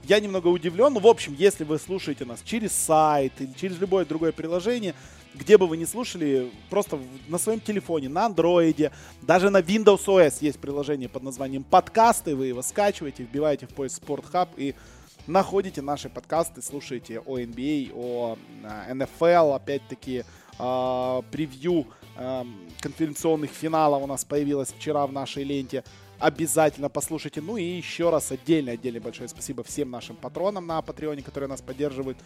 Я 0.04 0.18
немного 0.20 0.48
удивлен. 0.48 0.92
Ну, 0.92 1.00
в 1.00 1.06
общем, 1.06 1.34
если 1.38 1.64
вы 1.64 1.78
слушаете 1.78 2.24
нас 2.24 2.40
через 2.44 2.72
сайт 2.72 3.32
или 3.38 3.52
через 3.52 3.78
любое 3.78 4.04
другое 4.04 4.32
приложение, 4.32 4.94
где 5.34 5.56
бы 5.56 5.66
вы 5.66 5.76
ни 5.76 5.84
слушали, 5.84 6.50
просто 6.70 6.98
на 7.28 7.38
своем 7.38 7.60
телефоне, 7.60 8.08
на 8.08 8.26
андроиде, 8.26 8.92
даже 9.22 9.48
на 9.48 9.60
Windows 9.60 10.04
OS 10.06 10.38
есть 10.40 10.58
приложение 10.58 11.08
под 11.08 11.22
названием 11.22 11.62
подкасты, 11.62 12.34
вы 12.34 12.46
его 12.48 12.62
скачиваете, 12.62 13.22
вбиваете 13.22 13.66
в 13.66 13.70
поиск 13.70 14.02
Sport 14.02 14.24
Hub 14.32 14.48
и 14.56 14.74
находите 15.26 15.82
наши 15.82 16.08
подкасты, 16.08 16.62
слушаете 16.62 17.20
о 17.20 17.38
NBA, 17.38 17.92
о 17.94 18.36
а, 18.64 18.92
NFL, 18.92 19.54
опять-таки 19.54 20.24
а, 20.58 21.22
превью 21.30 21.86
а, 22.16 22.46
конференционных 22.80 23.50
финалов 23.50 24.02
у 24.02 24.06
нас 24.06 24.24
появилось 24.24 24.72
вчера 24.72 25.06
в 25.06 25.12
нашей 25.12 25.44
ленте. 25.44 25.84
Обязательно 26.18 26.88
послушайте. 26.88 27.40
Ну 27.40 27.56
и 27.56 27.64
еще 27.64 28.10
раз 28.10 28.30
отдельно, 28.30 28.72
отдельно 28.72 29.00
большое 29.00 29.28
спасибо 29.28 29.64
всем 29.64 29.90
нашим 29.90 30.16
патронам 30.16 30.66
на 30.66 30.80
Патреоне, 30.82 31.22
которые 31.22 31.48
нас 31.48 31.60
поддерживают. 31.60 32.18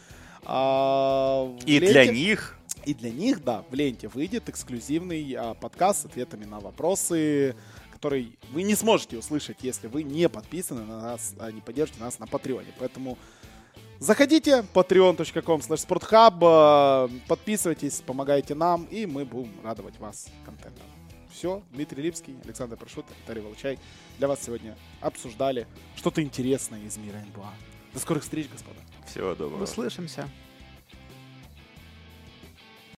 А, 0.45 1.51
И 1.65 1.79
ленте- 1.79 1.93
для 1.93 2.07
них 2.13 2.59
и 2.85 2.95
для 2.95 3.11
них, 3.11 3.43
да, 3.43 3.65
в 3.69 3.75
ленте 3.75 4.07
выйдет 4.07 4.49
эксклюзивный 4.49 5.35
а, 5.35 5.55
подкаст 5.55 6.03
с 6.03 6.05
ответами 6.05 6.45
на 6.45 6.61
вопросы, 6.61 7.57
который 7.93 8.39
вы 8.53 8.63
не 8.63 8.75
сможете 8.77 9.19
услышать, 9.19 9.57
если 9.63 9.89
вы 9.89 10.05
не 10.05 10.29
подписаны 10.29 10.83
на 10.85 11.01
нас, 11.01 11.35
а 11.41 11.51
не 11.51 11.61
поддержите 11.61 12.01
нас 12.01 12.19
на 12.21 12.27
Патреоне. 12.29 12.73
Поэтому 12.79 13.19
заходите 13.99 14.65
patreon.com 14.73 15.61
sporthub, 15.61 16.39
а, 16.43 17.11
подписывайтесь, 17.27 18.03
помогайте 18.07 18.55
нам, 18.55 18.85
и 18.85 19.07
мы 19.07 19.25
будем 19.25 19.53
радовать 19.65 19.99
вас 19.99 20.29
контентом. 20.45 20.85
Все, 21.37 21.63
Дмитрий 21.71 22.03
Липский, 22.03 22.35
Александр 22.45 22.79
Прошут, 22.79 23.05
Виталий 23.21 23.43
Волчай 23.43 23.79
для 24.17 24.27
вас 24.27 24.43
сегодня 24.43 24.75
обсуждали 25.03 25.67
что-то 25.95 26.23
интересное 26.23 26.81
из 26.83 26.97
мира 26.97 27.19
НБА. 27.19 27.53
До 27.93 27.99
скорых 28.01 28.23
встреч, 28.23 28.49
господа. 28.51 28.79
всего 29.07 29.35
доброго. 29.35 29.63
Услышимся. 29.63 30.31